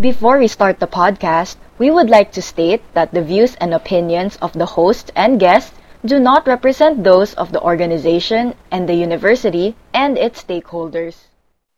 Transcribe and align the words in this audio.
Before 0.00 0.38
we 0.38 0.48
start 0.48 0.80
the 0.80 0.86
podcast, 0.86 1.56
we 1.76 1.90
would 1.90 2.08
like 2.08 2.32
to 2.32 2.40
state 2.40 2.80
that 2.94 3.12
the 3.12 3.20
views 3.20 3.56
and 3.56 3.74
opinions 3.74 4.38
of 4.40 4.54
the 4.54 4.64
host 4.64 5.12
and 5.14 5.38
guests 5.38 5.76
do 6.02 6.18
not 6.18 6.46
represent 6.46 7.04
those 7.04 7.34
of 7.34 7.52
the 7.52 7.60
organization 7.60 8.54
and 8.70 8.88
the 8.88 8.94
university 8.94 9.76
and 9.92 10.16
its 10.16 10.42
stakeholders. 10.42 11.28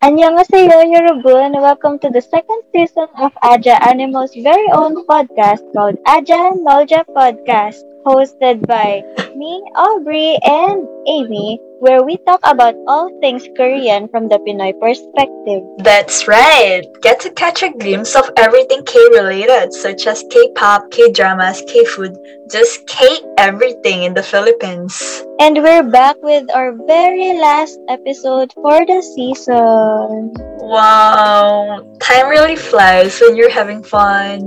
Annyeonghaseyo, 0.00 0.94
Yorobun. 0.94 1.60
Welcome 1.60 1.98
to 1.98 2.08
the 2.08 2.20
second 2.22 2.62
season 2.70 3.08
of 3.18 3.32
Aja 3.42 3.82
Animo's 3.82 4.30
very 4.38 4.70
own 4.70 5.04
podcast 5.10 5.66
called 5.74 5.98
Aja 6.06 6.54
Nolja 6.54 7.02
Podcast, 7.10 7.82
hosted 8.06 8.64
by 8.64 9.02
me, 9.34 9.58
Aubrey, 9.74 10.38
and 10.46 10.86
Amy, 11.08 11.58
where 11.84 12.02
we 12.02 12.16
talk 12.24 12.40
about 12.48 12.72
all 12.88 13.12
things 13.20 13.44
Korean 13.60 14.08
from 14.08 14.32
the 14.32 14.40
Pinoy 14.40 14.72
perspective. 14.80 15.60
That's 15.84 16.24
right! 16.26 16.80
Get 17.04 17.20
to 17.20 17.30
catch 17.36 17.62
a 17.62 17.76
glimpse 17.76 18.16
of 18.16 18.24
everything 18.40 18.80
K 18.88 18.96
related, 19.12 19.76
such 19.76 20.06
as 20.08 20.24
K 20.32 20.48
pop, 20.56 20.88
K 20.90 21.12
dramas, 21.12 21.60
K 21.68 21.84
food, 21.84 22.16
just 22.48 22.88
K 22.88 23.04
everything 23.36 24.08
in 24.08 24.14
the 24.16 24.22
Philippines. 24.24 24.96
And 25.38 25.60
we're 25.60 25.84
back 25.84 26.16
with 26.24 26.48
our 26.56 26.72
very 26.88 27.36
last 27.36 27.76
episode 27.92 28.56
for 28.56 28.80
the 28.88 29.04
season. 29.04 30.32
Wow! 30.64 31.84
Time 32.00 32.32
really 32.32 32.56
flies 32.56 33.20
when 33.20 33.36
you're 33.36 33.52
having 33.52 33.84
fun. 33.84 34.40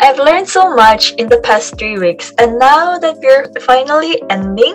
I've 0.00 0.16
learned 0.16 0.48
so 0.48 0.72
much 0.72 1.12
in 1.20 1.28
the 1.28 1.44
past 1.44 1.76
three 1.76 1.98
weeks, 1.98 2.32
and 2.38 2.58
now 2.58 2.96
that 2.96 3.20
we're 3.20 3.52
finally 3.60 4.16
ending, 4.30 4.72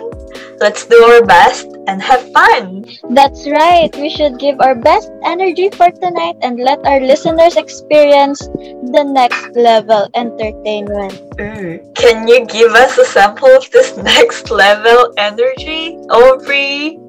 let's 0.60 0.86
do 0.86 0.96
our 0.96 1.24
best 1.24 1.66
and 1.86 2.02
have 2.02 2.22
fun. 2.32 2.84
That's 3.10 3.48
right. 3.48 3.90
We 3.96 4.10
should 4.10 4.38
give 4.38 4.60
our 4.60 4.74
best 4.74 5.10
energy 5.24 5.70
for 5.70 5.90
tonight 5.90 6.36
and 6.42 6.60
let 6.60 6.84
our 6.86 7.00
listeners 7.00 7.56
experience 7.56 8.46
the 8.92 9.04
next 9.04 9.56
level 9.56 10.08
entertainment. 10.14 11.14
Ooh, 11.40 11.80
can 11.94 12.28
you 12.28 12.44
give 12.46 12.72
us 12.72 12.98
a 12.98 13.04
sample 13.04 13.48
of 13.48 13.70
this 13.70 13.96
next 14.14 14.50
level 14.50 15.14
energy, 15.16 15.96
Aubrey? 16.10 17.07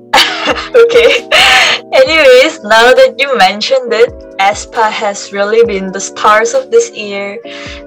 okay. 0.76 1.30
Anyways, 1.94 2.64
now 2.64 2.94
that 2.94 3.16
you 3.18 3.38
mentioned 3.38 3.94
it, 3.94 4.10
aespa 4.38 4.90
has 4.90 5.34
really 5.34 5.66
been 5.66 5.92
the 5.92 6.00
stars 6.00 6.54
of 6.54 6.72
this 6.72 6.90
year 6.92 7.38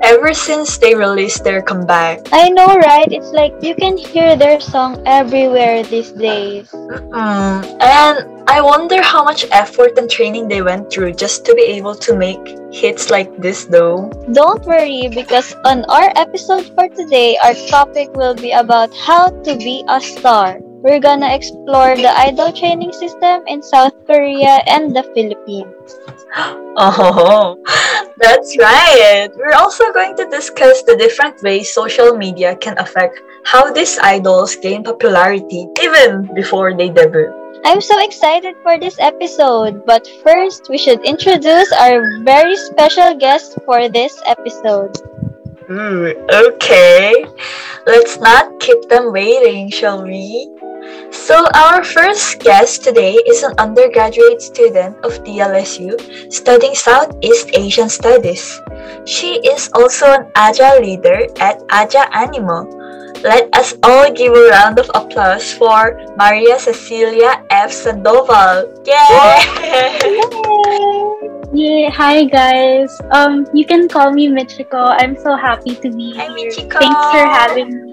ever 0.02 0.34
since 0.34 0.78
they 0.78 0.94
released 0.94 1.44
their 1.44 1.62
comeback. 1.62 2.20
I 2.32 2.48
know, 2.50 2.76
right? 2.78 3.10
It's 3.10 3.30
like 3.30 3.54
you 3.62 3.74
can 3.74 3.96
hear 3.96 4.36
their 4.36 4.60
song 4.60 5.02
everywhere 5.06 5.82
these 5.84 6.10
days. 6.12 6.70
Mm, 6.70 7.62
and 7.80 8.16
I 8.48 8.60
wonder 8.60 9.02
how 9.02 9.24
much 9.24 9.46
effort 9.50 9.96
and 9.96 10.10
training 10.10 10.48
they 10.48 10.62
went 10.62 10.90
through 10.90 11.14
just 11.14 11.44
to 11.46 11.54
be 11.54 11.62
able 11.78 11.94
to 11.94 12.16
make 12.16 12.42
hits 12.72 13.10
like 13.10 13.30
this, 13.38 13.64
though. 13.66 14.10
Don't 14.32 14.64
worry, 14.66 15.08
because 15.08 15.54
on 15.64 15.84
our 15.86 16.12
episode 16.16 16.66
for 16.74 16.88
today, 16.88 17.38
our 17.42 17.54
topic 17.68 18.12
will 18.14 18.34
be 18.34 18.52
about 18.52 18.94
how 18.94 19.30
to 19.30 19.56
be 19.56 19.84
a 19.88 20.00
star. 20.00 20.58
We're 20.82 20.98
gonna 20.98 21.30
explore 21.30 21.94
the 21.94 22.10
idol 22.10 22.50
training 22.52 22.90
system 22.92 23.46
in 23.46 23.62
South 23.62 23.94
Korea 24.06 24.66
and 24.66 24.94
the 24.94 25.06
Philippines. 25.14 25.98
Oh, 26.74 27.60
that's 28.16 28.56
right. 28.56 29.28
We're 29.36 29.54
also 29.54 29.92
going 29.92 30.16
to 30.16 30.24
discuss 30.26 30.82
the 30.82 30.96
different 30.96 31.42
ways 31.42 31.72
social 31.72 32.16
media 32.16 32.56
can 32.56 32.78
affect 32.78 33.20
how 33.44 33.70
these 33.70 33.98
idols 34.00 34.56
gain 34.56 34.82
popularity 34.82 35.68
even 35.82 36.32
before 36.34 36.72
they 36.72 36.88
debut. 36.88 37.28
I'm 37.64 37.80
so 37.80 38.02
excited 38.02 38.56
for 38.62 38.78
this 38.78 38.96
episode, 38.98 39.86
but 39.86 40.08
first, 40.24 40.66
we 40.68 40.78
should 40.78 41.04
introduce 41.04 41.70
our 41.72 42.24
very 42.24 42.56
special 42.56 43.14
guest 43.14 43.58
for 43.64 43.88
this 43.88 44.20
episode. 44.26 44.96
Ooh, 45.70 46.10
okay. 46.32 47.12
Let's 47.86 48.18
not 48.18 48.58
keep 48.60 48.88
them 48.88 49.12
waiting, 49.12 49.70
shall 49.70 50.02
we? 50.02 50.51
So, 51.12 51.46
our 51.54 51.84
first 51.84 52.40
guest 52.40 52.82
today 52.82 53.14
is 53.14 53.42
an 53.42 53.54
undergraduate 53.58 54.42
student 54.42 54.98
of 55.04 55.22
DLSU 55.22 55.94
studying 56.32 56.74
Southeast 56.74 57.50
Asian 57.54 57.88
Studies. 57.88 58.60
She 59.04 59.38
is 59.46 59.70
also 59.74 60.06
an 60.10 60.26
Aja 60.34 60.80
leader 60.82 61.30
at 61.38 61.62
Aja 61.70 62.10
Animo. 62.10 62.66
Let 63.22 63.54
us 63.54 63.78
all 63.86 64.10
give 64.10 64.34
a 64.34 64.50
round 64.50 64.78
of 64.80 64.90
applause 64.94 65.54
for 65.54 66.00
Maria 66.18 66.58
Cecilia 66.58 67.44
F. 67.50 67.70
Sandoval. 67.70 68.66
Yay! 68.82 70.18
Yeah, 71.52 71.90
hi 71.92 72.24
guys. 72.24 72.88
Um, 73.12 73.44
you 73.52 73.66
can 73.66 73.86
call 73.86 74.10
me 74.10 74.26
Michiko. 74.26 74.96
I'm 74.96 75.14
so 75.20 75.36
happy 75.36 75.76
to 75.76 75.92
be 75.92 76.16
Hi, 76.16 76.32
here. 76.32 76.48
Michiko. 76.48 76.80
Thanks 76.80 77.04
for 77.12 77.28
having 77.28 77.68
me. 77.76 77.91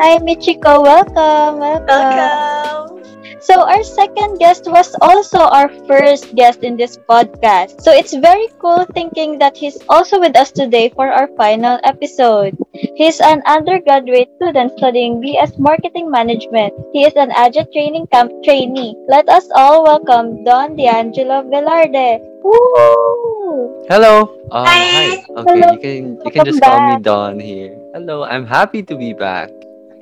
Hi, 0.00 0.16
Michiko. 0.16 0.80
Welcome. 0.80 1.60
Welcome. 1.60 1.84
Welcome! 1.92 3.04
So, 3.44 3.68
our 3.68 3.84
second 3.84 4.40
guest 4.40 4.64
was 4.64 4.96
also 5.04 5.44
our 5.44 5.68
first 5.84 6.32
guest 6.34 6.64
in 6.64 6.80
this 6.80 6.96
podcast. 6.96 7.84
So, 7.84 7.92
it's 7.92 8.16
very 8.16 8.48
cool 8.64 8.88
thinking 8.96 9.36
that 9.44 9.60
he's 9.60 9.76
also 9.92 10.16
with 10.16 10.36
us 10.40 10.52
today 10.56 10.88
for 10.88 11.12
our 11.12 11.28
final 11.36 11.76
episode. 11.84 12.56
He's 12.72 13.20
an 13.20 13.44
undergraduate 13.44 14.32
student 14.40 14.72
studying 14.80 15.20
BS 15.20 15.60
Marketing 15.60 16.10
Management. 16.10 16.72
He 16.96 17.04
is 17.04 17.12
an 17.20 17.28
Aja 17.36 17.68
Training 17.68 18.08
Camp 18.08 18.32
trainee. 18.40 18.96
Let 19.04 19.28
us 19.28 19.52
all 19.54 19.84
welcome 19.84 20.44
Don 20.48 20.80
D'Angelo 20.80 21.44
Velarde. 21.44 22.24
Woo! 22.40 23.84
Hello. 23.84 24.32
Um, 24.48 24.64
Hi. 24.64 24.80
hi. 24.80 25.08
Okay, 25.28 25.44
Hello. 25.44 25.68
you 25.76 25.80
can 25.84 26.02
you 26.24 26.30
can 26.32 26.44
just 26.48 26.60
call 26.64 26.80
me 26.88 26.96
Don 27.04 27.36
here. 27.36 27.76
Hello. 27.92 28.24
I'm 28.24 28.48
happy 28.48 28.80
to 28.88 28.96
be 28.96 29.12
back. 29.12 29.52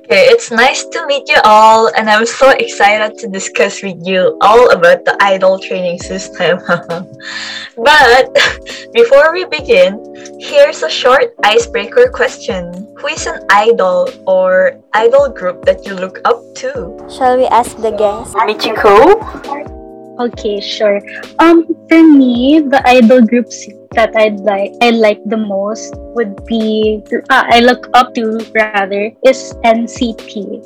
Okay, 0.09 0.25
it's 0.25 0.49
nice 0.49 0.89
to 0.89 1.05
meet 1.05 1.29
you 1.29 1.37
all, 1.45 1.85
and 1.93 2.09
I'm 2.09 2.25
so 2.25 2.49
excited 2.49 3.19
to 3.19 3.29
discuss 3.29 3.83
with 3.83 4.01
you 4.01 4.39
all 4.41 4.73
about 4.73 5.05
the 5.05 5.13
idol 5.21 5.59
training 5.59 5.99
system. 6.01 6.57
but 7.77 8.25
before 8.97 9.31
we 9.31 9.45
begin, 9.45 10.01
here's 10.41 10.81
a 10.81 10.89
short 10.89 11.37
icebreaker 11.45 12.09
question 12.09 12.73
Who 12.97 13.05
is 13.05 13.27
an 13.27 13.45
idol 13.51 14.09
or 14.25 14.81
idol 14.97 15.29
group 15.29 15.61
that 15.69 15.85
you 15.85 15.93
look 15.93 16.17
up 16.25 16.41
to? 16.65 16.97
Shall 17.05 17.37
we 17.37 17.45
ask 17.45 17.77
the 17.77 17.93
guest? 17.93 18.33
Michiko? 18.49 19.13
Okay, 20.17 20.59
sure. 20.59 21.05
Um, 21.37 21.69
for 21.85 22.01
me, 22.01 22.65
the 22.65 22.81
idol 22.81 23.21
groups 23.21 23.69
that 23.91 24.15
I'd 24.15 24.39
like 24.41 24.73
I 24.81 24.91
like 24.91 25.21
the 25.25 25.37
most 25.37 25.95
would 26.15 26.45
be 26.45 27.03
uh, 27.29 27.45
I 27.49 27.59
look 27.59 27.89
up 27.93 28.13
to 28.15 28.39
rather 28.53 29.11
is 29.25 29.53
NCT. 29.63 30.61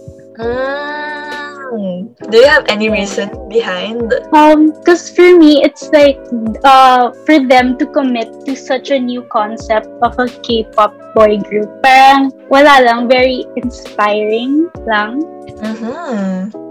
Mm, 1.74 2.14
do 2.30 2.38
you 2.38 2.46
have 2.46 2.66
any 2.70 2.90
reason 2.90 3.34
behind? 3.50 4.14
Um, 4.34 4.72
because 4.78 5.10
for 5.10 5.34
me, 5.34 5.66
it's 5.66 5.90
like 5.90 6.22
uh 6.64 7.12
for 7.26 7.42
them 7.42 7.78
to 7.82 7.86
commit 7.90 8.30
to 8.46 8.56
such 8.56 8.92
a 8.92 9.00
new 9.00 9.26
concept 9.34 9.90
of 10.06 10.14
a 10.20 10.30
K-pop 10.46 10.94
boy 11.18 11.42
group. 11.42 11.70
Parang 11.82 12.30
wala 12.50 12.78
lang, 12.86 13.10
very 13.10 13.46
inspiring 13.58 14.70
lang. 14.86 15.26
Mm-hmm. 15.66 16.63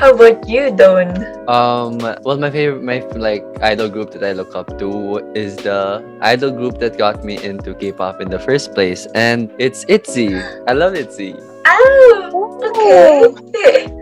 How 0.00 0.16
about 0.16 0.48
you, 0.48 0.72
Don? 0.72 1.12
Um, 1.44 2.00
well, 2.24 2.40
my 2.40 2.48
favorite, 2.48 2.80
my 2.80 3.04
like 3.20 3.44
idol 3.60 3.92
group 3.92 4.16
that 4.16 4.24
I 4.24 4.32
look 4.32 4.56
up 4.56 4.80
to 4.80 5.20
is 5.36 5.56
the 5.60 6.00
idol 6.24 6.56
group 6.56 6.80
that 6.80 6.96
got 6.96 7.22
me 7.22 7.36
into 7.36 7.74
K-pop 7.76 8.24
in 8.24 8.32
the 8.32 8.40
first 8.40 8.72
place, 8.72 9.04
and 9.12 9.52
it's 9.60 9.84
ITZY. 9.92 10.40
I 10.64 10.72
love 10.72 10.96
ITZY. 10.96 11.36
Oh, 11.68 12.64
okay. 12.64 13.92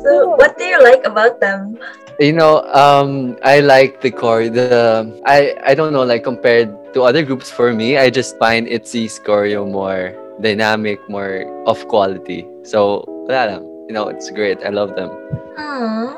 So, 0.00 0.32
what 0.40 0.56
do 0.56 0.64
you 0.64 0.80
like 0.80 1.04
about 1.04 1.40
them? 1.40 1.76
You 2.18 2.32
know, 2.32 2.64
um, 2.72 3.36
I 3.44 3.60
like 3.60 4.00
the 4.00 4.10
core. 4.10 4.48
The 4.48 5.04
I 5.26 5.52
I 5.60 5.74
don't 5.74 5.92
know, 5.92 6.06
like 6.06 6.24
compared 6.24 6.72
to 6.94 7.02
other 7.02 7.20
groups 7.20 7.50
for 7.50 7.74
me, 7.74 7.98
I 7.98 8.08
just 8.08 8.38
find 8.38 8.64
ITZY's 8.64 9.20
choreo 9.20 9.68
more 9.68 10.16
dynamic, 10.40 11.02
more 11.10 11.44
of 11.66 11.84
quality. 11.92 12.48
So, 12.64 13.04
wala 13.28 13.58
lang. 13.58 13.69
You 13.90 13.94
know, 13.94 14.06
it's 14.06 14.30
great. 14.30 14.62
I 14.62 14.68
love 14.68 14.94
them. 14.94 15.10
Hmm. 15.58 16.14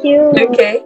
cute. 0.00 0.42
Okay. 0.42 0.82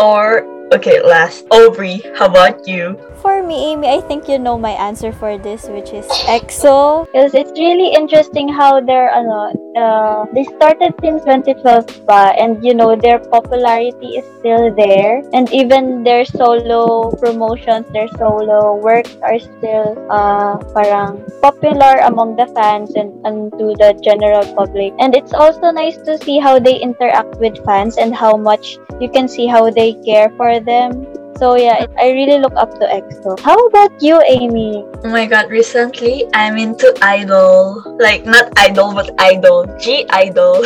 Or 0.00 0.42
okay, 0.72 1.02
last. 1.02 1.46
Aubrey, 1.50 2.02
how 2.16 2.26
about 2.26 2.66
you? 2.66 2.98
For 3.20 3.42
me, 3.42 3.72
Amy, 3.72 3.88
I 3.88 4.00
think 4.00 4.28
you 4.28 4.38
know 4.38 4.56
my 4.56 4.72
answer 4.72 5.12
for 5.12 5.36
this, 5.36 5.68
which 5.68 5.92
is 5.92 6.06
EXO. 6.24 7.04
Because 7.12 7.34
it's 7.34 7.52
really 7.52 7.92
interesting 7.92 8.48
how 8.48 8.80
they're, 8.80 9.12
ano, 9.12 9.52
uh, 9.76 10.24
they 10.32 10.44
started 10.56 10.94
since 11.04 11.20
2012 11.24 12.06
pa, 12.06 12.32
and 12.38 12.64
you 12.64 12.72
know, 12.72 12.96
their 12.96 13.18
popularity 13.18 14.16
is 14.16 14.24
still 14.40 14.72
there. 14.74 15.20
And 15.34 15.52
even 15.52 16.02
their 16.02 16.24
solo 16.24 17.12
promotions, 17.20 17.84
their 17.92 18.08
solo 18.16 18.80
works 18.80 19.16
are 19.20 19.38
still, 19.38 20.00
uh, 20.08 20.56
parang 20.72 21.20
popular 21.42 22.00
among 22.08 22.36
the 22.36 22.48
fans 22.56 22.96
and, 22.96 23.12
and 23.26 23.52
to 23.60 23.76
the 23.76 23.92
general 24.00 24.48
public. 24.56 24.94
And 24.98 25.14
it's 25.14 25.34
also 25.34 25.70
nice 25.70 25.98
to 26.08 26.16
see 26.16 26.38
how 26.38 26.58
they 26.58 26.80
interact 26.80 27.36
with 27.36 27.60
fans 27.66 27.98
and 27.98 28.16
how 28.16 28.36
much 28.36 28.78
you 29.00 29.08
can 29.10 29.26
see 29.28 29.46
how 29.46 29.70
they 29.70 29.94
care 30.04 30.30
for 30.36 30.60
them. 30.60 31.06
So 31.40 31.56
yeah, 31.56 31.86
I 31.98 32.12
really 32.12 32.36
look 32.38 32.52
up 32.56 32.76
to 32.78 32.84
EXO. 32.84 33.40
How 33.40 33.56
about 33.56 33.90
you, 34.02 34.20
Amy? 34.28 34.84
Oh 35.04 35.08
my 35.08 35.24
god, 35.24 35.48
recently 35.48 36.28
I'm 36.34 36.58
into 36.58 36.92
idol. 37.00 37.80
Like 37.98 38.26
not 38.28 38.52
idol 38.60 38.92
but 38.92 39.08
idol. 39.18 39.64
(G)I-DLE. 39.80 40.60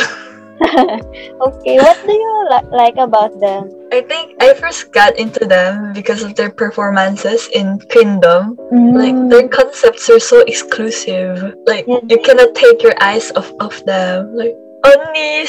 okay, 0.65 1.75
what 1.79 1.97
do 2.03 2.11
you 2.11 2.33
li- 2.51 2.69
like 2.71 2.95
about 2.97 3.31
them? 3.39 3.71
I 3.91 4.01
think 4.01 4.35
I 4.41 4.53
first 4.55 4.91
got 4.91 5.15
into 5.19 5.45
them 5.45 5.93
because 5.93 6.23
of 6.23 6.35
their 6.35 6.49
performances 6.51 7.47
in 7.55 7.79
Kingdom. 7.87 8.55
Like 8.71 9.15
Mm. 9.15 9.29
their 9.31 9.47
concepts 9.47 10.09
are 10.09 10.19
so 10.19 10.43
exclusive. 10.47 11.55
Like 11.67 11.87
you 11.87 12.19
cannot 12.23 12.55
take 12.55 12.83
your 12.83 12.95
eyes 12.99 13.31
off 13.35 13.51
of 13.59 13.79
them. 13.85 14.35
Like 14.35 14.55
only 14.85 15.47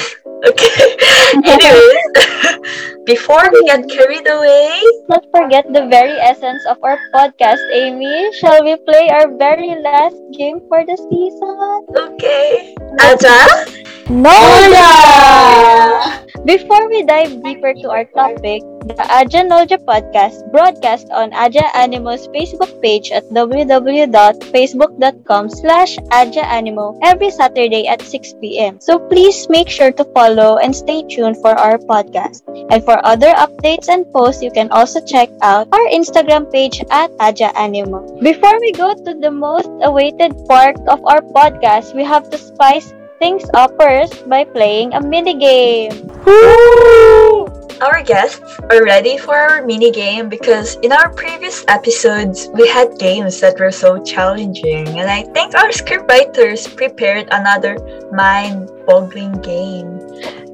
okay. 0.49 0.97
Anyways, 1.45 2.07
before 3.07 3.45
we 3.53 3.61
get 3.67 3.85
carried 3.89 4.27
away, 4.27 4.81
Not 5.09 5.25
forget 5.35 5.67
the 5.73 5.87
very 5.87 6.17
essence 6.19 6.65
of 6.67 6.79
our 6.83 6.99
podcast, 7.15 7.61
Amy. 7.73 8.33
Shall 8.41 8.65
we 8.65 8.77
play 8.89 9.09
our 9.11 9.29
very 9.37 9.75
last 9.83 10.17
game 10.33 10.61
for 10.69 10.85
the 10.85 10.97
season? 11.11 11.57
okay. 11.95 12.75
Aja? 13.01 13.39
Noja! 14.07 14.91
Before 16.45 16.89
we 16.89 17.03
dive 17.03 17.43
deeper 17.43 17.75
to 17.75 17.91
our 17.91 18.05
topic, 18.15 18.63
the 18.87 19.03
Aja 19.11 19.43
Noja 19.43 19.83
podcast 19.83 20.47
broadcast 20.55 21.11
on 21.11 21.35
Aja 21.35 21.67
Animo's 21.75 22.31
Facebook 22.31 22.71
page 22.81 23.11
at 23.11 23.27
www.facebook.com 23.35 25.51
slash 25.51 25.99
Animo 26.13 26.97
every 27.03 27.31
Saturday 27.31 27.89
at 27.89 28.01
6 28.01 28.35
p.m. 28.41 28.79
So 28.81 28.99
please 28.99 29.49
make 29.49 29.69
sure 29.69 29.91
to 29.91 30.05
follow 30.15 30.59
and 30.59 30.73
stay 30.75 31.03
tuned 31.03 31.39
for 31.43 31.59
our 31.59 31.79
podcast. 31.79 32.43
And 32.71 32.85
for 32.85 33.05
other 33.05 33.35
updates 33.35 33.89
and 33.89 34.07
posts, 34.13 34.43
you 34.43 34.53
can 34.53 34.71
also 34.71 35.05
check 35.05 35.31
out 35.43 35.67
our 35.73 35.89
Instagram 35.91 36.53
page 36.53 36.85
at 36.91 37.11
Aja 37.19 37.51
Animo. 37.59 38.21
Before 38.21 38.61
we 38.61 38.71
go 38.73 38.95
to 38.95 39.15
the 39.15 39.31
most 39.31 39.69
awaited 39.83 40.37
part 40.47 40.77
of 40.87 41.05
our 41.07 41.23
podcast, 41.35 41.95
we 41.95 42.05
have 42.05 42.31
to 42.31 42.39
spice 42.39 42.95
things 43.19 43.45
up 43.55 43.73
first 43.81 44.29
by 44.29 44.45
playing 44.45 44.93
a 44.95 45.01
mini 45.01 45.35
game. 45.35 45.91
Our 47.81 48.03
guests 48.03 48.41
are 48.71 48.85
ready 48.85 49.19
for 49.19 49.37
our 49.37 49.61
mini 49.61 49.91
game 49.91 50.31
because 50.31 50.77
in 50.81 50.93
our 50.93 51.13
previous 51.13 51.63
episodes 51.69 52.49
we 52.55 52.67
had 52.69 52.99
games 52.99 53.41
that 53.41 53.61
were 53.61 53.71
so 53.71 54.03
challenging 54.03 54.89
and 54.97 55.11
I 55.11 55.25
think 55.37 55.55
our 55.55 55.69
scriptwriters 55.69 56.65
prepared 56.75 57.29
another 57.31 57.77
mind-boggling 58.13 59.43
game. 59.45 60.01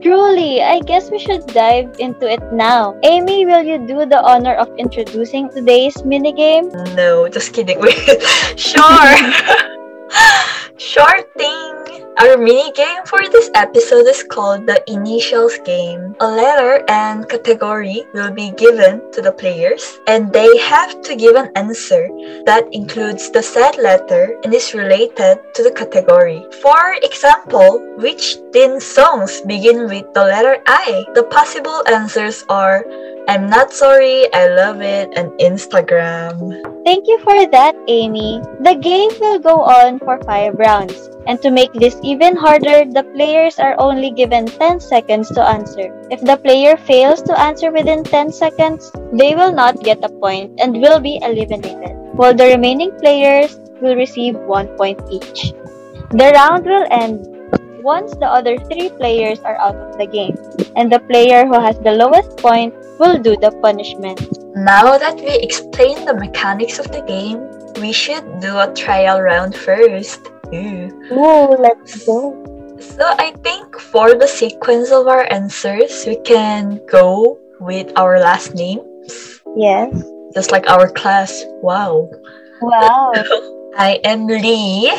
Truly, 0.02 0.62
I 0.62 0.80
guess 0.80 1.12
we 1.12 1.20
should 1.20 1.46
dive 1.46 1.94
into 2.00 2.26
it 2.26 2.42
now. 2.52 2.98
Amy, 3.04 3.46
will 3.46 3.62
you 3.62 3.78
do 3.86 4.02
the 4.04 4.18
honor 4.18 4.54
of 4.54 4.74
introducing 4.76 5.48
today's 5.48 6.02
mini 6.04 6.32
game? 6.32 6.70
No, 6.98 7.28
just 7.28 7.54
kidding. 7.54 7.78
Sure. 8.58 9.14
sure 10.76 11.22
thing. 11.38 11.81
Our 12.20 12.36
mini 12.36 12.70
game 12.72 13.04
for 13.06 13.24
this 13.28 13.48
episode 13.54 14.06
is 14.06 14.22
called 14.22 14.66
the 14.66 14.84
Initials 14.86 15.56
Game. 15.64 16.14
A 16.20 16.28
letter 16.28 16.84
and 16.88 17.26
category 17.26 18.04
will 18.12 18.30
be 18.30 18.50
given 18.50 19.00
to 19.12 19.22
the 19.22 19.32
players, 19.32 19.98
and 20.06 20.30
they 20.30 20.48
have 20.68 21.00
to 21.02 21.16
give 21.16 21.36
an 21.36 21.50
answer 21.56 22.08
that 22.44 22.68
includes 22.72 23.30
the 23.30 23.42
said 23.42 23.78
letter 23.78 24.36
and 24.44 24.52
is 24.52 24.74
related 24.74 25.40
to 25.54 25.62
the 25.62 25.72
category. 25.72 26.44
For 26.60 27.00
example, 27.02 27.80
which 27.96 28.36
teen 28.52 28.78
songs 28.78 29.40
begin 29.40 29.88
with 29.88 30.04
the 30.12 30.24
letter 30.24 30.60
I? 30.66 31.04
The 31.14 31.24
possible 31.24 31.82
answers 31.88 32.44
are 32.50 32.84
I'm 33.28 33.46
not 33.48 33.72
sorry, 33.72 34.26
I 34.34 34.48
love 34.48 34.82
it, 34.82 35.14
and 35.14 35.30
Instagram. 35.38 36.34
Thank 36.84 37.06
you 37.06 37.18
for 37.22 37.46
that, 37.46 37.76
Amy. 37.86 38.42
The 38.60 38.74
game 38.74 39.14
will 39.20 39.38
go 39.38 39.62
on 39.62 40.00
for 40.00 40.18
5 40.26 40.58
rounds. 40.58 41.08
And 41.26 41.40
to 41.42 41.50
make 41.54 41.72
this 41.72 41.94
even 42.02 42.34
harder, 42.34 42.82
the 42.82 43.06
players 43.14 43.60
are 43.60 43.78
only 43.78 44.10
given 44.10 44.46
10 44.46 44.80
seconds 44.80 45.30
to 45.38 45.40
answer. 45.40 45.94
If 46.10 46.20
the 46.20 46.36
player 46.36 46.76
fails 46.76 47.22
to 47.22 47.38
answer 47.38 47.70
within 47.70 48.02
10 48.02 48.32
seconds, 48.32 48.90
they 49.12 49.36
will 49.36 49.52
not 49.52 49.86
get 49.86 50.02
a 50.02 50.10
point 50.10 50.58
and 50.58 50.82
will 50.82 50.98
be 50.98 51.22
eliminated, 51.22 51.94
while 52.18 52.34
the 52.34 52.50
remaining 52.50 52.90
players 52.98 53.60
will 53.80 53.94
receive 53.94 54.34
1 54.34 54.74
point 54.76 54.98
each. 55.10 55.54
The 56.10 56.34
round 56.34 56.66
will 56.66 56.90
end 56.90 57.28
once 57.86 58.14
the 58.18 58.26
other 58.26 58.58
3 58.58 58.90
players 58.98 59.38
are 59.46 59.58
out 59.62 59.78
of 59.78 59.98
the 59.98 60.06
game, 60.06 60.34
and 60.74 60.90
the 60.90 60.98
player 61.06 61.46
who 61.46 61.58
has 61.58 61.78
the 61.78 61.94
lowest 61.94 62.36
point 62.38 62.74
will 63.02 63.18
do 63.18 63.34
the 63.42 63.50
punishment. 63.58 64.22
Now 64.54 64.94
that 64.96 65.18
we 65.18 65.34
explained 65.42 66.06
the 66.06 66.14
mechanics 66.14 66.78
of 66.78 66.86
the 66.94 67.02
game, 67.02 67.42
we 67.82 67.90
should 67.90 68.22
do 68.38 68.62
a 68.62 68.70
trial 68.78 69.18
round 69.20 69.56
first. 69.58 70.22
Ooh. 70.54 70.86
Ooh, 71.10 71.58
let's 71.58 72.06
go. 72.06 72.38
So 72.78 73.02
I 73.18 73.34
think 73.42 73.74
for 73.78 74.14
the 74.14 74.28
sequence 74.30 74.94
of 74.94 75.08
our 75.10 75.26
answers, 75.34 76.06
we 76.06 76.16
can 76.22 76.78
go 76.86 77.38
with 77.58 77.90
our 77.98 78.18
last 78.22 78.54
name, 78.54 78.82
Yes. 79.58 79.90
just 80.34 80.50
like 80.54 80.70
our 80.70 80.86
class. 80.86 81.42
Wow. 81.62 82.06
Wow. 82.62 83.10
I 83.78 83.98
am 84.04 84.26
Lee, 84.26 84.90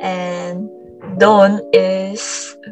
and 0.00 0.68
Don 1.16 1.60
is 1.72 2.20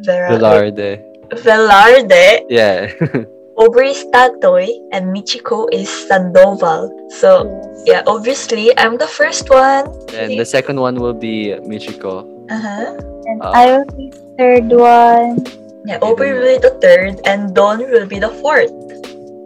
Vera. 0.05 0.37
Velarde. 0.37 1.01
Velarde. 1.41 2.45
Yeah. 2.53 2.93
Aubrey 3.57 3.91
is 3.95 4.03
Tatoy, 4.11 4.67
and 4.91 5.15
Michiko 5.15 5.69
is 5.71 5.87
Sandoval. 6.09 6.91
So 7.23 7.47
yeah, 7.87 8.03
obviously 8.07 8.75
I'm 8.79 8.99
the 8.99 9.07
first 9.07 9.49
one. 9.51 9.87
and 10.15 10.35
the 10.39 10.45
second 10.45 10.81
one 10.81 10.99
will 10.99 11.15
be 11.15 11.55
Michiko. 11.63 12.27
Uh-huh. 12.51 12.99
And 13.31 13.39
Uh, 13.43 13.53
I 13.55 13.65
will 13.79 13.89
be 13.95 14.11
third 14.37 14.69
one. 14.75 15.39
Yeah, 15.87 16.03
Aubrey 16.03 16.33
will 16.35 16.49
be 16.49 16.59
the 16.59 16.75
third, 16.83 17.21
and 17.25 17.55
Don 17.55 17.79
will 17.79 18.07
be 18.07 18.19
the 18.19 18.33
fourth. 18.43 18.73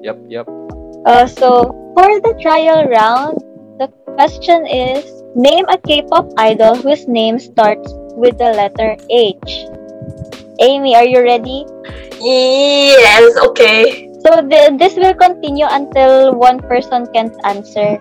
Yep, 0.02 0.16
yep. 0.28 0.46
Uh, 1.04 1.26
so 1.26 1.68
for 1.94 2.08
the 2.24 2.32
trial 2.40 2.88
round, 2.88 3.38
the 3.78 3.86
question 4.16 4.64
is 4.66 5.04
name 5.36 5.66
a 5.68 5.76
K-pop 5.78 6.32
idol 6.38 6.74
whose 6.80 7.06
name 7.06 7.38
starts 7.38 7.92
with 8.16 8.38
the 8.38 8.50
letter 8.56 8.96
H. 9.10 9.68
Amy, 10.60 10.94
are 10.96 11.06
you 11.06 11.22
ready? 11.22 11.64
Yes, 12.20 13.22
okay. 13.46 14.10
So 14.26 14.42
the, 14.42 14.74
this 14.78 14.96
will 14.96 15.14
continue 15.14 15.66
until 15.70 16.34
one 16.34 16.58
person 16.58 17.06
can't 17.14 17.34
answer. 17.44 17.98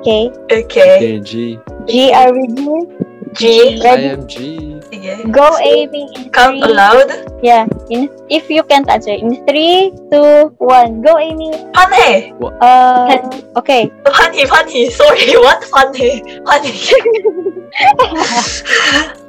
Okay. 0.00 0.30
Okay. 0.50 0.64
Okay, 0.96 1.20
G. 1.20 1.58
G, 1.86 2.12
are 2.12 2.32
we 2.32 2.46
good? 2.48 3.08
G. 3.34 3.78
I 3.80 3.84
Ready? 3.84 4.06
am 4.14 4.26
G. 4.26 4.36
Sige. 4.88 5.12
Go, 5.32 5.56
Amy. 5.60 6.08
In 6.16 6.30
Count 6.30 6.58
three. 6.60 6.70
aloud. 6.72 7.08
Yeah. 7.42 7.66
In 7.90 8.08
if 8.28 8.48
you 8.50 8.62
can't 8.64 8.88
answer, 8.88 9.12
in 9.12 9.44
three, 9.46 9.92
two, 10.12 10.52
one. 10.58 11.02
Go, 11.02 11.18
Amy. 11.18 11.52
Funny. 11.74 12.32
Uh, 12.60 13.18
okay. 13.56 13.90
Funny, 14.04 14.44
funny. 14.46 14.90
Sorry, 14.90 15.32
what 15.44 15.64
funny? 15.68 16.22
Funny. 16.44 16.72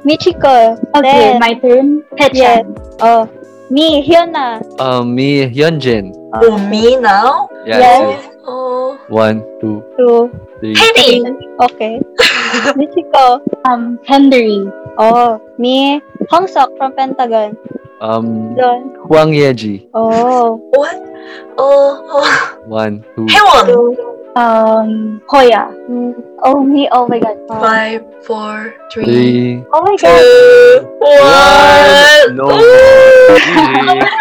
Michiko. 0.04 0.76
Okay, 0.96 1.36
Then, 1.36 1.40
my 1.40 1.54
turn. 1.60 2.02
Yes. 2.32 2.64
Haechan. 2.64 2.64
Oh, 3.00 3.28
me, 3.70 4.02
Hyuna. 4.06 4.60
Um, 4.80 5.14
me, 5.14 5.46
Hyunjin. 5.46 6.16
Oh, 6.32 6.58
me 6.70 6.96
now? 6.96 7.48
Yeah. 7.66 7.78
Yes. 7.78 8.24
so 8.24 8.30
Oh. 8.46 8.98
One, 9.08 9.42
two, 9.60 9.82
Two. 9.98 10.30
three. 10.60 10.74
Penny. 10.74 11.22
Okay. 11.60 12.00
Michiko. 12.78 13.40
Um, 13.66 13.98
Henry. 14.06 14.64
Oh, 14.98 15.40
me, 15.58 16.00
Hongseok 16.30 16.76
from 16.78 16.94
Pentagon. 16.94 17.56
Um, 18.00 18.54
Don. 18.56 18.94
Hwang 19.06 19.30
Yeji. 19.32 19.88
Oh. 19.94 20.56
What? 20.72 20.96
Oh. 21.58 22.00
oh. 22.22 22.58
One, 22.66 23.04
two, 23.14 23.26
Hewon. 23.28 23.96
Um, 24.36 25.20
Hoya. 25.28 25.68
Mm, 25.90 26.14
Oh, 26.42 26.62
me. 26.64 26.88
Oh 26.90 27.06
my 27.06 27.18
God. 27.20 27.36
Oh, 27.50 27.60
Five, 27.60 28.00
four, 28.24 28.72
three, 28.90 29.04
three. 29.04 29.64
oh 29.74 29.82
my 29.84 29.96
God. 30.00 30.16
two, 30.16 30.88
one. 30.96 32.36
No. 32.40 34.06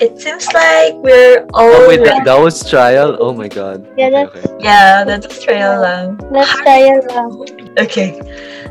it 0.00 0.14
seems 0.20 0.46
like 0.54 0.94
we're 1.02 1.42
all 1.54 1.68
oh 1.68 1.88
wait, 1.88 2.04
that, 2.04 2.24
that 2.24 2.38
was 2.38 2.62
trial. 2.68 3.16
Oh 3.18 3.32
my 3.34 3.48
god. 3.48 3.82
Yeah, 3.98 4.06
Okay, 4.08 4.12
that's- 4.14 4.46
okay. 4.46 4.56
Yeah, 4.64 5.04
that's 5.04 5.42
trial 5.42 5.80
lang. 5.82 6.20
Let's 6.30 6.52
try 6.62 6.86
it 6.86 7.04
lang. 7.10 7.32
Okay, 7.82 8.20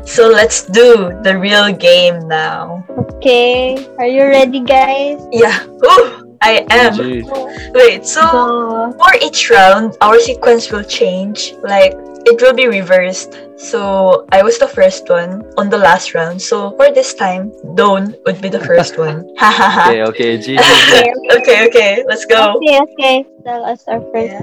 so 0.08 0.28
let's 0.30 0.64
do 0.66 1.12
the 1.22 1.36
real 1.38 1.70
game 1.72 2.26
now. 2.26 2.82
Okay. 3.20 3.76
Are 3.98 4.06
you 4.08 4.22
ready, 4.24 4.60
guys? 4.60 5.20
Yeah, 5.30 5.62
Ooh, 5.84 6.25
I 6.42 6.66
oh, 6.70 6.76
am. 6.76 6.92
GG. 6.94 7.74
Wait, 7.74 8.06
so 8.06 8.20
So, 8.20 8.92
for 8.98 9.12
each 9.22 9.50
round, 9.50 9.96
our 10.00 10.18
sequence 10.20 10.70
will 10.70 10.84
change. 10.84 11.54
Like 11.62 11.94
it 12.26 12.42
will 12.42 12.54
be 12.54 12.66
reversed. 12.66 13.38
So 13.56 14.26
I 14.32 14.42
was 14.42 14.58
the 14.58 14.66
first 14.68 15.08
one 15.08 15.46
on 15.56 15.70
the 15.70 15.78
last 15.78 16.14
round. 16.14 16.42
So 16.42 16.76
for 16.76 16.90
this 16.90 17.14
time, 17.14 17.52
Don 17.74 18.14
would 18.26 18.42
be 18.42 18.48
the 18.48 18.60
first 18.60 18.98
one. 19.06 19.30
Okay, 19.40 20.02
okay, 20.02 20.36
G. 20.38 20.58
Okay, 20.58 21.12
okay, 21.38 21.58
okay, 21.68 22.04
let's 22.06 22.26
go. 22.26 22.58
okay, 22.58 22.80
okay. 22.82 23.16
Tell 23.44 23.64
us 23.64 23.84
our 23.88 24.02
first 24.12 24.32
Yeah. 24.32 24.42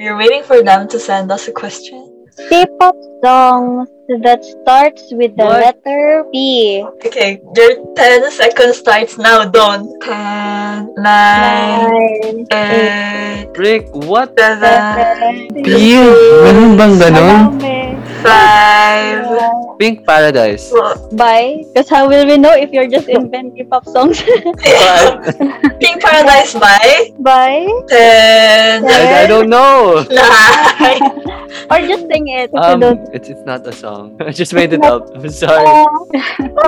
We're 0.00 0.16
waiting 0.16 0.42
for 0.42 0.62
them 0.62 0.88
to 0.88 0.98
send 0.98 1.30
us 1.30 1.46
a 1.46 1.52
question. 1.52 2.26
K-pop 2.48 2.96
song 3.22 3.86
that 4.18 4.42
starts 4.44 5.12
with 5.14 5.36
the 5.36 5.44
What? 5.46 5.62
letter 5.86 6.24
P. 6.32 6.82
Okay, 7.06 7.38
your 7.54 7.72
10 7.94 8.30
seconds 8.30 8.78
starts 8.78 9.18
now, 9.18 9.44
Don. 9.46 9.86
10, 10.02 10.94
9, 10.94 10.96
Nine, 10.98 12.46
8, 12.50 13.54
Rick, 13.54 13.86
what? 13.94 14.34
7, 14.38 14.58
seven, 14.58 15.34
Pia, 15.62 16.02
ganun 16.42 16.74
bang 16.74 16.94
ganun? 16.98 17.38
Marami. 17.54 17.89
5, 18.22 19.78
Pink 19.78 20.06
Paradise. 20.06 20.72
Bye. 21.12 21.64
Because 21.72 21.88
how 21.88 22.08
will 22.08 22.26
we 22.26 22.36
know 22.36 22.52
if 22.52 22.70
you're 22.70 22.88
just 22.88 23.08
inventing 23.08 23.56
K-pop 23.56 23.86
songs? 23.86 24.20
Pink 25.80 26.02
Paradise 26.02 26.54
by 26.54 27.10
Bye. 27.18 27.66
10, 27.88 28.84
I, 28.84 29.24
I 29.24 29.26
don't 29.26 29.48
know. 29.48 30.04
9, 30.10 31.16
Or 31.70 31.78
just 31.82 32.06
sing 32.10 32.26
it. 32.28 32.50
Um, 32.54 32.82
it's 33.14 33.28
it's 33.28 33.42
not 33.46 33.66
a 33.66 33.72
song. 33.74 34.18
I 34.26 34.30
just 34.30 34.54
made 34.54 34.72
it 34.72 34.82
up. 34.86 35.10
I'm 35.14 35.28
sorry. 35.30 35.66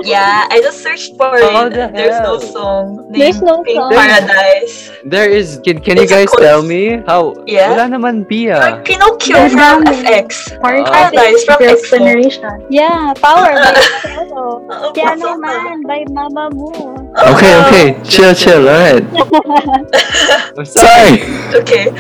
Yeah, 0.03 0.47
I 0.51 0.59
just 0.63 0.83
searched 0.83 1.15
for 1.17 1.31
Oh, 1.31 1.67
it. 1.67 1.71
the 1.75 1.91
There's 1.91 2.19
no 2.23 2.39
song 2.39 3.11
named 3.11 3.15
There's 3.23 3.43
no 3.43 3.63
Pink 3.63 3.79
song. 3.79 3.91
Paradise. 3.95 4.91
There 5.05 5.31
is. 5.31 5.59
Can, 5.65 5.79
can 5.83 5.99
you 5.99 6.07
guys 6.07 6.31
tell 6.39 6.63
me 6.63 7.03
how? 7.07 7.35
Yeah? 7.47 7.71
Wala 7.75 7.91
naman 7.95 8.27
Pia. 8.29 8.59
Like 8.59 8.85
Pinocchio 8.85 9.35
There's 9.39 9.55
from 9.55 9.83
no- 9.87 9.91
FX. 9.91 10.51
Part 10.63 10.87
Paradise 11.47 11.55
from 11.55 11.59
Girls' 11.59 11.83
EXO. 11.83 11.99
Generation. 11.99 12.67
Yeah, 12.71 13.13
Power 13.15 13.55
by 13.63 13.75
oh, 14.35 14.93
Piano. 14.95 15.37
Piano. 15.37 15.37
Man 15.39 15.83
by 15.83 16.05
Mamamoo. 16.09 16.99
Okay, 17.17 17.53
Oh, 17.55 17.67
okay. 17.69 18.01
Chill, 18.05 18.35
chill. 18.35 18.69
Alright. 18.69 19.05
I'm 20.59 20.65
sorry. 20.65 21.23
Okay. 21.61 21.91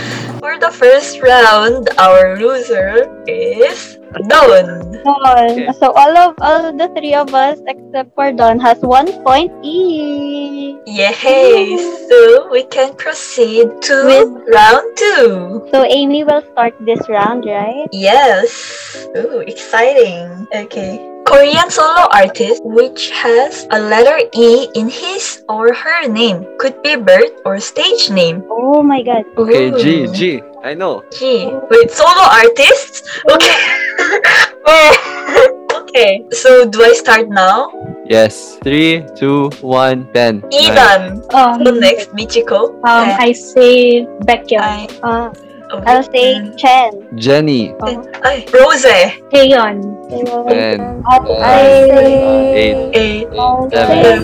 For 0.41 0.59
the 0.59 0.71
first 0.73 1.21
round, 1.23 1.89
our 1.99 2.37
loser 2.39 3.09
is 3.27 3.99
Don. 4.28 4.92
Don. 5.02 5.50
Okay. 5.50 5.73
So 5.81 5.92
all 5.92 6.14
of 6.16 6.35
all 6.40 6.66
of 6.69 6.78
the 6.78 6.88
three 6.95 7.14
of 7.14 7.33
us 7.35 7.59
except 7.66 8.14
for 8.14 8.33
Don 8.33 8.61
has 8.61 8.78
one 8.81 9.09
point 9.25 9.50
each. 9.64 10.76
Yay! 10.87 11.78
So 12.09 12.49
we 12.50 12.64
can 12.64 12.95
proceed 12.97 13.71
to 13.88 13.95
With- 14.04 14.35
round 14.52 14.85
two. 14.97 15.62
So 15.73 15.85
Amy 15.85 16.25
will 16.25 16.42
start 16.52 16.75
this 16.85 17.00
round, 17.09 17.47
right? 17.47 17.88
Yes. 17.92 18.52
Ooh, 19.16 19.40
exciting. 19.47 20.47
Okay. 20.54 21.00
Korean 21.25 21.71
solo 21.71 22.11
artist 22.11 22.61
which 22.66 23.11
has 23.14 23.64
a 23.71 23.78
letter 23.78 24.19
E 24.35 24.66
in 24.75 24.90
his 24.90 25.40
or 25.49 25.73
her 25.73 26.09
name. 26.11 26.45
Could 26.59 26.83
be 26.83 26.97
birth 26.97 27.31
or 27.47 27.61
stage 27.62 28.11
name. 28.11 28.42
Oh 28.50 28.83
my 28.83 29.02
god. 29.02 29.23
Okay, 29.38 29.71
G, 29.78 30.04
Ooh. 30.04 30.12
G. 30.12 30.42
I 30.62 30.75
know. 30.75 31.02
G. 31.11 31.50
Wait, 31.71 31.90
solo 31.90 32.23
artists? 32.23 33.02
Okay. 33.26 33.59
okay. 35.83 36.25
So 36.31 36.64
do 36.71 36.83
I 36.83 36.92
start 36.95 37.28
now? 37.28 37.71
Yes. 38.07 38.59
Three, 38.62 39.02
two, 39.16 39.50
one, 39.61 40.07
ten. 40.14 40.40
nine. 40.47 40.52
Ethan. 40.54 41.00
Um, 41.35 41.64
So 41.66 41.71
next, 41.75 42.14
Michiko. 42.14 42.78
um, 42.87 43.11
Ten. 43.11 43.19
I 43.21 43.33
say 43.33 44.07
Baekhyun. 44.23 44.62
I, 44.62 44.87
Uh, 45.02 45.33
oh, 45.75 45.83
I'll 45.87 46.04
say. 46.14 46.38
Chen. 46.54 46.90
Jennie. 47.19 47.75
Oh. 47.83 47.99
Ay, 48.23 48.47
Rose. 48.54 48.87
Taeyeon. 49.35 49.83
Ten. 50.47 51.02
I'll 51.11 51.26
nine, 51.26 51.90
say 51.90 52.14
Eight. 52.54 52.78
Eight. 52.95 53.28
Seven. 53.75 54.23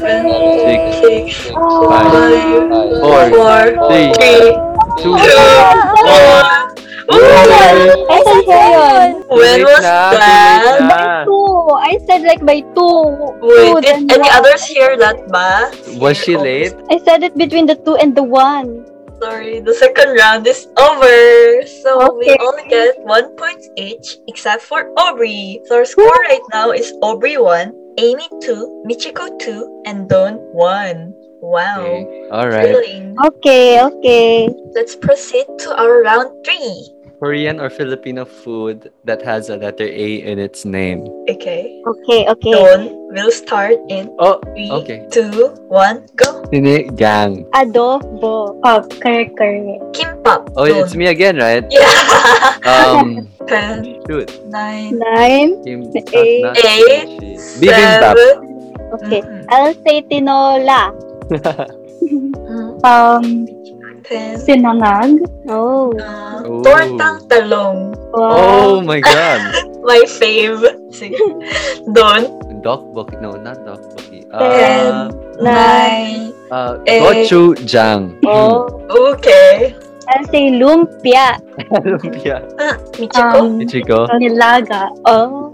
Six. 0.62 0.82
Six. 1.02 1.50
Five. 1.50 2.14
Five. 2.14 3.02
Four. 3.02 3.22
Four. 3.34 3.64
Three. 3.90 4.67
Three. 4.98 5.14
Two. 5.14 5.14
One. 6.08 6.74
Ooh! 7.08 8.06
I 8.10 8.20
said 8.24 8.44
Taeyeon. 8.44 9.10
When 9.32 9.60
was 9.64 9.80
that? 9.80 10.84
By 10.88 11.24
two. 11.24 11.68
I 11.72 11.98
said 12.06 12.22
like 12.22 12.44
by 12.44 12.60
two. 12.76 13.04
Wait, 13.40 13.72
two, 13.72 13.80
did 13.80 13.96
any 14.12 14.28
one. 14.28 14.36
others 14.36 14.64
hear 14.66 14.96
that 14.98 15.16
ba? 15.32 15.72
Was 15.96 16.16
she 16.18 16.32
Hear 16.32 16.40
late? 16.42 16.74
I 16.90 16.98
said 16.98 17.22
it 17.22 17.36
between 17.36 17.66
the 17.66 17.76
two 17.76 17.96
and 17.96 18.14
the 18.16 18.22
one. 18.22 18.84
Sorry, 19.20 19.58
the 19.58 19.74
second 19.74 20.14
round 20.14 20.46
is 20.46 20.68
over. 20.78 21.64
So 21.66 22.14
we 22.14 22.28
Okay. 22.30 22.38
all 22.38 22.54
get 22.70 22.94
one 23.02 23.34
point 23.34 23.64
each 23.76 24.18
except 24.28 24.62
for 24.62 24.92
Aubrey. 24.96 25.58
So 25.66 25.82
our 25.82 25.88
score 25.88 26.12
right 26.30 26.44
now 26.54 26.70
is 26.70 26.92
Aubrey 27.02 27.34
1, 27.34 27.74
Amy 27.98 28.28
2, 28.44 28.84
Michiko 28.86 29.26
2, 29.42 29.82
and 29.90 30.06
Don 30.08 30.38
1. 30.54 31.17
Wow. 31.40 31.80
Okay. 31.86 32.28
Alright. 32.32 32.66
Thrilling. 32.74 33.16
Okay, 33.24 33.80
okay. 33.82 34.48
Let's 34.74 34.96
proceed 34.96 35.46
to 35.66 35.74
our 35.78 36.02
round 36.02 36.30
3. 36.44 36.94
Korean 37.18 37.58
or 37.58 37.66
Filipino 37.68 38.22
food 38.24 38.92
that 39.02 39.18
has 39.26 39.50
a 39.50 39.56
letter 39.58 39.82
A 39.82 40.22
in 40.22 40.38
its 40.38 40.62
name. 40.64 41.02
Okay. 41.26 41.82
Okay, 41.82 42.30
okay. 42.30 42.52
Don 42.54 42.94
will 43.10 43.30
start 43.34 43.74
in 43.90 44.06
Oh, 44.22 44.38
okay. 44.54 45.02
2, 45.10 45.66
1, 45.66 46.06
go. 46.14 46.46
Sinigang. 46.54 47.42
Adobo. 47.58 48.54
Oh, 48.62 48.80
correct, 49.02 49.34
correct. 49.34 49.82
Kimbap. 49.98 50.46
Oh, 50.54 50.70
Don. 50.70 50.78
it's 50.86 50.94
me 50.94 51.06
again, 51.10 51.36
right? 51.38 51.66
Yeah. 51.70 51.90
Um, 52.68 53.26
10, 53.48 54.04
shoot. 54.06 54.28
9, 54.46 54.98
Nine. 55.00 55.64
Kim, 55.64 55.88
Eight. 56.12 56.42
not, 56.44 56.54
not 56.54 56.64
Eight. 56.64 57.08
sushi. 57.18 57.58
Bibimbap. 57.64 58.14
7. 58.14 58.94
Okay. 59.00 59.20
Mhm. 59.24 59.44
I'll 59.50 59.74
say 59.82 60.02
tinola. 60.06 60.92
Um, 62.84 63.44
10. 64.08 64.38
sinangag. 64.40 65.20
Oh. 65.50 65.92
Uh, 65.98 66.40
Ooh. 66.48 66.62
tortang 66.64 67.20
talong. 67.28 67.92
oh 68.16 68.80
my 68.80 69.02
god. 69.02 69.42
My 69.88 70.00
fave. 70.08 70.64
Sige. 70.94 71.18
Don. 71.92 72.24
Dokboki. 72.64 73.20
No, 73.20 73.36
not 73.36 73.60
dokboki. 73.66 74.24
Ten. 74.32 74.88
Uh, 74.92 75.08
Nine. 75.42 76.32
uh, 76.50 76.78
Eight. 76.88 77.28
gochujang. 77.28 78.16
Oh. 78.24 78.68
Okay. 78.88 79.76
I'll 80.08 80.24
say 80.32 80.48
lumpia. 80.56 81.36
Lumpia. 81.84 82.40
Uh, 82.56 82.76
Michiko. 82.96 83.38
Um, 83.44 83.60
Ichigo. 83.60 84.08
nilaga. 84.16 84.88
Oh. 85.04 85.52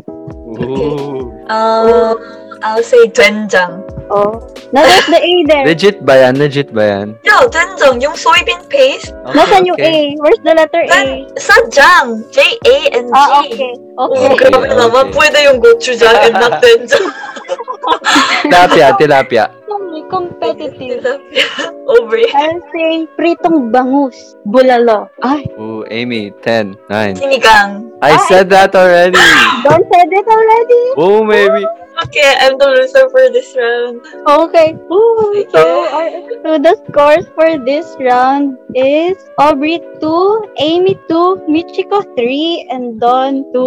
Ooh. 0.62 1.34
Um, 1.50 2.14
I'll 2.62 2.82
say 2.86 3.10
doenjang. 3.10 3.82
Oh. 4.12 4.36
No, 4.74 4.82
there's 4.84 5.06
the 5.06 5.20
A 5.22 5.32
there. 5.48 5.64
Legit 5.64 6.04
ba 6.04 6.14
yan? 6.18 6.34
Legit 6.36 6.68
ba 6.74 6.82
yan? 6.84 7.16
Yo, 7.24 7.48
doenjang, 7.48 8.02
yung 8.02 8.12
soybean 8.12 8.60
paste. 8.68 9.14
Okay, 9.24 9.32
Nasaan 9.32 9.64
yung 9.64 9.78
okay. 9.78 10.12
A? 10.12 10.20
Where's 10.20 10.40
the 10.44 10.52
letter 10.52 10.82
A? 10.84 11.00
Sa 11.40 11.54
jang. 11.72 12.20
J-A-N-G. 12.28 13.12
Ah, 13.14 13.40
okay. 13.40 13.72
Oh, 13.96 14.10
Okay. 14.12 14.50
grabe 14.50 14.66
Okay, 14.66 14.74
naman. 14.76 15.04
okay. 15.08 15.14
Pwede 15.14 15.38
yung 15.46 15.58
gochujang 15.62 16.16
and 16.20 16.34
not 16.36 16.58
doenjang. 16.60 17.06
Tilapia, 18.42 18.86
tilapia. 18.98 19.44
Competitive. 20.08 21.06
Aubrey. 21.86 22.26
I'll 22.34 22.60
say 22.74 23.06
pritong 23.14 23.70
bangus. 23.70 24.34
Bulalo. 24.46 25.08
Ay, 25.22 25.46
Ooh, 25.60 25.84
Amy, 25.90 26.32
10, 26.42 26.76
9. 26.90 27.16
Sinigang. 27.16 27.92
I 28.02 28.16
said 28.26 28.50
that 28.50 28.74
already. 28.74 29.18
don't 29.64 29.86
said 29.92 30.10
it 30.10 30.26
already. 30.26 30.82
Oh, 30.96 31.22
maybe. 31.24 31.64
Okay, 32.02 32.34
I'm 32.40 32.58
the 32.58 32.66
loser 32.66 33.08
for 33.08 33.30
this 33.30 33.54
round. 33.54 34.02
Okay. 34.26 34.74
Okay. 34.74 35.46
So, 35.54 35.62
our, 35.94 36.10
so 36.42 36.50
the 36.58 36.74
scores 36.88 37.26
for 37.34 37.58
this 37.64 37.86
round 38.00 38.58
is 38.74 39.16
Aubrey 39.38 39.78
2, 40.00 40.54
Amy 40.58 40.98
2, 41.08 41.46
Michiko 41.46 42.02
3, 42.16 42.68
and 42.70 42.98
Don 42.98 43.46
2. 43.52 43.58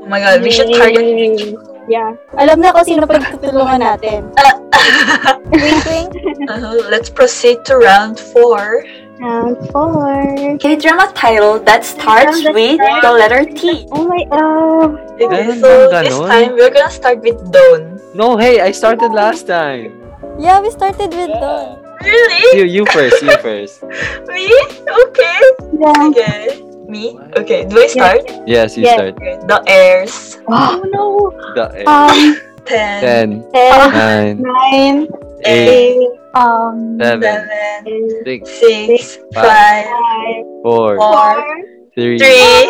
Oh 0.00 0.06
my 0.08 0.20
god, 0.20 0.42
we 0.42 0.50
should 0.50 0.72
target 0.72 1.04
Yay. 1.04 1.54
Yeah. 1.90 2.14
Alam 2.38 2.62
na 2.62 2.70
ko 2.70 2.86
sino 2.86 3.02
pagtutulungan 3.02 3.82
natin. 3.82 4.30
wink, 5.50 5.82
wink. 5.90 6.10
Uh, 6.46 6.78
let's 6.86 7.10
proceed 7.10 7.66
to 7.66 7.82
round 7.82 8.14
four. 8.14 8.86
Round 9.20 9.58
4. 9.76 10.56
K-drama 10.56 11.12
title 11.12 11.60
that 11.68 11.84
starts 11.84 12.40
with 12.40 12.80
the 12.80 13.10
letter 13.12 13.44
T. 13.44 13.84
Oh 13.92 14.08
my, 14.08 14.24
uh, 14.32 14.88
Okay, 15.20 15.60
so 15.60 15.92
this 15.92 16.16
time 16.16 16.56
we're 16.56 16.72
gonna 16.72 16.88
start 16.88 17.20
with 17.20 17.36
Don. 17.52 18.00
No, 18.16 18.38
hey, 18.40 18.64
I 18.64 18.72
started 18.72 19.12
last 19.12 19.44
time. 19.44 19.92
yeah, 20.40 20.56
we 20.62 20.70
started 20.72 21.12
with 21.12 21.28
Don. 21.36 21.84
Really? 22.00 22.64
You, 22.64 22.64
you 22.64 22.82
first, 22.88 23.20
you 23.20 23.36
first. 23.44 23.84
Me? 24.32 24.48
Okay. 24.88 25.40
Yeah. 25.76 26.08
Okay. 26.08 26.69
Me? 26.90 27.14
Okay, 27.38 27.64
do 27.64 27.78
I 27.78 27.86
start? 27.86 28.26
Yes, 28.44 28.74
you 28.74 28.82
Yes. 28.82 28.98
start. 28.98 29.14
The 29.46 29.58
heirs. 29.70 30.42
Oh 30.50 30.82
no. 30.92 31.30
The, 31.54 31.86
Um, 31.86 32.34
Ten. 32.66 33.46
10, 33.50 33.50
10, 33.54 34.42
9, 34.42 34.42
9, 34.42 34.98
8, 35.46 35.70
8, 35.70 36.10
Um, 36.34 36.98
7, 36.98 37.22
Seven. 37.22 37.42
6, 38.26 38.42
Six. 38.46 39.18
Five. 39.34 39.86
Five. 39.86 40.42
4, 40.62 40.94
Four. 40.98 41.34
three, 41.94 42.18
Three, 42.18 42.62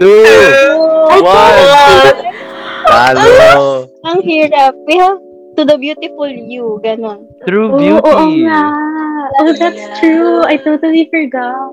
two, 0.00 0.24
two, 0.24 0.72
one. 1.20 1.24
one. 1.24 2.16
Talo. 2.88 3.84
Ang 4.04 4.18
hirap. 4.24 4.72
We 4.88 4.96
have 4.96 5.20
to 5.56 5.62
the 5.64 5.76
beautiful 5.76 6.28
you. 6.28 6.80
Ganon. 6.80 7.28
True 7.44 7.68
Oo, 7.68 7.78
beauty. 7.78 8.08
oo 8.08 8.24
nga. 8.48 8.62
Oh, 9.40 9.52
that's 9.52 9.76
Yeah. 9.76 10.00
true. 10.00 10.42
I 10.44 10.56
totally 10.56 11.08
forgot. 11.10 11.72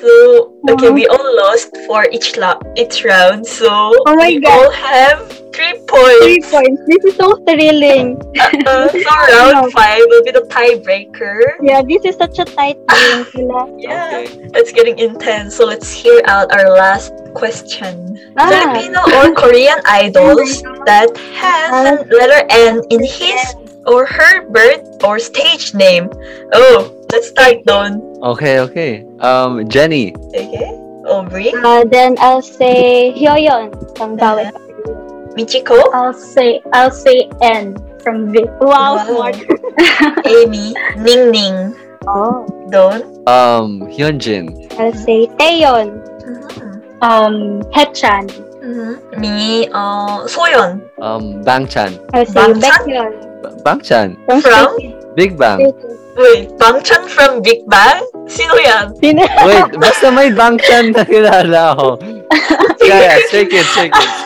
So 0.00 0.52
okay, 0.68 0.90
we 0.90 1.06
all 1.08 1.28
lost 1.36 1.72
for 1.86 2.04
each 2.12 2.36
lap, 2.36 2.62
each 2.76 3.04
round. 3.04 3.46
So 3.46 3.96
Oh 4.06 4.14
my 4.16 4.28
we 4.28 4.40
God. 4.40 4.52
all 4.52 4.70
have 4.70 5.18
three 5.52 5.76
points. 5.88 6.20
Three 6.24 6.44
points. 6.44 6.80
This 6.86 7.02
is 7.08 7.16
so 7.16 7.36
thrilling. 7.48 8.20
Uh, 8.66 8.88
so 8.92 9.10
round 9.32 9.72
five 9.72 10.00
will 10.12 10.22
be 10.24 10.30
the 10.30 10.44
tiebreaker. 10.52 11.40
Yeah, 11.62 11.80
this 11.82 12.04
is 12.04 12.16
such 12.16 12.38
a 12.38 12.44
tight 12.44 12.76
game. 12.92 13.48
Yeah, 13.80 14.12
Okay. 14.12 14.28
it's 14.54 14.72
getting 14.72 14.98
intense. 14.98 15.56
So 15.56 15.64
let's 15.64 15.88
hear 15.90 16.20
out 16.28 16.52
our 16.52 16.68
last 16.68 17.12
question. 17.34 18.20
Ah. 18.36 18.48
Filipino 18.52 19.00
or 19.20 19.32
Korean 19.32 19.80
idols 19.88 20.60
that 20.88 21.08
has 21.40 21.96
the 22.04 22.12
letter 22.12 22.44
N 22.52 22.80
in 22.92 23.00
his 23.00 23.56
or 23.86 24.06
her 24.06 24.42
birth 24.48 25.02
or 25.04 25.18
stage 25.18 25.74
name. 25.74 26.08
Oh, 26.54 26.92
let's 27.12 27.28
start 27.28 27.64
Don. 27.66 28.00
Okay, 28.22 28.60
okay. 28.60 29.04
Um, 29.20 29.68
Jennie. 29.68 30.14
Okay. 30.34 30.70
Aubrey, 31.02 31.50
Uh, 31.64 31.82
then 31.90 32.14
I'll 32.22 32.40
say 32.42 33.10
Hyoyeon 33.18 33.74
from 33.98 34.16
Bawet. 34.16 34.54
Michiko, 35.34 35.82
I'll 35.92 36.12
say 36.14 36.62
I'll 36.72 36.90
say 36.94 37.26
N 37.42 37.74
from 38.04 38.30
VIXX. 38.32 38.46
Wow, 38.62 39.02
Wow. 39.10 39.32
Amy, 40.26 40.74
Ning 41.02 41.30
Ning, 41.32 41.74
Oh. 42.06 42.46
Don. 42.70 43.02
Um, 43.26 43.82
Hyunjin. 43.90 44.70
I'll 44.78 44.92
say 44.94 45.26
Taeyeon. 45.38 45.90
Mhm. 46.22 46.70
Um, 47.02 47.62
Haechan. 47.74 48.30
Mhm. 48.62 49.18
Me, 49.18 49.66
uh, 49.74 50.22
Soyeon. 50.30 50.82
Um, 51.02 51.42
Bangchan. 51.42 51.98
I'll 52.14 52.26
say 52.26 52.32
Bangchan? 52.38 52.62
Baekhyun. 52.62 53.12
Bangchan. 53.64 54.16
From 54.40 54.78
Big 55.14 55.36
Bang. 55.36 55.72
Wait, 56.16 56.48
Bangchan 56.60 57.08
from 57.08 57.40
Big 57.42 57.64
Bang? 57.66 58.04
Sino 58.28 58.54
yan? 58.60 58.92
Sino? 59.00 59.24
Wait, 59.44 59.68
basta 59.80 60.12
may 60.12 60.28
Bangchan 60.30 60.92
na 60.92 61.02
kilala 61.04 61.72
ako. 61.76 61.88
Kaya, 62.80 63.18
Stray 63.28 63.46
Kids, 63.48 63.68
Stray 63.72 63.90
Kids. 63.90 64.16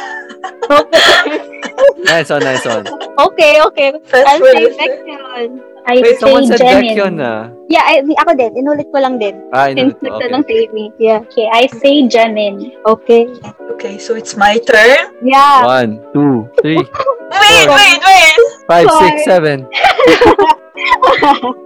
Nice 2.07 2.31
one, 2.31 2.43
nice 2.43 2.65
one. 2.65 2.87
okay, 3.19 3.61
okay. 3.67 3.93
I'll 3.93 4.41
say 4.41 4.71
forward. 4.71 4.79
Baekhyun. 4.79 5.76
I 5.87 6.03
Wait, 6.03 6.19
say 6.19 6.19
someone 6.19 6.45
said 6.51 6.59
Jemin. 6.61 7.15
Na. 7.15 7.51
Yeah, 7.71 7.83
I, 7.87 8.03
ako 8.03 8.35
din. 8.35 8.59
Inulit 8.59 8.91
ko 8.91 8.99
lang 8.99 9.23
din. 9.23 9.39
Ah, 9.55 9.71
Since 9.71 9.95
inulit 9.95 9.99
nagtanong 10.03 10.43
Okay. 10.43 10.59
si 10.59 10.67
Amy. 10.67 10.85
Yeah. 10.99 11.19
Okay, 11.23 11.47
I 11.47 11.63
say 11.71 11.95
Jemin. 12.11 12.75
Okay. 12.83 13.31
Okay, 13.79 13.95
so 14.03 14.19
it's 14.19 14.35
my 14.35 14.59
turn. 14.67 15.15
Yeah. 15.23 15.63
One, 15.63 16.03
two, 16.11 16.51
three, 16.59 16.83
Wait, 17.27 17.67
wait, 17.69 17.99
wait! 18.03 18.35
five, 18.67 18.87
Sorry. 18.87 19.03
six, 19.19 19.27
seven, 19.27 19.67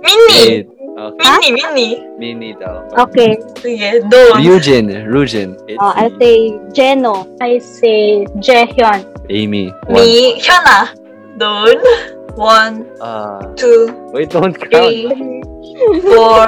Minnie! 0.04 0.48
eight. 0.48 0.66
Okay. 1.00 1.24
Minnie, 1.24 1.52
Minnie. 1.56 1.96
Mini 2.18 2.50
daw. 2.60 2.84
okay. 3.08 3.36
Sige, 3.56 4.04
Don. 4.08 4.36
Ryujin, 4.36 4.88
Rujin. 5.08 5.56
Uh, 5.80 5.92
I'll 5.96 6.12
say 6.20 6.60
Jeno. 6.76 7.24
I 7.40 7.56
say 7.56 8.26
Jaehyun. 8.44 9.04
Amy. 9.32 9.72
One. 9.88 9.96
Me, 9.96 10.36
Hyuna. 10.40 10.92
Don. 11.40 11.72
One, 12.36 12.86
Ah, 13.00 13.40
two, 13.56 13.90
wait, 14.12 14.30
don't 14.30 14.54
count. 14.54 14.92
three, 14.92 15.42
four, 16.00 16.46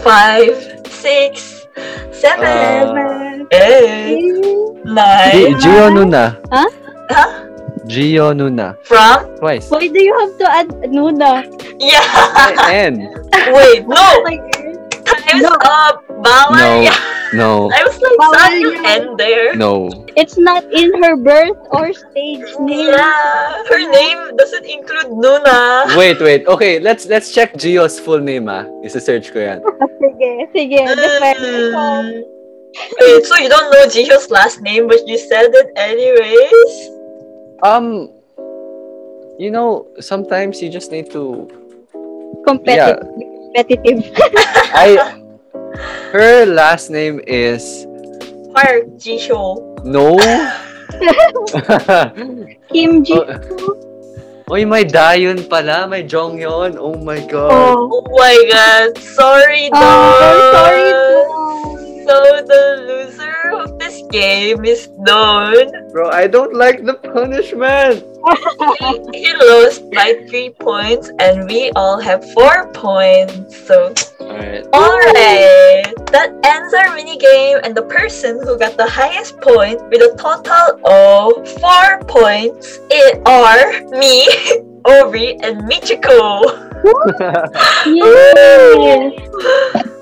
five, 0.00 0.54
six, 0.88 1.66
seven, 2.12 2.96
Ah. 2.96 3.56
eight, 3.56 4.32
nine. 4.84 5.54
Gio 5.60 5.90
Nuna. 5.92 6.36
Huh? 6.50 6.68
Gio 7.86 8.32
Nuna. 8.34 8.76
From? 8.84 9.26
Twice. 9.38 9.70
Why 9.70 9.86
do 9.88 10.00
you 10.02 10.14
have 10.18 10.32
to 10.38 10.46
add 10.50 10.68
Nuna? 10.90 11.42
Yeah. 11.78 12.70
N. 12.70 13.12
Wait, 13.52 13.86
no. 13.86 13.96
Oh. 13.98 14.24
Time's 15.04 15.42
No. 15.42 15.52
up. 15.62 16.02
Bawal 16.22 16.56
No. 16.56 16.90
Yan. 17.32 17.38
No. 17.38 17.70
I 17.72 17.82
was 17.82 17.96
like, 17.98 18.18
Bawal 18.20 18.34
saan 18.36 18.52
yung 18.60 18.76
yan. 18.84 18.84
N 18.86 19.16
there? 19.16 19.56
No. 19.56 19.90
It's 20.16 20.38
not 20.38 20.64
in 20.72 20.92
her 21.02 21.16
birth 21.16 21.58
or 21.70 21.92
stage 21.92 22.46
name. 22.60 22.92
Yeah, 22.94 23.62
her 23.68 23.82
name 23.90 24.36
doesn't 24.36 24.66
include 24.66 25.10
Nuna. 25.10 25.96
Wait, 25.96 26.20
wait. 26.20 26.46
Okay, 26.46 26.78
let's 26.78 27.06
let's 27.06 27.32
check 27.32 27.54
Jihyo's 27.54 27.98
full 27.98 28.20
name 28.20 28.48
ah. 28.48 28.64
Isa-search 28.84 29.32
ko 29.32 29.38
yan. 29.40 29.58
Sige, 30.02 30.32
sige. 30.54 30.80
Defend 30.86 31.20
myself. 31.20 31.72
Mm. 31.74 32.08
Wait, 33.00 33.24
so 33.24 33.34
you 33.36 33.48
don't 33.48 33.68
know 33.72 33.84
Jihyo's 33.88 34.30
last 34.30 34.60
name, 34.60 34.86
but 34.86 35.02
you 35.08 35.18
said 35.18 35.50
it 35.52 35.68
anyways? 35.76 36.72
Um, 37.64 38.12
you 39.38 39.50
know, 39.50 39.88
sometimes 40.00 40.62
you 40.62 40.68
just 40.70 40.92
need 40.92 41.10
to. 41.12 41.48
Competitive. 42.46 43.02
Competitive. 43.02 44.00
I. 44.72 45.20
Her 46.12 46.46
last 46.46 46.90
name 46.90 47.20
is 47.26 47.84
Park 48.54 48.86
Jiho. 48.96 49.60
no. 49.84 50.16
Kim 52.72 53.04
Ji. 53.04 53.12
Oh, 53.12 54.46
Uy, 54.48 54.62
may 54.64 54.84
Dayon 54.86 55.42
pala. 55.50 55.84
May 55.90 56.06
Jonghyun. 56.06 56.78
Oh 56.78 56.94
my 57.02 57.18
God. 57.26 57.50
Oh. 57.50 57.90
Oh 57.90 58.04
my 58.14 58.36
god, 58.48 58.94
sorry, 58.96 59.68
Oh, 59.74 59.76
Don. 59.76 60.38
sorry. 60.54 60.90
So 62.06 62.14
the 62.46 62.62
loser 62.86 62.86
of 62.86 62.86
this 62.86 62.95
game 64.10 64.64
is 64.64 64.88
done. 65.04 65.70
Bro, 65.92 66.10
I 66.10 66.26
don't 66.26 66.54
like 66.54 66.84
the 66.84 66.94
punishment. 66.94 68.04
He, 69.12 69.18
he 69.20 69.34
lost 69.34 69.90
by 69.90 70.24
three 70.28 70.50
points, 70.50 71.10
and 71.18 71.46
we 71.46 71.70
all 71.76 71.98
have 71.98 72.24
four 72.32 72.72
points. 72.72 73.56
So 73.66 73.94
Alright. 74.20 74.66
Alright, 74.74 75.94
that 76.10 76.34
ends 76.44 76.74
our 76.74 76.94
mini 76.94 77.16
game, 77.16 77.58
and 77.62 77.76
the 77.76 77.82
person 77.82 78.40
who 78.42 78.58
got 78.58 78.76
the 78.76 78.88
highest 78.88 79.40
point 79.40 79.80
with 79.88 80.02
a 80.02 80.16
total 80.18 80.82
of 80.84 81.48
four 81.60 82.00
points 82.04 82.78
it 82.90 83.22
are 83.24 83.80
me, 83.96 84.26
Ori, 84.84 85.38
and 85.40 85.62
Michiko. 85.70 86.42
Yay! 87.86 89.16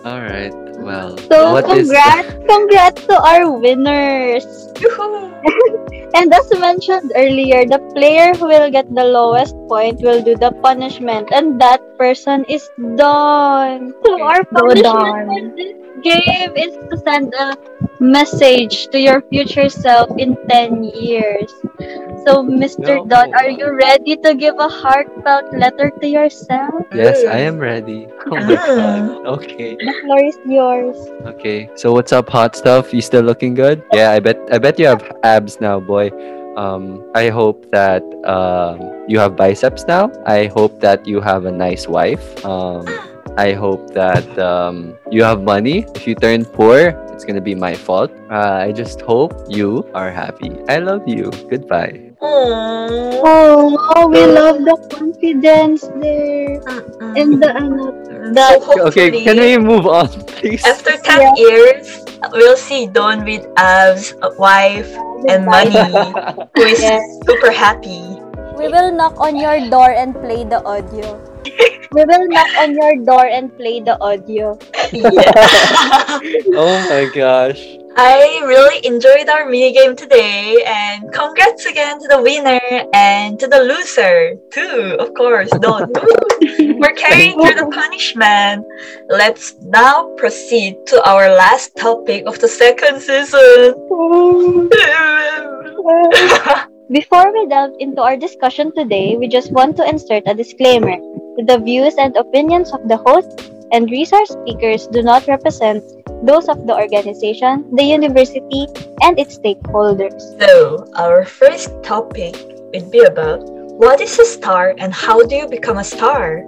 Alright. 0.05 0.63
Well, 0.85 1.16
So, 1.33 1.53
what 1.53 1.64
is 1.70 1.88
congrats, 1.88 2.29
congrats 2.49 3.07
to 3.07 3.16
our 3.16 3.51
winners. 3.59 4.44
And 6.14 6.33
as 6.33 6.47
mentioned 6.59 7.11
earlier, 7.16 7.66
the 7.66 7.81
player 7.92 8.35
who 8.35 8.47
will 8.47 8.70
get 8.70 8.87
the 8.94 9.03
lowest 9.03 9.57
point 9.66 10.01
will 10.01 10.23
do 10.23 10.37
the 10.37 10.53
punishment, 10.62 11.29
and 11.35 11.61
that 11.61 11.83
person 11.99 12.44
is 12.49 12.70
Dawn. 12.97 13.92
So 14.07 14.23
our 14.23 14.44
punishment 14.44 15.27
for 15.27 15.57
this 15.59 15.75
game 16.07 16.55
is 16.55 16.79
to 16.87 16.97
send 17.03 17.35
a 17.35 17.59
message 17.99 18.87
to 18.94 18.99
your 19.01 19.23
future 19.27 19.68
self 19.68 20.11
in 20.16 20.38
10 20.49 20.85
years. 20.85 21.51
So, 22.26 22.42
Mr. 22.42 23.04
Go. 23.04 23.04
Don, 23.04 23.34
are 23.34 23.50
you 23.50 23.72
ready 23.76 24.16
to 24.16 24.34
give 24.34 24.56
a 24.58 24.68
heartfelt 24.68 25.52
letter 25.52 25.92
to 26.00 26.06
yourself? 26.08 26.87
Yes, 26.92 27.24
I 27.24 27.38
am 27.44 27.58
ready. 27.58 28.08
Oh 28.32 28.40
my 28.40 28.56
god. 28.56 29.26
Okay. 29.37 29.76
The 29.76 29.94
floor 30.00 30.20
is 30.24 30.38
yours. 30.48 30.96
Okay. 31.37 31.68
So 31.76 31.92
what's 31.92 32.12
up, 32.12 32.28
hot 32.28 32.56
stuff? 32.56 32.92
You 32.92 33.02
still 33.02 33.22
looking 33.22 33.52
good? 33.54 33.84
Yeah, 33.92 34.10
I 34.12 34.18
bet 34.20 34.40
I 34.50 34.56
bet 34.58 34.78
you 34.80 34.87
have 34.87 35.04
abs 35.22 35.60
now, 35.60 35.78
boy. 35.78 36.08
Um, 36.56 37.04
I 37.14 37.28
hope 37.28 37.68
that 37.70 38.02
um, 38.24 38.80
you 39.06 39.18
have 39.18 39.37
biceps 39.37 39.84
now. 39.87 40.08
I 40.24 40.46
hope 40.46 40.80
that 40.80 41.06
you 41.06 41.20
have 41.20 41.44
a 41.44 41.52
nice 41.52 41.87
wife. 41.87 42.24
Um, 42.44 42.88
I 43.37 43.52
hope 43.52 43.92
that 43.92 44.24
um, 44.38 44.96
you 45.10 45.22
have 45.22 45.42
money. 45.42 45.84
If 45.94 46.06
you 46.06 46.14
turn 46.14 46.44
poor, 46.44 46.96
it's 47.12 47.24
gonna 47.24 47.44
be 47.44 47.54
my 47.54 47.74
fault. 47.74 48.10
Uh, 48.30 48.64
I 48.64 48.72
just 48.72 49.00
hope 49.02 49.34
you 49.48 49.84
are 49.94 50.10
happy. 50.10 50.56
I 50.68 50.78
love 50.78 51.06
you. 51.06 51.30
Goodbye. 51.50 52.04
Aww. 52.24 53.20
Oh, 53.24 54.08
we 54.08 54.24
love 54.24 54.64
the 54.64 54.76
confidence 54.88 55.84
there. 56.00 56.56
Uh-uh. 56.64 57.20
And 57.20 57.37
the, 57.42 57.52
ano, 57.52 57.92
so 58.32 58.88
Okay, 58.88 59.22
can 59.24 59.37
we 59.38 59.58
move 59.60 59.87
on, 59.87 60.08
please? 60.40 60.64
after 60.64 60.96
10 60.96 61.37
years, 61.37 62.00
we'll 62.32 62.56
see 62.56 62.87
Don 62.88 63.24
with 63.24 63.44
abs, 63.56 64.14
a 64.22 64.32
wife, 64.40 64.88
and 65.28 65.44
money, 65.44 65.76
who 66.56 66.62
is 66.64 66.80
Yes. 66.80 67.04
super 67.28 67.52
happy. 67.52 68.00
We 68.56 68.68
will 68.72 68.92
knock 68.92 69.20
on 69.20 69.37
your 69.37 69.60
door 69.68 69.92
and 69.92 70.14
play 70.16 70.44
the 70.48 70.64
audio. 70.64 71.20
we 71.92 72.02
will 72.08 72.26
knock 72.32 72.48
on 72.58 72.72
your 72.74 72.94
door 73.04 73.26
and 73.28 73.52
play 73.56 73.80
the 73.84 74.00
audio. 74.00 74.56
Yeah. 74.94 75.34
oh 76.56 76.76
my 76.88 77.04
gosh. 77.12 77.60
I 77.96 78.42
really 78.44 78.85
enjoyed 78.85 79.28
our 79.28 79.46
mini 79.46 79.72
game 79.72 79.94
today, 79.94 80.64
and 80.66 81.12
congrats 81.12 81.64
again 81.64 82.00
to 82.00 82.09
the 82.09 82.20
winner 82.20 82.59
and 82.92 83.38
to 83.38 83.46
the 83.46 83.61
loser 83.61 84.35
too, 84.50 84.96
of 84.98 85.14
course. 85.14 85.48
Woo! 85.62 85.87
We're 86.74 86.98
carrying 86.98 87.38
through 87.38 87.54
the 87.54 87.70
punishment. 87.72 88.66
Let's 89.09 89.54
now 89.62 90.12
proceed 90.16 90.74
to 90.88 91.00
our 91.09 91.30
last 91.30 91.76
topic 91.76 92.26
of 92.26 92.40
the 92.40 92.48
second 92.48 93.00
season. 93.00 93.74
Before 96.90 97.33
we 97.33 97.46
delve 97.46 97.76
into 97.78 98.02
our 98.02 98.16
discussion 98.16 98.74
today, 98.74 99.16
we 99.16 99.28
just 99.28 99.52
want 99.52 99.76
to 99.76 99.88
insert 99.88 100.24
a 100.26 100.35
disclaimer. 100.35 100.96
The 101.46 101.61
views 101.62 101.94
and 101.96 102.16
opinions 102.16 102.72
of 102.72 102.88
the 102.88 102.96
host 102.96 103.52
and 103.72 103.90
resource 103.90 104.30
speakers 104.30 104.87
do 104.88 105.02
not 105.02 105.26
represent 105.26 105.83
those 106.24 106.48
of 106.48 106.66
the 106.66 106.74
organization, 106.74 107.68
the 107.76 107.84
university, 107.84 108.66
and 109.02 109.18
its 109.18 109.38
stakeholders. 109.38 110.16
so, 110.40 110.88
our 110.96 111.24
first 111.24 111.70
topic 111.84 112.34
would 112.72 112.90
be 112.90 113.04
about 113.04 113.44
what 113.76 114.00
is 114.00 114.18
a 114.18 114.24
star 114.24 114.74
and 114.78 114.92
how 114.92 115.20
do 115.22 115.37
you 115.37 115.46
become 115.46 115.78
a 115.78 115.84
star? 115.84 116.42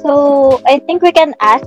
So, 0.00 0.60
I 0.66 0.80
think 0.80 1.02
we 1.02 1.12
can 1.12 1.34
ask 1.40 1.66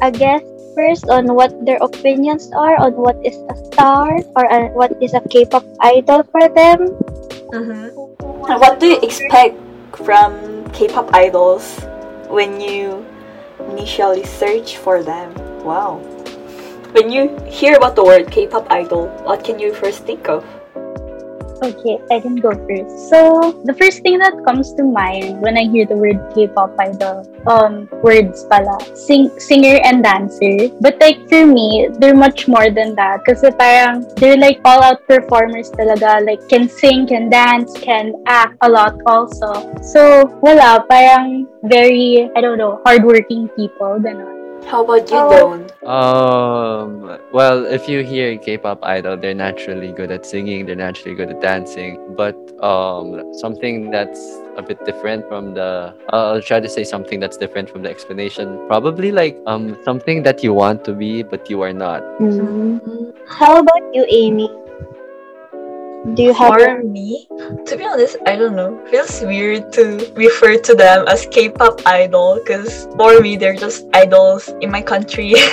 a 0.00 0.10
guest 0.10 0.46
first 0.74 1.10
on 1.10 1.34
what 1.34 1.52
their 1.66 1.78
opinions 1.82 2.50
are 2.54 2.78
on 2.80 2.94
what 2.94 3.18
is 3.26 3.36
a 3.50 3.56
star 3.66 4.16
or 4.36 4.44
uh, 4.46 4.68
what 4.72 4.94
is 5.02 5.12
a 5.12 5.20
K-pop 5.28 5.64
idol 5.80 6.22
for 6.30 6.48
them. 6.48 6.94
Mm-hmm. 7.52 7.92
What 8.62 8.80
do 8.80 8.86
you 8.86 9.00
expect 9.02 9.58
from 9.92 10.70
K-pop 10.70 11.10
idols 11.12 11.82
when 12.30 12.60
you 12.60 13.04
initially 13.74 14.24
search 14.24 14.78
for 14.78 15.02
them? 15.02 15.34
Wow. 15.64 16.00
When 16.92 17.12
you 17.12 17.36
hear 17.44 17.76
about 17.76 17.96
the 17.96 18.02
word 18.02 18.30
K-pop 18.30 18.66
idol, 18.72 19.08
what 19.28 19.44
can 19.44 19.58
you 19.58 19.74
first 19.74 20.04
think 20.04 20.26
of? 20.26 20.42
Okay, 21.60 21.98
I 22.10 22.18
can 22.18 22.36
go 22.36 22.54
first. 22.54 23.10
So, 23.10 23.60
the 23.64 23.74
first 23.74 24.00
thing 24.00 24.16
that 24.20 24.32
comes 24.46 24.72
to 24.74 24.84
mind 24.84 25.42
when 25.42 25.58
I 25.58 25.68
hear 25.68 25.84
the 25.84 25.96
word 25.96 26.16
K-pop 26.32 26.78
idol, 26.78 27.28
um, 27.46 27.90
words 28.00 28.44
pala, 28.44 28.78
sing, 28.96 29.28
singer 29.38 29.82
and 29.84 30.02
dancer. 30.02 30.70
But 30.80 30.96
like 30.98 31.28
for 31.28 31.44
me, 31.44 31.90
they're 31.98 32.16
much 32.16 32.48
more 32.48 32.70
than 32.70 32.94
that. 32.94 33.26
Kasi 33.26 33.50
parang, 33.50 34.08
they're 34.16 34.38
like 34.38 34.60
all-out 34.64 35.04
performers 35.06 35.68
talaga. 35.72 36.24
Like, 36.24 36.40
can 36.48 36.70
sing, 36.70 37.06
can 37.06 37.28
dance, 37.28 37.74
can 37.76 38.14
act 38.26 38.56
a 38.62 38.68
lot 38.70 38.96
also. 39.04 39.52
So, 39.82 40.24
wala, 40.40 40.86
parang 40.88 41.48
very, 41.64 42.30
I 42.34 42.40
don't 42.40 42.56
know, 42.56 42.80
hardworking 42.86 43.48
people, 43.58 44.00
ganon. 44.00 44.37
How 44.66 44.84
about 44.84 45.08
you, 45.10 45.16
Oh. 45.16 45.30
Don? 45.30 45.60
Um, 45.88 47.18
well, 47.32 47.64
if 47.64 47.88
you 47.88 48.02
hear 48.04 48.36
K-pop 48.36 48.84
idol, 48.84 49.16
they're 49.16 49.34
naturally 49.34 49.92
good 49.92 50.10
at 50.10 50.26
singing, 50.26 50.66
they're 50.66 50.76
naturally 50.76 51.14
good 51.14 51.30
at 51.30 51.40
dancing. 51.40 52.14
But 52.16 52.36
um, 52.62 53.32
something 53.34 53.90
that's 53.90 54.20
a 54.56 54.62
bit 54.62 54.84
different 54.84 55.26
from 55.28 55.54
the, 55.54 55.94
uh, 56.12 56.32
I'll 56.34 56.42
try 56.42 56.60
to 56.60 56.68
say 56.68 56.84
something 56.84 57.20
that's 57.20 57.36
different 57.36 57.70
from 57.70 57.82
the 57.82 57.88
explanation. 57.90 58.58
Probably 58.66 59.12
like 59.12 59.38
um 59.46 59.78
something 59.84 60.22
that 60.24 60.42
you 60.44 60.52
want 60.52 60.84
to 60.84 60.92
be, 60.92 61.22
but 61.22 61.48
you 61.48 61.62
are 61.62 61.72
not. 61.72 62.02
How 63.28 63.58
about 63.58 63.94
you, 63.94 64.04
Amy? 64.10 64.50
Do 66.14 66.22
you 66.22 66.32
have 66.34 66.54
For 66.54 66.82
me, 66.82 67.28
to 67.66 67.76
be 67.76 67.84
honest, 67.84 68.16
I 68.26 68.36
don't 68.36 68.56
know. 68.56 68.80
Feels 68.90 69.20
weird 69.20 69.72
to 69.74 70.12
refer 70.16 70.56
to 70.58 70.74
them 70.74 71.06
as 71.06 71.26
K-pop 71.30 71.80
idol 71.86 72.40
because 72.40 72.86
for 72.96 73.20
me, 73.20 73.36
they're 73.36 73.56
just 73.56 73.86
idols 73.92 74.48
in 74.60 74.70
my 74.70 74.82
country. 74.82 75.34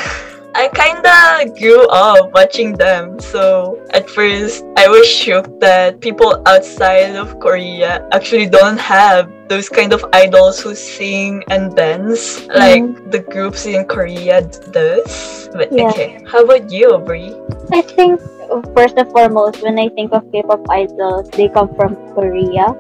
I 0.55 0.69
kinda 0.71 1.51
grew 1.59 1.83
up 1.89 2.31
watching 2.33 2.77
them, 2.79 3.19
so 3.19 3.77
at 3.91 4.09
first 4.09 4.63
I 4.77 4.87
was 4.87 5.05
shocked 5.05 5.59
that 5.59 5.99
people 5.99 6.41
outside 6.47 7.17
of 7.19 7.37
Korea 7.41 8.07
actually 8.13 8.47
don't 8.47 8.79
have 8.79 9.27
those 9.49 9.67
kind 9.67 9.91
of 9.91 10.05
idols 10.13 10.61
who 10.61 10.73
sing 10.73 11.43
and 11.49 11.75
dance 11.75 12.39
mm-hmm. 12.39 12.55
like 12.55 13.11
the 13.11 13.19
groups 13.19 13.65
in 13.65 13.83
Korea 13.83 14.47
does. 14.71 15.49
But 15.51 15.75
Yeah. 15.75 15.91
okay, 15.91 16.23
how 16.23 16.47
about 16.47 16.71
you, 16.71 16.99
Brie? 17.03 17.35
I 17.73 17.81
think 17.81 18.21
first 18.75 18.97
and 18.97 19.09
foremost, 19.11 19.61
when 19.61 19.79
I 19.79 19.89
think 19.89 20.13
of 20.13 20.25
K-pop 20.31 20.65
idols, 20.69 21.29
they 21.31 21.49
come 21.49 21.73
from 21.75 21.95
Korea. 22.13 22.73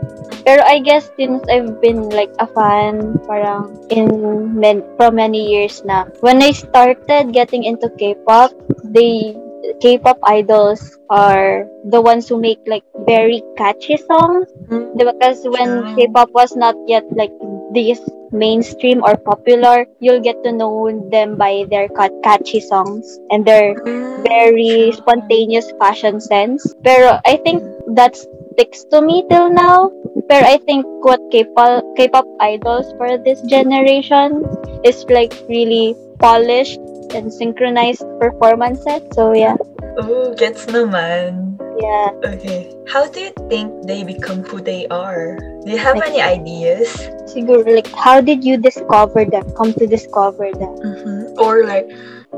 Pero 0.45 0.61
I 0.65 0.79
guess 0.79 1.09
since 1.17 1.41
I've 1.49 1.81
been 1.81 2.09
like 2.09 2.31
a 2.39 2.47
fan 2.47 3.19
parang 3.25 3.77
in 3.89 4.53
men, 4.53 4.83
from 4.97 5.15
many 5.15 5.41
years 5.45 5.83
na, 5.85 6.05
when 6.21 6.41
I 6.41 6.51
started 6.51 7.33
getting 7.33 7.63
into 7.63 7.89
K-pop, 7.97 8.51
they 8.83 9.37
K-pop 9.81 10.19
idols 10.23 10.97
are 11.09 11.65
the 11.85 12.01
ones 12.01 12.27
who 12.27 12.39
make 12.39 12.59
like 12.65 12.83
very 13.05 13.43
catchy 13.57 13.97
songs. 13.97 14.47
Mm-hmm. 14.67 14.97
Diba? 14.97 15.13
Because 15.13 15.43
when. 15.45 15.95
K-pop 15.95 16.31
was 16.31 16.55
not 16.55 16.75
yet 16.87 17.03
like 17.15 17.31
this 17.73 17.99
mainstream 18.31 19.03
or 19.03 19.15
popular, 19.17 19.85
you'll 19.99 20.21
get 20.21 20.43
to 20.43 20.51
know 20.51 20.91
them 21.11 21.37
by 21.37 21.65
their 21.69 21.87
cat- 21.89 22.15
catchy 22.23 22.59
songs 22.59 23.19
and 23.31 23.45
their 23.45 23.75
mm, 23.75 24.23
very 24.27 24.91
spontaneous 24.91 25.71
fashion 25.79 26.19
sense. 26.19 26.65
Pero 26.83 27.19
I 27.25 27.37
think 27.37 27.63
that 27.95 28.15
sticks 28.15 28.83
to 28.91 29.01
me 29.01 29.23
till 29.29 29.49
now. 29.49 29.91
Pero 30.27 30.43
I 30.45 30.57
think 30.57 30.85
what 31.03 31.19
K-pop, 31.31 31.83
K-pop 31.95 32.25
idols 32.39 32.91
for 32.97 33.17
this 33.17 33.41
generation 33.43 34.43
is 34.83 35.05
like 35.09 35.33
really 35.47 35.95
polished 36.19 36.79
and 37.15 37.31
synchronized 37.33 38.03
performances. 38.19 39.01
So 39.15 39.31
yeah, 39.33 39.55
Oh, 39.97 40.35
gets 40.35 40.67
naman. 40.67 41.55
yeah. 41.79 42.11
Okay. 42.23 42.67
How 42.91 43.07
do 43.07 43.19
you 43.19 43.33
think 43.49 43.71
they 43.87 44.03
become 44.03 44.43
who 44.43 44.59
they 44.59 44.85
are? 44.91 45.39
Do 45.63 45.71
you 45.71 45.79
have 45.79 45.97
any 46.03 46.19
ideas? 46.21 46.91
Siguro 47.31 47.63
like 47.65 47.87
how 47.95 48.19
did 48.21 48.43
you 48.43 48.59
discover 48.59 49.25
them? 49.25 49.47
Come 49.55 49.73
to 49.79 49.87
discover 49.87 50.51
them. 50.51 50.75
Mm-hmm. 50.83 51.39
Or 51.39 51.63
like, 51.65 51.87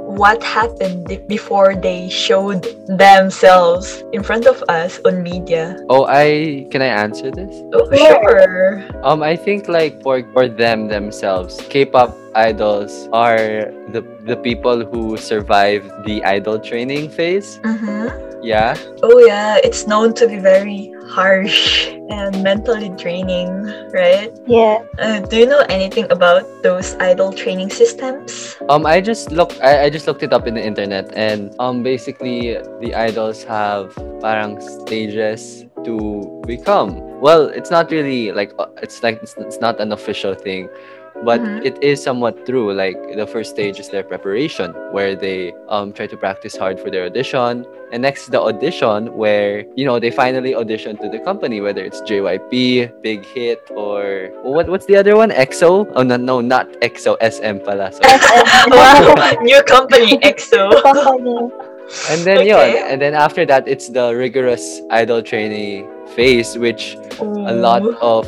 what 0.05 0.41
happened 0.43 1.07
before 1.27 1.75
they 1.75 2.09
showed 2.09 2.65
themselves 2.87 4.03
in 4.13 4.23
front 4.23 4.45
of 4.45 4.63
us 4.69 4.99
on 5.05 5.23
media? 5.23 5.77
Oh, 5.89 6.05
I 6.05 6.65
can 6.71 6.81
I 6.81 6.87
answer 6.89 7.31
this? 7.31 7.53
Oh, 7.73 7.85
Sure. 7.95 8.83
Um, 9.03 9.23
I 9.23 9.35
think 9.35 9.67
like 9.67 10.01
for 10.01 10.23
for 10.33 10.47
them 10.47 10.87
themselves, 10.87 11.61
K-pop 11.69 12.15
idols 12.35 13.09
are 13.13 13.69
the 13.93 14.01
the 14.25 14.37
people 14.37 14.85
who 14.85 15.17
survive 15.17 15.85
the 16.05 16.23
idol 16.23 16.59
training 16.59 17.09
phase. 17.09 17.59
Mm-hmm. 17.63 18.43
Yeah. 18.43 18.77
Oh 19.03 19.19
yeah, 19.25 19.57
it's 19.63 19.87
known 19.87 20.13
to 20.15 20.27
be 20.27 20.37
very 20.37 20.93
harsh 21.09 21.87
and 22.09 22.43
mentally 22.43 22.89
draining, 22.89 23.65
right? 23.91 24.31
Yeah. 24.45 24.83
Uh, 24.99 25.19
do 25.19 25.37
you 25.37 25.45
know 25.45 25.65
anything 25.69 26.05
about 26.11 26.45
those 26.63 26.95
idol 26.99 27.33
training 27.33 27.69
systems? 27.69 28.55
Um, 28.69 28.85
I 28.85 29.01
just 29.01 29.31
look 29.31 29.53
I, 29.61 29.85
I 29.85 29.89
just 29.89 30.07
looked 30.07 30.23
it 30.23 30.33
up 30.33 30.47
in 30.47 30.55
the 30.55 30.63
internet 30.63 31.11
and 31.15 31.53
um 31.59 31.83
basically 31.83 32.57
the 32.81 32.95
idols 32.95 33.43
have 33.43 33.95
parang 34.21 34.59
stages 34.61 35.65
to 35.83 36.41
become. 36.45 36.99
Well, 37.19 37.47
it's 37.47 37.71
not 37.71 37.89
really 37.91 38.31
like 38.31 38.53
uh, 38.59 38.67
it's 38.81 39.01
like 39.03 39.21
it's, 39.21 39.35
it's 39.37 39.59
not 39.59 39.79
an 39.79 39.91
official 39.91 40.35
thing, 40.35 40.69
but 41.23 41.41
Mhm. 41.41 41.65
it 41.65 41.75
is 41.81 42.01
somewhat 42.01 42.45
true. 42.45 42.73
Like 42.73 42.97
the 43.15 43.25
first 43.27 43.49
stage 43.51 43.79
is 43.79 43.89
their 43.89 44.03
preparation, 44.03 44.73
where 44.91 45.15
they 45.15 45.53
um 45.69 45.93
try 45.93 46.07
to 46.07 46.17
practice 46.17 46.55
hard 46.57 46.79
for 46.79 46.89
their 46.89 47.05
audition, 47.05 47.65
and 47.91 48.01
next 48.01 48.29
the 48.29 48.41
audition, 48.41 49.15
where 49.17 49.65
you 49.75 49.85
know 49.85 49.99
they 49.99 50.11
finally 50.11 50.53
audition 50.55 50.97
to 50.97 51.09
the 51.09 51.19
company, 51.19 51.61
whether 51.61 51.83
it's 51.83 52.01
JYP, 52.01 52.89
Big 53.01 53.25
Hit, 53.25 53.61
or 53.75 54.29
what 54.43 54.69
what's 54.69 54.85
the 54.85 54.95
other 54.95 55.15
one? 55.15 55.31
EXO? 55.31 55.87
Oh 55.95 56.03
no, 56.03 56.17
no, 56.17 56.41
not 56.41 56.67
EXO, 56.81 57.17
SM 57.21 57.59
pala. 57.65 57.91
Wow, 58.69 59.15
new 59.41 59.61
company 59.63 60.17
EXO. 60.21 60.81
Company. 60.81 61.49
And 62.11 62.19
then 62.27 62.43
Okay. 62.43 62.83
and 62.83 62.99
then 63.01 63.15
after 63.15 63.45
that, 63.47 63.63
it's 63.63 63.87
the 63.87 64.11
rigorous 64.11 64.83
idol 64.91 65.23
training 65.23 65.87
phase, 66.19 66.59
which 66.59 66.99
a 67.23 67.55
lot 67.55 67.79
Ooh. 67.79 67.95
of 68.03 68.27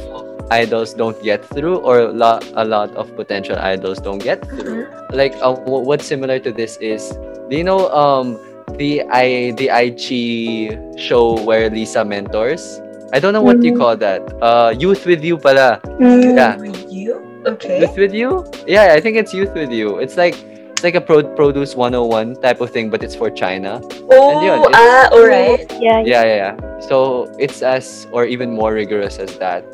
idols 0.51 0.93
don't 0.93 1.15
get 1.23 1.45
through, 1.45 1.77
or 1.77 1.99
a 1.99 2.11
lot, 2.11 2.43
a 2.55 2.65
lot 2.65 2.93
of 2.95 3.13
potential 3.15 3.57
idols 3.57 3.99
don't 3.99 4.19
get 4.19 4.41
through. 4.49 4.87
Like, 5.13 5.33
uh, 5.41 5.53
wh- 5.55 5.85
what's 5.85 6.05
similar 6.05 6.39
to 6.39 6.51
this 6.51 6.77
is, 6.77 7.13
do 7.49 7.57
you 7.57 7.63
know 7.63 7.89
um 7.89 8.37
the 8.77 9.01
I 9.09 9.51
the 9.57 9.69
IG 9.73 10.97
show 10.99 11.33
where 11.43 11.69
Lisa 11.69 12.05
mentors? 12.05 12.81
I 13.11 13.17
don't 13.19 13.33
know 13.33 13.41
what 13.41 13.63
you 13.63 13.73
Mhm. 13.73 13.77
call 13.81 13.95
that. 13.97 14.21
Uh, 14.41 14.69
Youth 14.77 15.05
with 15.09 15.23
You 15.25 15.37
pala. 15.37 15.81
Mm. 15.97 16.37
Yeah. 16.37 16.53
With 16.61 16.85
you? 16.93 17.25
Okay. 17.49 17.81
Youth 17.81 17.97
with 17.97 18.13
You? 18.13 18.45
Yeah, 18.69 18.93
I 18.93 19.01
think 19.01 19.17
it's 19.17 19.33
Youth 19.33 19.53
with 19.57 19.71
You. 19.73 19.97
It's 19.97 20.13
like 20.17 20.37
it's 20.77 20.83
like 20.85 20.93
a 20.95 21.01
pro- 21.01 21.25
produce 21.35 21.75
101 21.75 22.37
type 22.39 22.61
of 22.61 22.69
thing, 22.69 22.87
but 22.93 23.01
it's 23.03 23.15
for 23.17 23.27
China. 23.33 23.81
Oh, 24.13 24.39
yun, 24.45 24.61
it's- 24.63 24.77
ah, 24.77 25.09
alright. 25.11 25.65
Yeah. 25.81 25.99
Yeah, 26.05 26.23
yeah, 26.23 26.37
yeah. 26.39 26.53
So 26.79 27.27
it's 27.41 27.59
as 27.65 28.05
or 28.13 28.23
even 28.29 28.53
more 28.53 28.71
rigorous 28.77 29.17
as 29.19 29.33
that. 29.41 29.65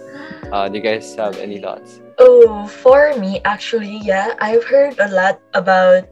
Uh, 0.51 0.69
do 0.69 0.77
you 0.77 0.83
guys 0.83 1.15
have 1.15 1.37
any 1.37 1.59
thoughts? 1.59 2.01
Oh, 2.17 2.67
for 2.67 3.15
me, 3.17 3.41
actually, 3.45 3.97
yeah, 4.03 4.35
I've 4.39 4.63
heard 4.63 4.99
a 4.99 5.09
lot 5.09 5.39
about 5.53 6.07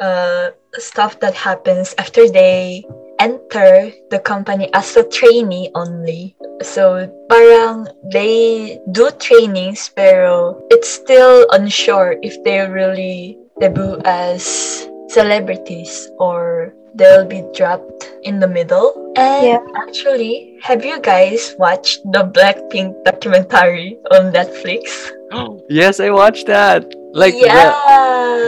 uh, 0.00 0.50
stuff 0.74 1.20
that 1.20 1.34
happens 1.34 1.94
after 1.98 2.28
they 2.28 2.84
enter 3.20 3.92
the 4.10 4.18
company 4.18 4.72
as 4.72 4.96
a 4.96 5.04
trainee 5.04 5.70
only. 5.74 6.34
So 6.62 7.06
parang 7.28 7.88
they 8.12 8.80
do 8.92 9.10
trainings 9.20 9.92
pero 9.94 10.56
it's 10.70 10.88
still 10.88 11.46
unsure 11.52 12.16
if 12.22 12.42
they 12.44 12.64
really 12.66 13.38
debut 13.60 14.00
as 14.04 14.88
celebrities 15.08 16.08
or 16.18 16.72
they'll 16.94 17.24
be 17.26 17.42
dropped 17.54 18.10
in 18.22 18.40
the 18.40 18.48
middle. 18.48 18.92
And 19.16 19.46
Yeah. 19.46 19.60
actually, 19.86 20.58
have 20.62 20.84
you 20.84 21.00
guys 21.00 21.54
watched 21.58 22.00
the 22.12 22.24
Blackpink 22.24 23.04
documentary 23.04 23.98
on 24.10 24.32
Netflix? 24.32 25.10
yes, 25.68 26.00
I 26.00 26.10
watched 26.10 26.46
that. 26.46 26.84
Like 27.12 27.34
the- 27.34 27.46
yeah. 27.46 27.72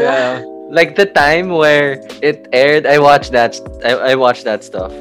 yeah. 0.00 0.44
Like 0.72 0.96
the 0.96 1.04
time 1.06 1.50
where 1.50 2.00
it 2.22 2.48
aired, 2.52 2.86
I 2.86 2.98
watched 2.98 3.32
that. 3.32 3.60
I, 3.84 4.12
I 4.12 4.14
watched 4.14 4.44
that 4.44 4.64
stuff. 4.64 4.92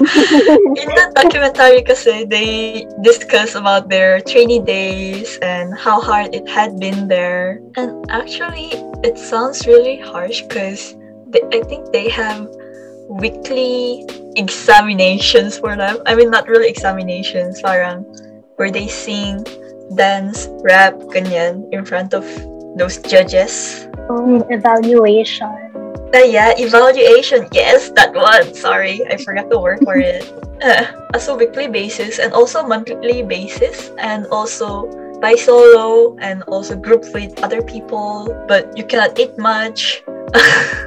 in 0.00 0.88
the 0.88 1.12
documentary 1.14 1.82
kasi 1.82 2.24
they 2.24 2.86
discuss 3.02 3.54
about 3.54 3.90
their 3.90 4.20
trainee 4.24 4.62
days 4.62 5.36
and 5.42 5.76
how 5.76 6.00
hard 6.00 6.32
it 6.34 6.48
had 6.48 6.80
been 6.80 7.08
there 7.08 7.60
and 7.76 8.08
actually 8.08 8.72
it 9.04 9.18
sounds 9.18 9.66
really 9.66 10.00
harsh 10.00 10.40
because 10.48 10.96
i 11.52 11.60
think 11.68 11.92
they 11.92 12.08
have 12.08 12.48
weekly 13.08 14.06
examinations 14.36 15.58
for 15.58 15.76
them 15.76 15.98
i 16.06 16.14
mean 16.14 16.30
not 16.30 16.46
really 16.48 16.68
examinations 16.68 17.60
parang 17.62 18.02
where 18.56 18.70
they 18.70 18.86
sing 18.86 19.44
dance 19.96 20.48
rap 20.62 20.94
ganyan 21.10 21.66
in 21.72 21.84
front 21.84 22.14
of 22.14 22.24
those 22.78 22.98
judges 23.02 23.86
Oh, 24.10 24.42
evaluation. 24.50 25.70
Uh, 26.10 26.26
yeah, 26.26 26.52
evaluation. 26.58 27.46
Yes, 27.52 27.90
that 27.94 28.12
one. 28.12 28.52
Sorry, 28.54 29.06
I 29.06 29.16
forgot 29.16 29.48
the 29.48 29.60
word 29.60 29.78
for 29.84 29.96
it. 29.96 30.26
Uh, 30.60 30.84
as 31.14 31.26
a 31.28 31.34
weekly 31.34 31.68
basis 31.68 32.18
and 32.18 32.34
also 32.34 32.60
monthly 32.62 33.22
basis 33.22 33.88
and 33.96 34.26
also 34.28 34.92
by 35.20 35.34
solo 35.34 36.16
and 36.18 36.42
also 36.44 36.76
group 36.76 37.04
with 37.12 37.38
other 37.42 37.62
people, 37.62 38.28
but 38.48 38.76
you 38.76 38.84
cannot 38.84 39.18
eat 39.18 39.36
much. 39.38 40.02
Yeah, 40.34 40.86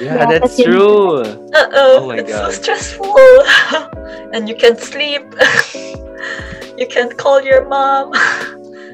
Yeah, 0.00 0.26
that's 0.26 0.56
that's 0.56 0.62
true. 0.62 1.20
Uh-oh, 1.20 2.02
Oh 2.02 2.06
my 2.08 2.18
it's 2.18 2.32
so 2.32 2.50
stressful. 2.50 3.14
and 4.32 4.48
you 4.48 4.56
can't 4.56 4.78
sleep. 4.80 5.22
you 6.78 6.86
can't 6.88 7.16
call 7.16 7.40
your 7.42 7.68
mom. 7.68 8.10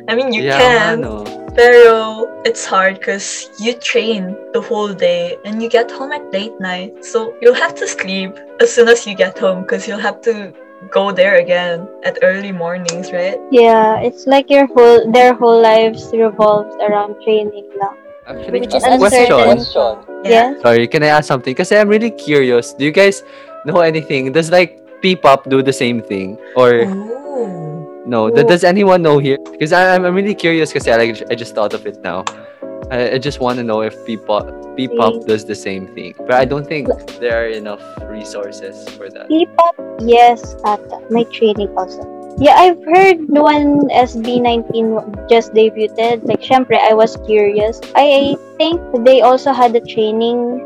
I 0.09 0.15
mean, 0.15 0.33
you 0.33 0.43
yeah, 0.43 0.59
can. 0.59 1.05
ano. 1.05 1.25
Pero 1.57 2.29
oh, 2.29 2.43
it's 2.45 2.67
hard 2.67 3.01
because 3.01 3.49
you 3.57 3.73
train 3.73 4.37
the 4.53 4.61
whole 4.61 4.93
day 4.93 5.39
and 5.49 5.63
you 5.63 5.71
get 5.71 5.91
home 5.91 6.13
at 6.13 6.29
late 6.31 6.53
night. 6.61 7.01
So 7.01 7.33
you'll 7.41 7.57
have 7.57 7.75
to 7.81 7.89
sleep 7.89 8.37
as 8.61 8.69
soon 8.69 8.89
as 8.89 9.07
you 9.07 9.17
get 9.17 9.39
home 9.39 9.63
because 9.63 9.89
you'll 9.89 10.05
have 10.05 10.21
to 10.29 10.53
go 10.91 11.11
there 11.13 11.37
again 11.37 11.89
at 12.05 12.19
early 12.23 12.53
mornings, 12.53 13.13
right? 13.13 13.39
Yeah, 13.51 13.99
it's 14.01 14.27
like 14.27 14.51
your 14.51 14.67
whole 14.67 15.11
their 15.13 15.35
whole 15.35 15.61
lives 15.61 16.11
revolves 16.13 16.75
around 16.85 17.17
training 17.25 17.69
lang. 17.81 17.97
Actually, 18.27 18.61
Which 18.67 18.75
is 18.75 18.83
a 18.83 18.91
uncertain. 18.99 19.55
question. 19.55 19.95
Yeah. 20.25 20.59
Sorry, 20.61 20.87
can 20.89 21.03
I 21.03 21.15
ask 21.15 21.27
something? 21.31 21.55
Because 21.55 21.71
I'm 21.71 21.89
really 21.89 22.11
curious. 22.11 22.75
Do 22.75 22.85
you 22.85 22.91
guys 22.91 23.23
know 23.65 23.79
anything? 23.81 24.33
Does 24.33 24.51
like 24.51 24.83
P-pop 25.01 25.47
do 25.49 25.63
the 25.63 25.73
same 25.73 26.03
thing, 26.03 26.35
or 26.57 26.83
Ooh. 26.91 28.03
no? 28.07 28.27
Th- 28.31 28.47
Does 28.47 28.65
anyone 28.65 29.03
know 29.03 29.19
here? 29.19 29.39
Because 29.53 29.73
I'm 29.73 30.05
I'm 30.05 30.15
really 30.15 30.35
curious. 30.35 30.73
Because 30.73 30.89
I 30.91 30.97
like 30.99 31.23
I 31.31 31.35
just 31.39 31.55
thought 31.55 31.75
of 31.75 31.87
it 31.87 32.03
now. 32.03 32.25
I, 32.91 33.13
I 33.13 33.19
just 33.19 33.41
want 33.41 33.59
to 33.59 33.65
know 33.65 33.83
if 33.83 33.95
P-pop 34.07 34.67
P-pop 34.77 35.25
does 35.25 35.45
the 35.45 35.55
same 35.55 35.89
thing, 35.95 36.15
but 36.19 36.35
I 36.35 36.45
don't 36.45 36.67
think 36.67 36.89
there 37.19 37.43
are 37.43 37.49
enough 37.49 37.81
resources 38.03 38.89
for 38.91 39.09
that. 39.09 39.29
P-pop, 39.29 39.75
yes, 40.01 40.55
ata. 40.65 41.01
May 41.11 41.25
training 41.25 41.73
also. 41.77 42.05
Yeah, 42.39 42.55
I've 42.55 42.85
heard 42.85 43.25
when 43.29 43.89
SB19 43.89 45.29
just 45.31 45.55
debuted, 45.55 46.29
like, 46.29 46.43
syempre, 46.43 46.79
I 46.79 46.93
was 46.93 47.17
curious. 47.25 47.81
I 47.95 48.37
think 48.59 48.81
they 49.07 49.23
also 49.23 49.53
had 49.53 49.75
a 49.75 49.81
training 49.81 50.61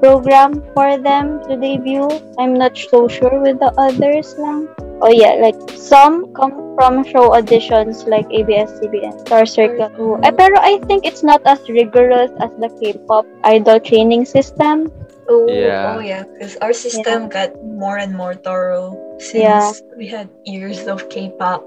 program 0.00 0.62
for 0.74 0.98
them 0.98 1.42
to 1.48 1.56
debut. 1.56 2.08
I'm 2.38 2.54
not 2.54 2.76
so 2.76 3.08
sure 3.08 3.40
with 3.40 3.58
the 3.60 3.72
others 3.78 4.34
lang. 4.38 4.68
Oh 5.00 5.12
yeah, 5.12 5.36
like 5.40 5.56
some 5.76 6.32
come 6.32 6.72
from 6.76 7.04
show 7.04 7.36
auditions 7.36 8.08
like 8.08 8.24
ABS-CBN, 8.32 9.20
Star 9.28 9.44
Circle. 9.44 9.92
Mm. 9.96 10.24
Eh, 10.24 10.32
pero 10.32 10.56
I 10.56 10.80
think 10.88 11.04
it's 11.04 11.22
not 11.22 11.44
as 11.44 11.60
rigorous 11.68 12.32
as 12.40 12.52
the 12.56 12.72
K-pop 12.80 13.28
idol 13.44 13.80
training 13.80 14.24
system. 14.24 14.88
Oh, 15.28 15.44
Yeah. 15.50 15.98
oh 15.98 16.00
yeah, 16.00 16.24
because 16.24 16.56
our 16.62 16.72
system 16.72 17.28
got 17.28 17.52
more 17.60 17.98
and 17.98 18.14
more 18.14 18.32
thorough 18.38 18.94
since 19.18 19.42
Yeah. 19.44 19.68
we 19.98 20.06
had 20.06 20.30
years 20.46 20.86
of 20.88 21.08
K-pop. 21.12 21.66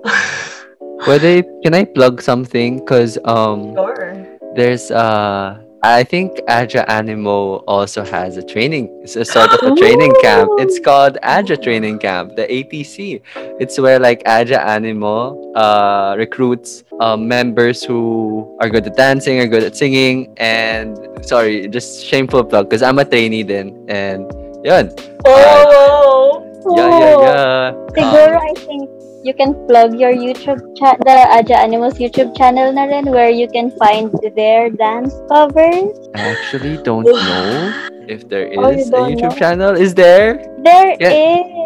Whether 1.06 1.44
can 1.62 1.74
I 1.76 1.86
plug 1.86 2.22
something? 2.22 2.82
Cause 2.86 3.18
um. 3.24 3.76
sure. 3.76 4.26
There's 4.56 4.89
uh 4.89 5.62
I 5.82 6.04
think 6.04 6.39
Aja 6.50 6.84
Animo 6.89 7.58
also 7.68 8.04
has 8.04 8.36
a 8.36 8.44
training 8.44 8.89
it's 9.02 9.15
a 9.15 9.24
sort 9.24 9.52
of 9.54 9.60
a 9.72 9.76
training 9.80 10.13
camp. 10.22 10.50
It's 10.60 10.78
called 10.78 11.18
Aja 11.24 11.56
Training 11.56 12.00
Camp, 12.00 12.36
the 12.36 12.44
ATC. 12.48 13.22
It's 13.60 13.80
where 13.80 13.98
like 14.00 14.22
Aja 14.28 14.60
Animo 14.60 15.54
uh 15.54 16.15
recruits 16.18 16.84
um, 17.00 17.28
members 17.28 17.82
who 17.84 18.58
are 18.60 18.70
good 18.70 18.86
at 18.88 18.96
dancing, 18.98 19.39
are 19.39 19.48
good 19.48 19.63
at 19.63 19.76
singing, 19.76 20.34
and 20.38 20.98
sorry, 21.26 21.68
just 21.70 22.06
shameful 22.06 22.44
plug 22.44 22.70
because 22.70 22.84
I'm 22.84 23.00
a 23.00 23.06
trainee 23.06 23.44
then 23.44 23.86
and 23.88 24.30
yun. 24.65 24.92
Oh, 25.26 26.44
Yeah, 26.76 26.89
yeah, 27.00 27.15
yeah. 27.24 27.72
Siguro, 27.96 28.36
Um, 28.36 28.48
I 28.48 28.54
think 28.68 28.89
you 29.24 29.34
can 29.34 29.54
plug 29.68 30.00
your 30.00 30.12
YouTube 30.14 30.60
chat, 30.78 30.98
the 31.04 31.12
Aja 31.28 31.56
Animo's 31.66 32.00
YouTube 32.00 32.36
channel 32.38 32.72
na 32.72 32.84
rin, 32.84 33.12
where 33.12 33.30
you 33.30 33.48
can 33.48 33.72
find 33.72 34.12
their 34.36 34.70
dance 34.70 35.14
covers. 35.30 35.92
I 36.16 36.30
actually 36.32 36.78
don't 36.84 37.04
know 37.30 37.74
if 38.08 38.28
there 38.30 38.48
is 38.48 38.58
Oh, 38.58 38.70
you 38.72 38.84
a 38.84 39.16
YouTube 39.16 39.22
know? 39.22 39.36
channel. 39.38 39.72
Is 39.76 39.94
there? 39.94 40.40
There 40.64 40.96
Yeah. 41.00 41.14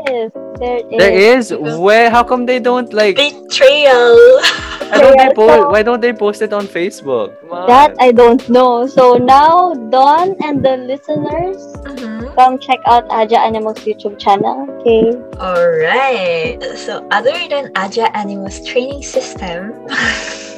is. 0.09 0.31
There 0.59 0.81
is. 0.89 0.97
There 0.97 1.13
is. 1.13 1.53
Where? 1.79 2.09
How 2.09 2.23
come 2.23 2.45
they 2.45 2.59
don't 2.59 2.91
like? 2.93 3.15
betrayal. 3.15 4.17
Why 4.93 5.01
don't 5.01 5.17
they 5.17 5.33
post? 5.33 5.53
so- 5.53 5.69
Why 5.69 5.81
don't 5.83 6.01
they 6.01 6.13
post 6.13 6.41
it 6.41 6.53
on 6.53 6.65
Facebook? 6.67 7.33
Come 7.41 7.51
on. 7.51 7.67
That 7.67 7.95
I 7.99 8.11
don't 8.11 8.41
know. 8.49 8.85
So 8.87 9.15
now, 9.17 9.73
Don 9.89 10.35
and 10.43 10.61
the 10.63 10.77
listeners, 10.77 11.57
Mhm. 11.89 12.35
come 12.35 12.57
check 12.59 12.79
out 12.85 13.09
Aja 13.09 13.41
Animals 13.41 13.79
YouTube 13.81 14.17
channel. 14.19 14.69
Okay. 14.81 15.17
Alright. 15.41 16.61
So 16.77 17.05
other 17.11 17.33
than 17.49 17.71
Aja 17.75 18.09
Animals 18.13 18.61
training 18.65 19.01
system. 19.03 19.73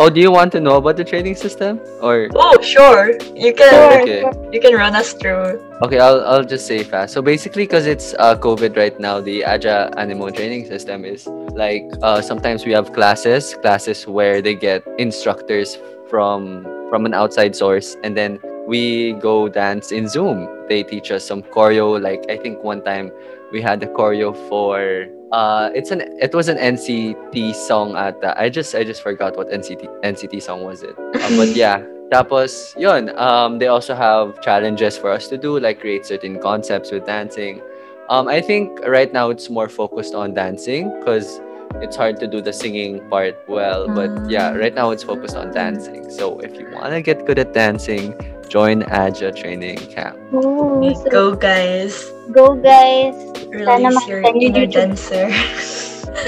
oh, 0.00 0.10
do 0.10 0.20
you 0.20 0.30
want 0.30 0.52
to 0.52 0.60
know 0.60 0.76
about 0.76 0.96
the 0.96 1.04
training 1.04 1.34
system? 1.36 1.80
Or 2.00 2.28
oh, 2.34 2.60
sure. 2.62 3.12
You 3.34 3.52
can 3.54 3.70
Sure, 3.72 4.02
Okay. 4.02 4.22
you 4.52 4.60
can 4.60 4.74
run 4.74 4.94
us 4.94 5.12
through. 5.14 5.60
okay, 5.82 5.98
I'll 5.98 6.20
I'll 6.26 6.44
just 6.44 6.66
say 6.66 6.82
fast. 6.84 7.12
So 7.14 7.22
basically, 7.22 7.64
because 7.64 7.86
it's 7.86 8.14
uh, 8.18 8.36
COVID 8.36 8.76
right 8.76 8.98
now, 9.00 9.20
the 9.20 9.44
Aja 9.44 9.90
Animo 9.96 10.30
training 10.30 10.66
system 10.66 11.04
is 11.04 11.26
like 11.54 11.84
uh, 12.02 12.20
sometimes 12.20 12.64
we 12.64 12.72
have 12.72 12.92
classes, 12.92 13.54
classes 13.62 14.06
where 14.06 14.40
they 14.42 14.54
get 14.54 14.82
instructors 14.98 15.78
from 16.08 16.64
from 16.90 17.06
an 17.06 17.14
outside 17.14 17.56
source, 17.56 17.96
and 18.04 18.16
then 18.16 18.38
we 18.66 19.14
go 19.18 19.48
dance 19.48 19.90
in 19.92 20.06
Zoom. 20.08 20.46
They 20.68 20.82
teach 20.82 21.10
us 21.10 21.24
some 21.26 21.42
choreo. 21.42 22.00
Like 22.00 22.24
I 22.30 22.36
think 22.36 22.62
one 22.62 22.82
time 22.82 23.10
we 23.52 23.60
had 23.60 23.80
the 23.80 23.86
choreo 23.90 24.32
for 24.48 25.06
uh 25.32 25.70
it's 25.74 25.90
an 25.90 26.02
it 26.20 26.34
was 26.34 26.48
an 26.48 26.58
NCT 26.58 27.54
song 27.54 27.96
at 27.96 28.16
I 28.38 28.48
just 28.48 28.74
I 28.74 28.84
just 28.84 29.02
forgot 29.02 29.36
what 29.36 29.48
NCT 29.50 29.88
NCT 30.04 30.42
song 30.42 30.62
was 30.64 30.82
it. 30.82 30.94
Uh, 30.98 31.30
but 31.40 31.48
yeah, 31.56 31.80
tapos 32.12 32.76
yun 32.78 33.08
um 33.16 33.58
they 33.58 33.68
also 33.68 33.94
have 33.94 34.40
challenges 34.42 34.96
for 34.98 35.10
us 35.10 35.28
to 35.28 35.38
do 35.38 35.58
like 35.58 35.80
create 35.80 36.04
certain 36.04 36.38
concepts 36.40 36.92
with 36.92 37.06
dancing. 37.06 37.62
Um 38.10 38.28
I 38.28 38.40
think 38.44 38.78
right 38.84 39.10
now 39.12 39.30
it's 39.30 39.48
more 39.48 39.68
focused 39.68 40.14
on 40.14 40.34
dancing 40.34 40.92
cuz 41.02 41.40
it's 41.80 41.96
hard 41.96 42.20
to 42.20 42.28
do 42.28 42.42
the 42.44 42.52
singing 42.52 43.00
part 43.08 43.32
well, 43.48 43.88
but 43.88 44.12
yeah, 44.28 44.52
right 44.52 44.74
now 44.74 44.90
it's 44.92 45.02
focused 45.02 45.36
on 45.36 45.50
dancing. 45.56 46.10
So 46.12 46.38
if 46.44 46.52
you 46.60 46.68
want 46.68 46.92
to 46.92 47.00
get 47.00 47.24
good 47.24 47.38
at 47.40 47.54
dancing, 47.56 48.12
join 48.52 48.84
Aja 48.92 49.32
training 49.32 49.80
camp. 49.88 50.20
Ooh, 50.36 50.92
so 50.92 51.08
Go 51.08 51.32
guys. 51.34 52.12
go 52.36 52.52
guys. 52.52 53.16
Sana 53.52 53.92
Release 53.92 54.08
your 54.08 54.20
makita 54.24 54.28
niyo 54.32 54.48
inner 54.48 54.66
YouTube. 54.66 54.72
dancer. 54.72 55.26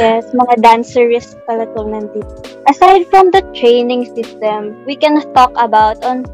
Yes, 0.00 0.24
mga 0.32 0.64
dancerist 0.64 1.36
pala 1.44 1.68
to 1.76 1.84
nandito. 1.84 2.24
Aside 2.66 3.04
from 3.12 3.28
the 3.30 3.44
training 3.52 4.08
system, 4.16 4.80
we 4.88 4.96
can 4.96 5.20
talk 5.36 5.52
about 5.60 6.00
on 6.00 6.24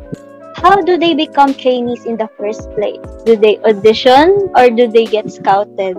how 0.55 0.79
do 0.79 0.94
they 0.96 1.14
become 1.18 1.55
trainees 1.55 2.07
in 2.07 2.14
the 2.16 2.31
first 2.38 2.70
place? 2.79 3.03
Do 3.26 3.35
they 3.35 3.59
audition 3.66 4.50
or 4.55 4.70
do 4.70 4.87
they 4.87 5.05
get 5.05 5.26
scouted? 5.31 5.98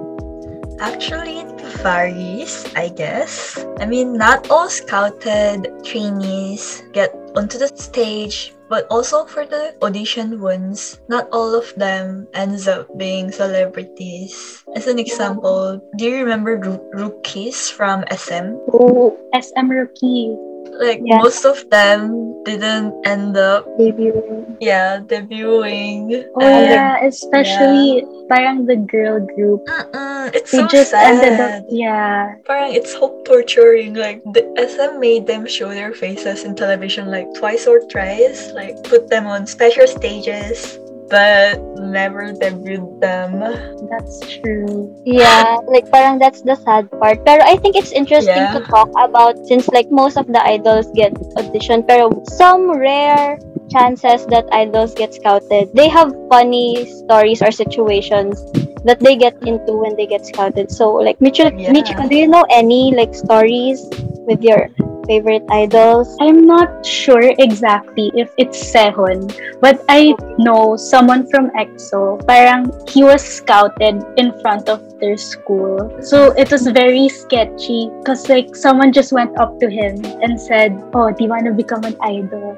Actually, 0.80 1.44
it 1.44 1.52
varies, 1.84 2.66
I 2.74 2.90
guess. 2.90 3.60
I 3.80 3.86
mean, 3.86 4.16
not 4.18 4.50
all 4.50 4.70
scouted 4.70 5.68
trainees 5.84 6.84
get 6.96 7.12
onto 7.36 7.60
the 7.60 7.68
stage, 7.76 8.56
but 8.72 8.88
also 8.88 9.28
for 9.28 9.44
the 9.44 9.76
audition 9.84 10.40
ones, 10.40 11.04
not 11.12 11.28
all 11.36 11.52
of 11.52 11.68
them 11.76 12.26
ends 12.34 12.72
up 12.72 12.88
being 12.96 13.28
celebrities. 13.28 14.64
As 14.80 14.88
an 14.88 14.96
example, 14.98 15.84
do 16.00 16.08
you 16.08 16.24
remember 16.24 16.56
Ru- 16.56 16.80
rookies 16.96 17.68
from 17.68 18.08
SM? 18.08 18.56
Oh, 18.72 19.20
SM 19.36 19.68
rookie 19.68 20.40
Like 20.80 21.02
Yeah. 21.04 21.18
most 21.20 21.46
of 21.46 21.58
them 21.70 22.44
didn't 22.44 22.94
end 23.06 23.38
up, 23.38 23.66
Debut. 23.78 24.16
yeah, 24.60 25.00
debuting. 25.04 26.26
Oh 26.36 26.42
And- 26.42 26.70
yeah, 26.72 27.06
especially 27.06 28.06
parang 28.30 28.66
the 28.66 28.78
girl 28.78 29.20
group. 29.20 29.66
Mm-mm, 29.68 30.34
it's 30.34 30.52
They 30.52 30.64
so 30.64 30.68
just 30.68 30.92
sad. 30.92 31.22
ended 31.22 31.40
up 31.40 31.66
yeah. 31.70 32.36
Parang 32.46 32.74
it's 32.74 32.94
hope 32.94 33.26
torturing. 33.26 33.94
Like 33.94 34.24
the 34.34 34.48
SM 34.58 35.00
made 35.00 35.28
them 35.28 35.46
show 35.46 35.70
their 35.70 35.94
faces 35.94 36.44
in 36.44 36.56
television 36.56 37.12
like 37.12 37.28
twice 37.36 37.68
or 37.68 37.82
thrice. 37.92 38.52
Like 38.56 38.82
put 38.84 39.10
them 39.10 39.28
on 39.28 39.46
special 39.46 39.86
stages, 39.88 40.80
but 41.12 41.60
never 41.78 42.32
debuted 42.32 43.00
them. 43.04 43.44
That's 43.92 44.24
true. 44.40 44.96
Yeah, 45.04 45.60
like 45.68 45.92
parang 45.92 46.18
that's 46.18 46.42
the 46.42 46.56
sad 46.56 46.88
part. 46.98 47.22
Pero 47.28 47.44
I 47.44 47.60
think 47.60 47.76
it's 47.76 47.92
interesting 47.92 48.48
Yeah. 48.48 48.56
to 48.56 48.64
talk 48.72 48.88
about 48.96 49.36
since 49.46 49.68
like 49.70 49.92
most 49.92 50.16
of 50.16 50.26
the 50.32 50.40
idols 50.40 50.88
get 50.96 51.12
audition, 51.36 51.84
pero 51.84 52.10
some 52.32 52.72
rare 52.72 53.36
chances 53.70 54.26
that 54.32 54.48
idols 54.52 54.96
get 54.96 55.14
scouted, 55.14 55.70
they 55.76 55.92
have 55.92 56.16
funny 56.32 56.88
stories 56.88 57.44
or 57.44 57.52
situations 57.52 58.40
that 58.88 59.00
they 59.00 59.16
get 59.16 59.36
into 59.44 59.78
when 59.78 59.96
they 60.00 60.08
get 60.08 60.26
scouted. 60.26 60.72
So 60.72 60.96
like 60.96 61.20
Mitchell, 61.22 61.52
Yeah. 61.54 61.76
Michiko, 61.76 62.08
do 62.08 62.16
you 62.16 62.28
know 62.28 62.48
any 62.50 62.96
like 62.96 63.14
stories 63.14 63.84
with 64.26 64.42
your 64.42 64.72
favorite 65.06 65.44
idols? 65.50 66.18
I'm 66.20 66.46
not 66.46 66.86
sure 66.86 67.34
exactly 67.38 68.12
if 68.16 68.32
it's 68.38 68.58
Sehun, 68.72 69.30
but 69.60 69.84
I 69.90 70.14
know 70.38 70.76
someone 70.76 71.28
from 71.30 71.52
EXO. 71.52 72.26
Parang 72.28 72.72
he 72.88 73.04
was 73.04 73.22
scouted 73.22 74.04
in 74.18 74.34
front 74.42 74.70
of 74.70 74.82
their 75.00 75.18
school. 75.18 75.92
So 76.02 76.32
it 76.38 76.52
was 76.52 76.68
very 76.68 77.10
sketchy 77.10 77.90
because 78.00 78.30
like 78.30 78.56
someone 78.56 78.92
just 78.94 79.12
went 79.12 79.38
up 79.40 79.60
to 79.60 79.70
him 79.70 80.04
and 80.22 80.40
said, 80.40 80.78
"Oh, 80.94 81.12
do 81.12 81.24
you 81.24 81.30
want 81.30 81.46
to 81.46 81.54
become 81.54 81.84
an 81.84 81.98
idol?" 82.02 82.58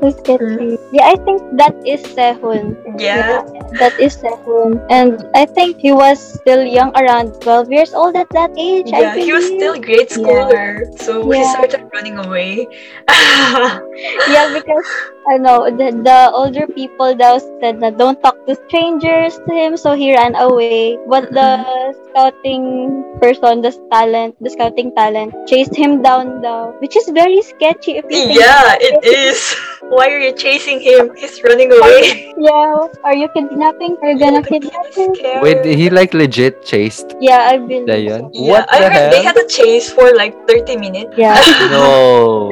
Who's 0.00 0.14
getting? 0.22 0.78
Mm. 0.78 0.78
Yeah, 0.92 1.10
I 1.10 1.16
think 1.24 1.42
that 1.58 1.74
is 1.86 2.02
Sehun. 2.14 2.76
Yeah. 3.00 3.42
that 3.80 3.98
is 3.98 4.16
Sehun. 4.16 4.84
And 4.90 5.26
I 5.34 5.46
think 5.46 5.78
he 5.78 5.92
was 5.92 6.20
still 6.20 6.62
young, 6.62 6.92
around 6.96 7.40
12 7.40 7.72
years 7.72 7.94
old 7.94 8.14
at 8.16 8.28
that 8.30 8.50
age. 8.56 8.92
I 8.92 9.00
Yeah, 9.00 9.14
he 9.16 9.32
was 9.32 9.44
believe. 9.46 9.58
still 9.58 9.76
grade 9.80 10.08
schooler, 10.10 10.86
so 11.00 11.30
he 11.30 11.42
started 11.44 11.88
running 11.94 12.18
away. 12.18 12.68
Yeah, 14.28 14.52
because 14.54 14.86
I 15.30 15.38
know 15.38 15.70
the, 15.70 15.90
the 16.04 16.30
older 16.32 16.66
people 16.66 17.14
now 17.16 17.38
said 17.38 17.80
that 17.80 17.96
don't 17.96 18.20
talk 18.22 18.44
to 18.46 18.54
strangers 18.68 19.38
to 19.48 19.52
him, 19.54 19.76
so 19.76 19.94
he 19.94 20.14
ran 20.14 20.34
away. 20.34 20.98
But 21.08 21.30
the 21.30 21.64
mm-hmm. 21.64 22.10
scouting 22.10 23.18
person, 23.22 23.62
the 23.62 23.72
talent, 23.90 24.36
the 24.40 24.50
scouting 24.50 24.94
talent, 24.94 25.32
chased 25.48 25.74
him 25.74 26.02
down 26.02 26.42
the, 26.42 26.76
which 26.80 26.96
is 26.96 27.08
very 27.08 27.40
sketchy 27.42 27.96
if 27.96 28.04
you 28.10 28.28
think. 28.28 28.38
yeah, 28.38 28.76
it 28.80 29.04
is. 29.04 29.23
Why 29.84 30.08
are 30.08 30.18
you 30.18 30.32
chasing 30.32 30.80
him? 30.80 31.12
He's 31.16 31.42
running 31.44 31.70
away. 31.72 32.32
Yeah, 32.44 32.88
are 33.04 33.14
you 33.14 33.28
kidnapping? 33.32 33.96
Are 34.02 34.10
you 34.10 34.18
gonna 34.18 34.42
kidnap 34.50 34.86
him? 34.92 35.14
Scared. 35.14 35.42
Wait, 35.42 35.64
he 35.64 35.88
like 35.88 36.12
legit 36.12 36.64
chased 36.64 37.14
Yeah, 37.20 37.46
I 37.48 37.58
believe. 37.58 37.86
Dayan? 37.88 38.28
so. 38.28 38.30
Yeah, 38.34 38.50
What 38.52 38.68
I 38.74 38.80
the 38.80 38.90
heard 38.90 39.12
they 39.12 39.22
had 39.22 39.36
a 39.36 39.46
chase 39.46 39.88
for 39.92 40.12
like 40.14 40.34
30 40.48 40.76
minutes. 40.76 41.14
Yeah. 41.16 41.38
No. 41.70 42.50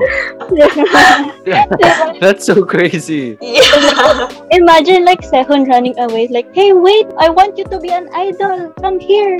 That's 2.20 2.46
so 2.46 2.64
crazy. 2.64 3.36
Yeah. 3.40 4.28
Imagine 4.50 5.04
like 5.04 5.20
Sehun 5.22 5.66
running 5.68 5.98
away, 5.98 6.28
like, 6.28 6.54
hey, 6.54 6.72
wait, 6.72 7.06
I 7.18 7.28
want 7.28 7.58
you 7.58 7.64
to 7.64 7.78
be 7.80 7.90
an 7.90 8.08
idol. 8.14 8.70
Come 8.80 9.00
here. 9.00 9.36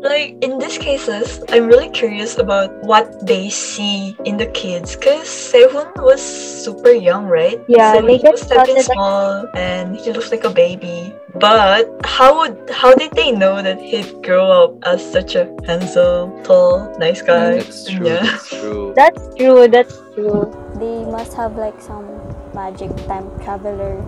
like 0.00 0.36
in 0.42 0.58
these 0.58 0.78
cases, 0.78 1.42
I'm 1.50 1.66
really 1.66 1.90
curious 1.90 2.38
about 2.38 2.72
what 2.84 3.26
they 3.26 3.48
see 3.50 4.16
in 4.24 4.36
the 4.36 4.46
kids 4.46 4.96
because 4.96 5.28
Sehun 5.28 5.92
was 6.02 6.20
super 6.64 6.92
young, 6.92 7.26
right? 7.26 7.60
Yeah, 7.68 7.94
so 7.94 8.02
they 8.02 8.16
he 8.16 8.22
get 8.22 8.32
was 8.32 8.42
starting 8.42 8.80
started 8.80 8.88
like- 8.88 8.96
small 8.96 9.46
and 9.54 9.96
he 9.96 10.12
looks 10.12 10.30
like 10.32 10.44
a 10.44 10.50
baby. 10.50 11.12
But 11.34 11.90
how 12.06 12.38
would 12.38 12.70
how 12.70 12.94
did 12.94 13.10
they 13.12 13.32
know 13.34 13.60
that 13.60 13.82
he'd 13.82 14.22
grow 14.22 14.46
up 14.50 14.78
as 14.86 15.02
such 15.02 15.34
a 15.34 15.50
handsome, 15.66 16.42
tall, 16.46 16.94
nice 16.98 17.22
guy? 17.22 17.58
That's 17.58 17.90
true. 17.90 18.06
Yeah. 18.06 18.22
That's 18.22 18.48
true. 18.60 18.92
That's 18.94 19.22
true. 19.36 19.66
That's 19.68 19.94
true. 20.14 20.46
They 20.78 21.02
must 21.10 21.34
have 21.34 21.58
like 21.58 21.80
some 21.82 22.06
magic 22.54 22.94
time 23.10 23.26
traveler 23.42 23.98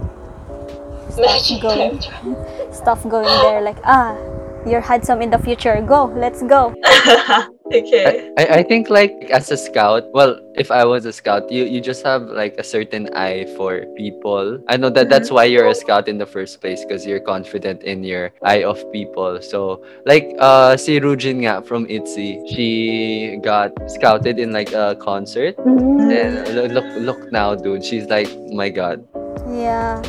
stuff 1.10 1.60
going, 1.62 2.00
stuff 2.72 3.02
going 3.08 3.26
there. 3.42 3.60
Like 3.60 3.78
ah, 3.84 4.14
you're 4.66 4.80
handsome 4.80 5.22
in 5.22 5.30
the 5.30 5.38
future. 5.38 5.80
Go, 5.80 6.06
let's 6.16 6.42
go. 6.42 6.74
okay. 7.72 8.32
I, 8.36 8.58
I 8.58 8.62
think 8.62 8.90
like 8.90 9.12
as 9.30 9.50
a 9.50 9.56
scout, 9.56 10.10
well, 10.12 10.40
if 10.54 10.70
I 10.70 10.84
was 10.84 11.06
a 11.06 11.12
scout, 11.12 11.50
you, 11.50 11.64
you 11.64 11.80
just 11.80 12.04
have 12.04 12.22
like 12.22 12.56
a 12.58 12.64
certain 12.64 13.08
eye 13.14 13.46
for 13.56 13.86
people. 13.96 14.60
I 14.68 14.76
know 14.76 14.90
that 14.90 15.08
that's 15.08 15.30
why 15.30 15.44
you're 15.44 15.68
a 15.68 15.74
scout 15.74 16.08
in 16.08 16.18
the 16.18 16.26
first 16.26 16.60
place 16.60 16.84
because 16.84 17.06
you're 17.06 17.20
confident 17.20 17.82
in 17.84 18.02
your 18.02 18.32
eye 18.42 18.64
of 18.64 18.82
people. 18.92 19.40
So 19.40 19.84
like 20.04 20.34
uh 20.38 20.76
si 20.76 21.00
Ryujin 21.00 21.46
nga 21.46 21.62
from 21.62 21.86
ITZY, 21.86 22.50
she 22.50 23.38
got 23.42 23.72
scouted 23.88 24.38
in 24.38 24.52
like 24.52 24.72
a 24.72 24.96
concert. 25.00 25.56
Mm-hmm. 25.58 26.10
And 26.10 26.56
lo- 26.56 26.66
look 26.66 26.88
look 26.98 27.32
now, 27.32 27.54
dude. 27.54 27.84
She's 27.84 28.06
like, 28.06 28.28
my 28.50 28.68
god. 28.68 29.06
Yeah. 29.46 30.02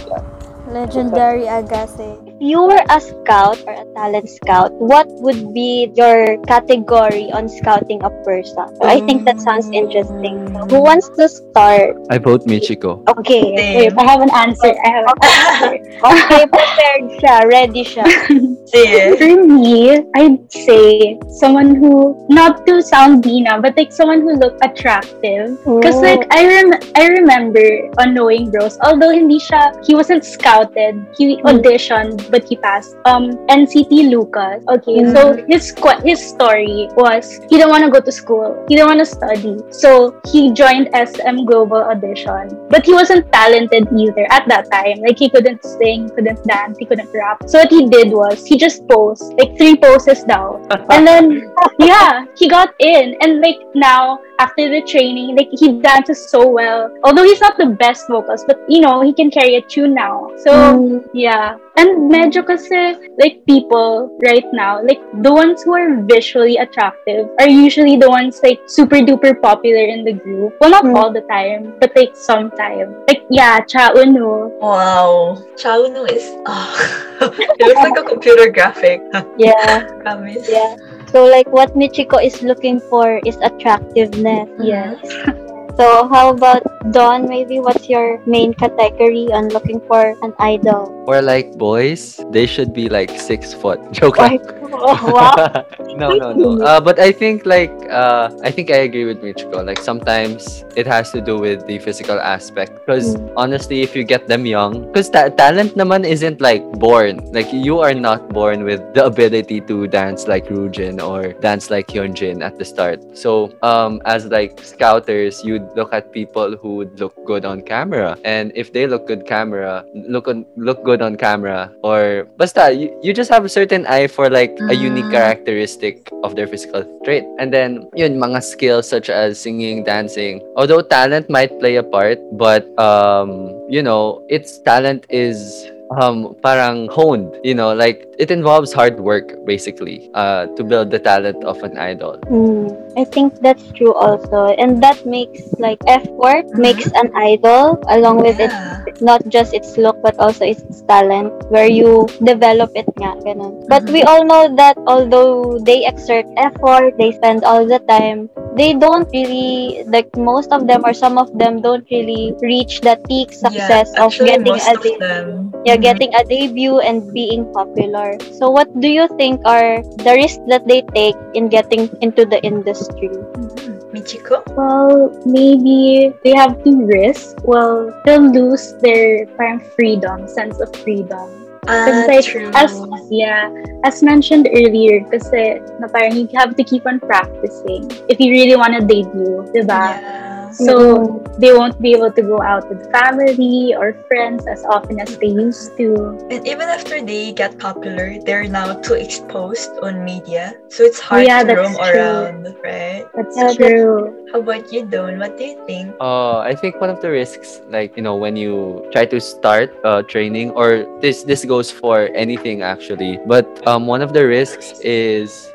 Legendary 0.67 1.45
Agase. 1.45 2.26
If 2.37 2.45
you 2.45 2.61
were 2.61 2.85
a 2.89 3.01
scout 3.01 3.57
or 3.65 3.73
a 3.73 3.85
talent 3.97 4.29
scout, 4.29 4.71
what 4.73 5.09
would 5.25 5.55
be 5.55 5.89
your 5.95 6.37
category 6.45 7.31
on 7.33 7.49
scouting 7.49 7.97
a 8.03 8.11
person? 8.21 8.77
I 8.83 9.01
think 9.01 9.25
that 9.25 9.41
sounds 9.41 9.65
interesting. 9.73 10.45
So 10.53 10.69
who 10.69 10.83
wants 10.85 11.09
to 11.17 11.27
start? 11.29 11.97
I 12.11 12.19
vote 12.19 12.45
Michiko. 12.45 13.01
Okay. 13.17 13.57
Same. 13.57 13.97
I 13.97 14.03
have 14.05 14.21
an 14.21 14.29
answer. 14.29 14.69
I 14.69 14.89
have 14.93 15.05
an 15.09 15.17
answer. 15.25 15.73
Okay, 15.97 16.45
prepared 16.45 17.05
siya. 17.17 17.35
Ready 17.49 17.81
siya. 17.81 18.05
For 19.17 19.33
me, 19.41 19.97
I'd 20.13 20.37
say 20.51 21.17
someone 21.41 21.73
who, 21.73 22.21
not 22.29 22.67
to 22.67 22.83
sound 22.83 23.23
Dina, 23.23 23.59
but 23.61 23.75
like 23.77 23.91
someone 23.91 24.21
who 24.21 24.37
looked 24.37 24.61
attractive. 24.61 25.57
Because 25.65 26.05
like 26.05 26.27
I 26.29 26.45
rem- 26.45 26.85
I 26.93 27.07
remember 27.17 27.65
on 27.97 28.13
Knowing 28.13 28.51
Bros, 28.51 28.77
although 28.85 29.09
hindi 29.09 29.39
siya, 29.39 29.73
he 29.81 29.95
wasn't 29.95 30.21
scouted, 30.21 31.01
he 31.17 31.41
hmm. 31.41 31.47
auditioned, 31.47 32.26
but 32.29 32.43
he 32.47 32.55
passed. 32.55 32.95
Um, 33.05 33.31
NCT 33.47 34.09
Lucas. 34.09 34.63
Okay, 34.67 34.97
so 35.13 35.33
his 35.47 35.73
his 36.03 36.19
story 36.29 36.87
was 36.95 37.39
he 37.49 37.57
didn't 37.57 37.69
want 37.69 37.83
to 37.85 37.89
go 37.89 37.99
to 37.99 38.11
school, 38.11 38.63
he 38.67 38.75
didn't 38.75 38.87
want 38.89 38.99
to 38.99 39.05
study, 39.05 39.57
so 39.71 40.19
he 40.31 40.51
joined 40.53 40.89
SM 40.93 41.45
Global 41.45 41.77
Audition. 41.83 42.49
But 42.69 42.85
he 42.85 42.93
wasn't 42.93 43.31
talented 43.31 43.87
either 43.95 44.25
at 44.31 44.47
that 44.47 44.69
time. 44.71 44.99
Like 45.01 45.17
he 45.19 45.29
couldn't 45.29 45.63
sing, 45.63 46.09
couldn't 46.09 46.43
dance, 46.45 46.77
he 46.77 46.85
couldn't 46.85 47.09
rap. 47.13 47.43
So 47.47 47.59
what 47.59 47.69
he 47.71 47.87
did 47.87 48.11
was 48.11 48.45
he 48.45 48.57
just 48.57 48.87
posed 48.87 49.33
like 49.39 49.57
three 49.57 49.75
poses 49.77 50.25
now, 50.25 50.61
and 50.91 51.05
then 51.07 51.51
yeah, 51.79 52.25
he 52.35 52.47
got 52.49 52.73
in, 52.79 53.15
and 53.21 53.41
like 53.41 53.57
now 53.75 54.19
after 54.39 54.69
the 54.69 54.81
training, 54.83 55.35
like 55.35 55.49
he 55.51 55.79
dances 55.81 56.29
so 56.29 56.47
well. 56.47 56.91
Although 57.03 57.23
he's 57.23 57.41
not 57.41 57.57
the 57.57 57.67
best 57.67 58.07
vocals, 58.07 58.43
but 58.47 58.59
you 58.67 58.81
know 58.81 59.01
he 59.01 59.13
can 59.13 59.31
carry 59.31 59.55
a 59.55 59.61
tune 59.61 59.93
now. 59.93 60.29
So 60.37 60.51
Mm. 60.57 61.09
yeah, 61.13 61.57
and 61.77 62.09
medyo 62.09 62.41
kasi 62.41 62.97
like 63.21 63.45
people 63.45 64.09
right 64.25 64.45
now, 64.51 64.81
like 64.81 64.99
the 65.21 65.31
ones 65.31 65.61
who 65.61 65.77
are 65.77 66.01
visually 66.09 66.57
attractive 66.57 67.29
are 67.39 67.49
usually 67.49 67.95
the 67.95 68.09
ones 68.09 68.41
like 68.41 68.57
super 68.65 68.97
duper 68.97 69.37
popular 69.37 69.85
in 69.85 70.03
the 70.03 70.13
group. 70.13 70.57
Well, 70.59 70.73
not 70.73 70.83
Mm. 70.89 70.97
all 70.97 71.13
the 71.13 71.21
time, 71.29 71.77
but 71.79 71.93
like 71.95 72.17
sometimes. 72.17 72.97
Like 73.07 73.23
yeah, 73.29 73.61
Cha 73.61 73.93
Eun-woo. 73.93 74.57
Wow. 74.57 75.37
Cha 75.55 75.77
Chaunu 75.77 76.09
is. 76.09 76.25
Oh. 76.49 76.73
it 77.21 77.61
looks 77.61 77.83
like 77.85 77.99
a 77.99 78.05
computer 78.05 78.49
graphic. 78.51 79.01
Yeah. 79.37 79.85
Promise. 80.01 80.49
Yeah. 80.49 80.75
So 81.13 81.25
like 81.25 81.47
what 81.47 81.75
Michiko 81.77 82.17
is 82.17 82.41
looking 82.41 82.79
for 82.89 83.21
is 83.25 83.37
attractiveness. 83.37 84.49
Yes. 84.59 84.97
So 85.77 86.09
how 86.09 86.33
about 86.33 86.65
Dawn? 86.91 87.29
Maybe 87.29 87.59
what's 87.59 87.87
your 87.87 88.17
main 88.25 88.53
category 88.53 89.29
on 89.29 89.49
looking 89.49 89.79
for 89.85 90.17
an 90.25 90.33
idol? 90.39 90.89
Or 91.05 91.21
like 91.21 91.53
boys, 91.53 92.19
they 92.33 92.47
should 92.49 92.73
be 92.73 92.89
like 92.89 93.13
six 93.13 93.53
foot. 93.53 93.77
Joke 93.93 94.17
lang. 94.17 94.41
wow. 94.73 95.37
no, 95.95 96.17
no, 96.17 96.33
no. 96.33 96.65
Uh, 96.65 96.81
but 96.81 96.97
I 96.99 97.11
think 97.11 97.45
like 97.45 97.69
uh, 97.93 98.33
I 98.41 98.49
think 98.49 98.71
I 98.71 98.89
agree 98.89 99.05
with 99.05 99.21
Michiko. 99.21 99.61
Like 99.61 99.77
sometimes 99.77 100.65
it 100.75 100.87
has 100.87 101.11
to 101.11 101.21
do 101.21 101.37
with 101.37 101.65
the 101.67 101.77
physical 101.77 102.19
aspect. 102.19 102.73
Because 102.81 103.15
honestly, 103.37 103.81
if 103.81 103.95
you 103.95 104.03
get 104.03 104.27
them 104.27 104.45
young, 104.45 104.89
because 104.89 105.09
ta- 105.09 105.29
talent 105.29 105.77
naman 105.77 106.05
isn't 106.05 106.41
like 106.41 106.65
born. 106.81 107.21
Like 107.31 107.53
you 107.53 107.79
are 107.79 107.93
not 107.93 108.29
born 108.29 108.65
with 108.65 108.81
the 108.93 109.05
ability 109.05 109.61
to 109.69 109.87
dance 109.87 110.27
like 110.27 110.49
Ryujin 110.49 110.97
or 110.97 111.33
dance 111.37 111.69
like 111.69 111.87
Hyunjin 111.87 112.41
at 112.41 112.57
the 112.57 112.65
start. 112.65 113.17
So 113.17 113.53
um, 113.61 114.01
as 114.05 114.25
like 114.25 114.59
scouters, 114.65 115.45
you'd 115.45 115.66
would 115.67 115.75
look 115.75 115.93
at 115.93 116.11
people 116.11 116.55
who 116.55 116.75
would 116.75 116.99
look 116.99 117.13
good 117.25 117.45
on 117.45 117.61
camera. 117.61 118.17
And 118.23 118.51
if 118.55 118.71
they 118.73 118.87
look 118.87 119.07
good 119.07 119.25
camera, 119.27 119.83
look 119.93 120.27
on 120.27 120.45
look 120.55 120.83
good 120.83 121.01
on 121.01 121.17
camera, 121.17 121.71
or 121.83 122.27
basta, 122.37 122.71
you, 122.71 122.95
you 123.03 123.13
just 123.13 123.29
have 123.29 123.45
a 123.45 123.49
certain 123.49 123.85
eye 123.87 124.07
for 124.07 124.29
like 124.29 124.57
a 124.69 124.75
unique 124.75 125.05
Mm. 125.07 125.11
characteristic 125.11 126.09
of 126.23 126.35
their 126.35 126.47
physical 126.47 126.83
trait. 127.03 127.23
And 127.39 127.53
then 127.53 127.87
yun 127.95 128.17
mga 128.19 128.43
skills 128.43 128.87
such 128.89 129.09
as 129.09 129.39
singing, 129.39 129.83
dancing. 129.83 130.41
Although 130.55 130.81
talent 130.81 131.29
might 131.29 131.59
play 131.59 131.75
a 131.75 131.83
part, 131.83 132.19
but 132.33 132.67
um, 132.79 133.53
you 133.69 133.83
know, 133.83 134.23
its 134.29 134.59
talent 134.63 135.05
is 135.09 135.67
um 136.01 136.35
parang 136.43 136.91
honed 136.91 137.31
you 137.47 137.55
know 137.55 137.71
like 137.71 138.06
it 138.17 138.31
involves 138.31 138.73
hard 138.73 138.99
work 138.99 139.33
basically 139.45 140.09
uh 140.13 140.47
to 140.57 140.63
build 140.63 140.89
the 140.89 140.99
talent 140.99 141.37
of 141.45 141.61
an 141.63 141.77
idol 141.77 142.17
Hmm, 142.27 142.67
I 142.97 143.05
think 143.05 143.39
that's 143.41 143.63
true 143.77 143.93
also. 143.93 144.51
And 144.57 144.81
that 144.81 145.05
makes 145.05 145.41
like 145.61 145.77
effort 145.87 146.49
Mhm. 146.49 146.57
makes 146.59 146.89
an 146.97 147.13
idol 147.15 147.77
along 147.87 148.25
with 148.25 148.39
its 148.41 148.53
Yeah. 148.53 148.81
not 148.99 149.21
just 149.29 149.53
its 149.53 149.77
look 149.77 150.01
but 150.01 150.17
also 150.17 150.43
its 150.49 150.81
talent 150.89 151.29
where 151.53 151.69
you 151.69 152.09
develop 152.25 152.73
it 152.73 152.89
nga 152.97 153.13
ganun. 153.21 153.61
But 153.69 153.85
we 153.93 154.01
all 154.01 154.25
know 154.25 154.49
that 154.57 154.75
although 154.89 155.61
they 155.61 155.85
exert 155.85 156.25
effort, 156.35 156.97
they 156.97 157.13
spend 157.13 157.45
all 157.45 157.63
the 157.69 157.79
time, 157.85 158.27
they 158.57 158.73
don't 158.73 159.05
really 159.13 159.85
like 159.85 160.09
most 160.17 160.49
of 160.51 160.65
them 160.65 160.81
or 160.83 160.93
some 160.97 161.21
of 161.21 161.29
them 161.37 161.61
don't 161.61 161.85
really 161.93 162.33
reach 162.41 162.81
the 162.81 162.97
peak 163.05 163.29
success 163.31 163.93
yeah, 163.93 164.03
of 164.03 164.11
getting 164.17 164.57
a 164.57 164.73
of 164.73 164.81
de- 164.81 164.97
them. 164.97 165.25
yeah, 165.63 165.77
Mhm. 165.77 165.85
getting 165.85 166.11
a 166.17 166.23
debut 166.25 166.79
and 166.81 167.13
being 167.13 167.45
popular. 167.53 168.06
So 168.31 168.47
what 168.47 168.69
do 168.79 168.87
you 168.87 169.07
think 169.19 169.41
are 169.43 169.83
the 170.03 170.13
risks 170.15 170.43
that 170.47 170.67
they 170.67 170.85
take 170.95 171.17
in 171.33 171.49
getting 171.49 171.91
into 171.99 172.23
the 172.23 172.39
industry? 172.45 173.11
Mhm. 173.11 173.77
Michiko? 173.91 174.43
Well, 174.53 175.11
maybe 175.25 176.13
they 176.23 176.35
have 176.35 176.61
to 176.63 176.71
risk. 176.85 177.39
Well, 177.43 177.89
they'll 178.05 178.29
lose 178.29 178.75
their 178.83 179.25
parang 179.39 179.63
freedom, 179.75 180.27
sense 180.27 180.59
of 180.59 180.69
freedom. 180.83 181.47
Ah, 181.67 182.07
like, 182.07 182.23
true. 182.23 182.47
as 182.55 182.71
yeah, 183.11 183.51
as 183.83 183.99
mentioned 183.99 184.47
earlier, 184.55 185.03
kasi 185.11 185.59
na 185.83 185.91
parang 185.91 186.15
you 186.15 186.27
have 186.39 186.55
to 186.55 186.63
keep 186.63 186.87
on 186.87 186.95
practicing 187.03 187.91
if 188.07 188.23
you 188.23 188.31
really 188.31 188.55
want 188.55 188.71
to 188.71 188.83
debut, 188.87 189.43
diba? 189.51 189.99
yeah. 189.99 190.36
So 190.57 191.21
they 191.37 191.53
won't 191.53 191.79
be 191.81 191.93
able 191.93 192.11
to 192.11 192.21
go 192.21 192.41
out 192.41 192.67
with 192.69 192.89
family 192.91 193.75
or 193.77 193.93
friends 194.09 194.45
as 194.47 194.65
often 194.65 194.99
as 194.99 195.17
they 195.17 195.27
used 195.29 195.77
to. 195.77 196.17
And 196.31 196.41
even 196.47 196.67
after 196.67 197.01
they 197.01 197.31
get 197.31 197.57
popular, 197.59 198.17
they're 198.25 198.47
now 198.49 198.73
too 198.81 198.95
exposed 198.95 199.69
on 199.81 200.03
media. 200.03 200.53
So 200.69 200.83
it's 200.83 200.99
hard 200.99 201.27
yeah, 201.27 201.43
to 201.43 201.53
roam 201.55 201.73
true. 201.75 201.85
around, 201.85 202.43
right? 202.63 203.05
That's 203.15 203.37
Yeah, 203.37 203.53
that's- 203.53 203.57
true. 203.57 204.25
How 204.33 204.39
about 204.41 204.71
you, 204.73 204.83
Don? 204.85 205.19
What 205.19 205.37
do 205.37 205.45
you 205.45 205.57
think? 205.65 205.95
Uh, 206.01 206.39
I 206.39 206.53
think 206.55 206.81
one 206.81 206.89
of 206.89 206.99
the 207.01 207.09
risks, 207.09 207.61
like 207.69 207.95
you 207.95 208.03
know, 208.03 208.15
when 208.15 208.35
you 208.35 208.83
try 208.91 209.05
to 209.05 209.19
start 209.21 209.71
uh, 209.85 210.01
training, 210.03 210.51
or 210.51 210.83
this 210.99 211.23
this 211.23 211.45
goes 211.45 211.71
for 211.71 212.09
anything 212.13 212.61
actually, 212.61 213.19
but 213.25 213.45
um, 213.67 213.87
one 213.87 214.01
of 214.01 214.11
the 214.11 214.25
risks 214.27 214.73
is 214.83 215.47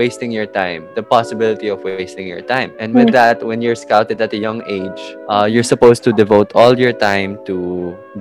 wasting 0.00 0.30
your 0.38 0.48
time, 0.48 0.80
the 0.98 1.04
possibility 1.16 1.68
of 1.68 1.78
wasting 1.84 2.26
your 2.32 2.40
time. 2.54 2.70
And 2.80 2.88
with 2.98 3.08
Mm. 3.12 3.18
that, 3.20 3.36
when 3.48 3.58
you're 3.64 3.76
scouted 3.86 4.16
at 4.24 4.32
a 4.32 4.40
young 4.46 4.60
age, 4.78 5.02
uh, 5.28 5.46
you're 5.52 5.68
supposed 5.74 6.02
to 6.08 6.10
devote 6.22 6.48
all 6.56 6.72
your 6.84 6.94
time 7.08 7.30
to 7.48 7.56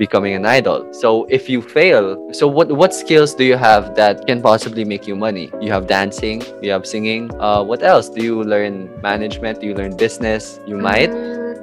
becoming 0.03 0.33
an 0.39 0.45
idol. 0.45 0.79
So 0.91 1.09
if 1.37 1.43
you 1.51 1.59
fail, 1.63 2.05
so 2.39 2.45
what 2.57 2.67
what 2.81 2.91
skills 3.03 3.31
do 3.39 3.43
you 3.51 3.57
have 3.69 3.83
that 4.01 4.15
can 4.27 4.39
possibly 4.51 4.83
make 4.83 5.03
you 5.09 5.15
money? 5.27 5.47
You 5.63 5.69
have 5.75 5.87
dancing, 5.87 6.37
you 6.63 6.69
have 6.75 6.83
singing. 6.85 7.31
Uh, 7.39 7.61
what 7.69 7.81
else? 7.93 8.05
Do 8.15 8.19
you 8.29 8.37
learn 8.43 8.89
management? 9.01 9.55
Do 9.61 9.65
you 9.71 9.75
learn 9.79 9.93
business? 9.95 10.59
You 10.69 10.77
might 10.89 11.11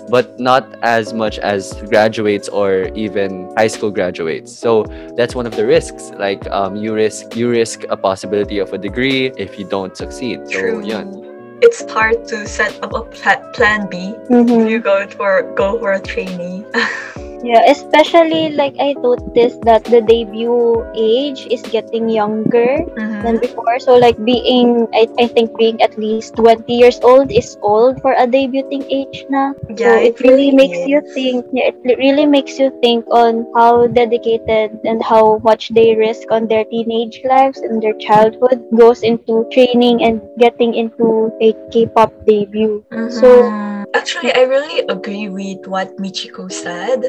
but 0.09 0.39
not 0.39 0.65
as 0.83 1.13
much 1.13 1.39
as 1.39 1.73
graduates 1.89 2.49
or 2.49 2.89
even 2.95 3.51
high 3.57 3.67
school 3.67 3.91
graduates. 3.91 4.53
So 4.57 4.85
that's 5.17 5.35
one 5.35 5.47
of 5.47 5.57
the 5.57 5.67
risks. 5.67 6.11
Like 6.17 6.47
um, 6.51 6.77
you 6.77 6.95
risk 6.95 7.35
you 7.37 7.51
risk 7.51 7.85
a 7.91 7.97
possibility 7.97 8.59
of 8.59 8.73
a 8.73 8.79
degree 8.79 9.33
if 9.37 9.59
you 9.59 9.65
don't 9.67 9.97
succeed. 9.97 10.47
So 10.47 10.59
True. 10.61 10.85
yun. 10.85 11.23
It's 11.63 11.91
hard 11.91 12.29
to 12.29 12.47
set 12.47 12.73
up 12.85 12.93
a 12.93 13.03
pla- 13.03 13.43
plan 13.53 13.89
B 13.89 14.15
if 14.31 14.47
Mhm. 14.47 14.69
you 14.71 14.79
go 14.79 15.07
for 15.09 15.43
go 15.57 15.79
for 15.79 15.93
a 15.93 16.01
trainee. 16.01 16.65
Yeah, 17.43 17.63
especially 17.69 18.51
like 18.51 18.75
I 18.81 18.93
noticed 18.95 19.63
that 19.63 19.85
the 19.85 20.01
debut 20.01 20.85
age 20.95 21.47
is 21.51 21.63
getting 21.63 22.09
younger 22.09 22.83
Mhm. 22.97 23.23
than 23.23 23.37
before. 23.39 23.79
So 23.79 23.97
like 23.97 24.17
being, 24.25 24.87
I, 24.95 25.07
I 25.19 25.27
think 25.27 25.57
being 25.57 25.81
at 25.83 25.97
least 25.99 26.37
20 26.37 26.75
years 26.75 27.01
old 27.03 27.31
is 27.31 27.57
old 27.63 28.01
for 28.01 28.13
a 28.13 28.27
debuting 28.27 28.85
age 28.91 29.27
na. 29.29 29.53
Yeah, 29.69 29.77
so 29.77 29.91
it, 30.01 30.15
it 30.15 30.21
really 30.21 30.37
really 30.37 30.53
makes 30.57 30.79
you 30.87 31.01
think, 31.15 31.47
yeah, 31.53 31.71
it 31.73 31.79
really 31.99 32.27
makes 32.27 32.59
you 32.59 32.71
think 32.83 33.05
on 33.11 33.47
how 33.55 33.87
dedicated 33.87 34.79
and 34.85 35.03
how 35.03 35.39
much 35.45 35.71
they 35.75 35.95
risk 35.95 36.31
on 36.31 36.47
their 36.47 36.65
teenage 36.65 37.23
lives 37.25 37.59
and 37.59 37.83
their 37.83 37.95
childhood 37.99 38.63
goes 38.77 39.03
into 39.03 39.47
training 39.53 40.03
and 40.03 40.21
getting 40.39 40.75
into 40.75 41.33
a 41.41 41.53
K-pop 41.71 42.13
debut. 42.27 42.85
So- 43.09 43.49
Mhm. 43.51 43.76
Actually, 43.97 44.33
I 44.33 44.43
really 44.45 44.85
agree 44.89 45.29
with 45.29 45.67
what 45.67 45.97
Michiko 45.97 46.53
said. 46.53 47.01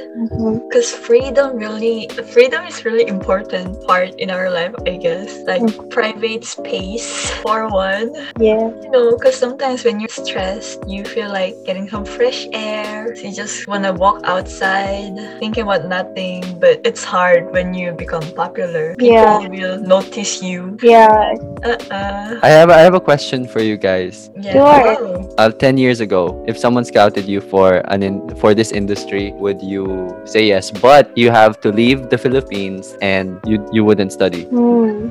Because 0.67 0.91
freedom 0.91 1.57
really, 1.57 2.07
freedom 2.31 2.65
is 2.65 2.85
really 2.85 3.07
important 3.07 3.75
part 3.85 4.15
in 4.15 4.29
our 4.31 4.49
life, 4.49 4.73
I 4.85 4.97
guess. 4.97 5.43
Like 5.45 5.63
private 5.89 6.45
space 6.45 7.31
for 7.43 7.67
one. 7.67 8.15
Yeah. 8.39 8.71
You 8.83 8.89
know, 8.91 9.11
because 9.17 9.35
sometimes 9.35 9.83
when 9.83 9.99
you're 9.99 10.09
stressed, 10.13 10.79
you 10.87 11.03
feel 11.03 11.29
like 11.29 11.55
getting 11.65 11.89
some 11.89 12.05
fresh 12.05 12.47
air. 12.53 13.15
So 13.15 13.27
you 13.27 13.33
just 13.35 13.67
wanna 13.67 13.93
walk 13.93 14.21
outside, 14.23 15.13
thinking 15.39 15.63
about 15.63 15.85
nothing. 15.85 16.43
But 16.59 16.81
it's 16.85 17.03
hard 17.03 17.51
when 17.51 17.73
you 17.73 17.91
become 17.93 18.23
popular. 18.35 18.95
People 18.95 19.41
Yeah. 19.43 19.47
will 19.47 19.77
notice 19.81 20.41
you. 20.41 20.77
Yeah. 20.81 21.35
Uh-uh. 21.63 22.39
I 22.43 22.49
have 22.49 22.69
I 22.69 22.79
have 22.79 22.93
a 22.93 23.01
question 23.01 23.47
for 23.47 23.59
you 23.61 23.77
guys. 23.77 24.29
Yeah. 24.39 24.53
Sure. 24.57 25.17
Wow. 25.17 25.29
Uh, 25.37 25.49
Ten 25.57 25.77
years 25.77 25.99
ago, 25.99 26.43
if 26.47 26.57
someone 26.57 26.76
scouted 26.85 27.25
you 27.25 27.41
for 27.41 27.81
an 27.89 28.03
in, 28.03 28.27
for 28.37 28.53
this 28.53 28.71
industry, 28.71 29.31
would 29.37 29.61
you 29.61 30.13
say 30.25 30.45
yes? 30.45 30.71
But 30.71 31.15
you 31.17 31.31
have 31.31 31.59
to 31.61 31.71
leave 31.71 32.09
the 32.09 32.17
Philippines 32.17 32.97
and 33.01 33.39
you 33.45 33.63
you 33.71 33.85
wouldn't 33.85 34.11
study. 34.11 34.45
Hmm. 34.51 35.09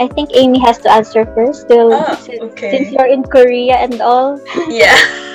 I 0.00 0.06
think 0.08 0.30
Amy 0.34 0.58
has 0.62 0.78
to 0.86 0.90
answer 0.90 1.26
first. 1.34 1.62
Still, 1.66 1.92
Ah, 1.92 2.14
since, 2.16 2.40
okay. 2.54 2.70
since 2.70 2.90
you're 2.94 3.10
in 3.10 3.22
Korea 3.22 3.76
and 3.82 4.00
all. 4.00 4.38
Yeah. 4.70 4.94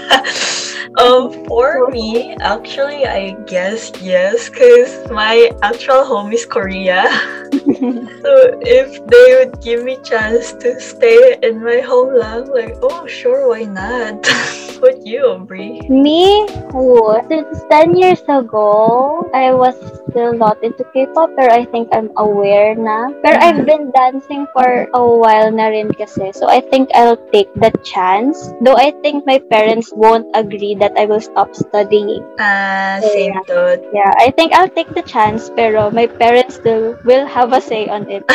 um, 1.00 1.32
for 1.46 1.88
me, 1.90 2.36
actually, 2.42 3.06
I 3.06 3.36
guess 3.48 3.92
yes, 4.02 4.50
because 4.50 5.10
my 5.12 5.52
actual 5.62 6.06
home 6.06 6.32
is 6.32 6.46
Korea. 6.46 7.08
so 7.54 8.32
if 8.62 9.06
they 9.08 9.28
would 9.38 9.62
give 9.62 9.84
me 9.84 9.98
chance 10.04 10.54
to 10.54 10.80
stay 10.80 11.38
in 11.42 11.64
my 11.64 11.82
homeland, 11.82 12.50
like, 12.50 12.76
oh, 12.82 13.08
sure, 13.08 13.50
why 13.50 13.64
not? 13.64 14.26
What 14.84 15.08
you, 15.08 15.24
Aubrey? 15.32 15.80
Me, 15.88 16.44
oh, 16.76 17.16
since 17.32 17.64
10 17.72 17.96
years 17.96 18.20
ago, 18.28 19.24
I 19.34 19.56
was 19.56 19.80
still 20.12 20.36
not 20.36 20.60
into 20.60 20.84
K-pop, 20.92 21.32
pero 21.40 21.56
I 21.56 21.64
think 21.64 21.88
I'm 21.96 22.12
aware 22.20 22.76
na. 22.76 23.16
Pero 23.24 23.40
I've 23.40 23.64
been 23.64 23.96
dancing 23.96 24.44
for 24.52 24.92
a 24.92 25.00
while 25.00 25.56
na 25.56 25.72
rin 25.72 25.88
kasi. 25.96 26.36
So 26.36 26.52
I 26.52 26.60
think 26.60 26.92
I'll 26.92 27.16
take 27.32 27.48
the 27.56 27.72
chance. 27.88 28.36
Though 28.60 28.76
I 28.76 28.92
think 29.00 29.24
my 29.24 29.40
parents 29.40 29.96
won't 29.96 30.28
agree 30.36 30.73
that 30.76 30.94
I 30.98 31.06
will 31.06 31.22
stop 31.22 31.56
studying. 31.56 32.24
Ah, 32.40 33.00
same 33.02 33.38
thought. 33.46 33.80
Yeah, 33.94 34.12
I 34.18 34.32
think 34.32 34.54
I'll 34.54 34.70
take 34.70 34.90
the 34.94 35.02
chance, 35.04 35.50
pero 35.54 35.90
my 35.92 36.08
parents 36.08 36.56
still 36.56 36.98
will 37.06 37.26
have 37.26 37.54
a 37.54 37.62
say 37.62 37.88
on 37.88 38.10
it. 38.10 38.24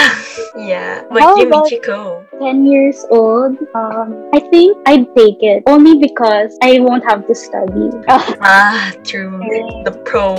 Yeah. 0.59 1.05
But 1.11 1.23
How 1.23 1.37
you, 1.37 1.47
about- 1.47 1.71
Michiko? 1.71 2.27
10 2.39 2.67
years 2.67 3.07
old, 3.11 3.55
um, 3.75 4.31
I 4.35 4.41
think 4.51 4.77
I'd 4.87 5.07
take 5.15 5.39
it 5.43 5.63
only 5.67 5.99
because 5.99 6.57
I 6.63 6.79
won't 6.81 7.05
have 7.07 7.27
to 7.27 7.35
study. 7.35 7.91
Ah, 8.43 8.91
true. 9.05 9.39
The 9.85 9.93
pro. 10.05 10.35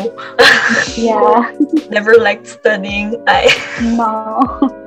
Yeah, 0.96 1.52
Never 1.90 2.16
liked 2.20 2.48
studying. 2.48 3.16
I. 3.28 3.48
no. 3.96 4.40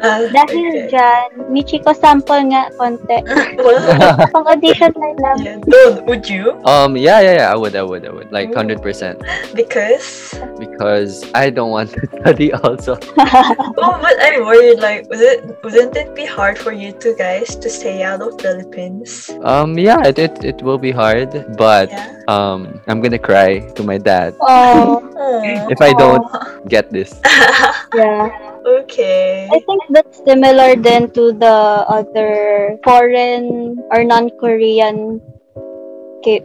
Ah, 0.03 0.19
Dahil 0.35 0.67
okay. 0.67 0.91
dyan, 0.91 1.29
Michiko 1.55 1.95
sample 1.95 2.51
nga 2.51 2.67
konti. 2.75 3.23
Pang 4.35 4.47
audition 4.51 4.91
na 4.99 5.09
lang. 5.23 5.39
Yeah. 5.39 5.57
Don't, 5.63 6.03
would 6.11 6.27
you? 6.27 6.59
Um, 6.67 6.99
yeah, 6.99 7.23
yeah, 7.23 7.47
yeah. 7.47 7.49
I 7.53 7.57
would, 7.57 7.79
I 7.79 7.87
would, 7.87 8.03
I 8.03 8.11
would. 8.11 8.35
Like 8.35 8.51
hundred 8.51 8.83
percent. 8.83 9.23
Because 9.55 10.35
Because 10.59 11.23
I 11.35 11.51
don't 11.51 11.71
want 11.71 11.95
to 11.95 12.03
study 12.23 12.51
also. 12.53 12.99
Oh, 13.79 13.95
but 14.03 14.15
I'm 14.19 14.43
worried. 14.43 14.83
Like, 14.83 15.07
would 15.07 15.23
it 15.23 15.47
wouldn't 15.63 15.95
it 15.95 16.15
be 16.19 16.27
hard 16.27 16.59
for 16.59 16.73
you 16.75 16.91
two 16.93 17.15
guys 17.15 17.55
to 17.63 17.71
stay 17.71 18.03
out 18.03 18.23
of 18.23 18.35
Philippines? 18.43 19.31
Um, 19.47 19.79
yeah, 19.79 20.03
it, 20.07 20.19
it, 20.19 20.35
it 20.45 20.59
will 20.63 20.79
be 20.79 20.91
hard, 20.91 21.31
but 21.57 21.91
Yeah. 21.91 22.11
um, 22.27 22.81
I'm 22.91 22.99
gonna 23.01 23.19
cry 23.23 23.61
to 23.79 23.83
my 23.83 23.99
dad 23.99 24.35
Oh, 24.43 25.03
if 25.71 25.79
I 25.81 25.93
don't 25.95 26.23
get 26.69 26.91
this. 26.91 27.15
yeah. 27.95 28.52
Okay. 28.67 29.49
I 29.53 29.61
think 29.61 29.83
that's 29.91 30.25
similar 30.25 30.77
then 30.77 31.11
to 31.13 31.33
the 31.33 31.85
other 31.89 32.79
foreign 32.85 33.79
or 33.91 34.05
non-Korean 34.05 35.21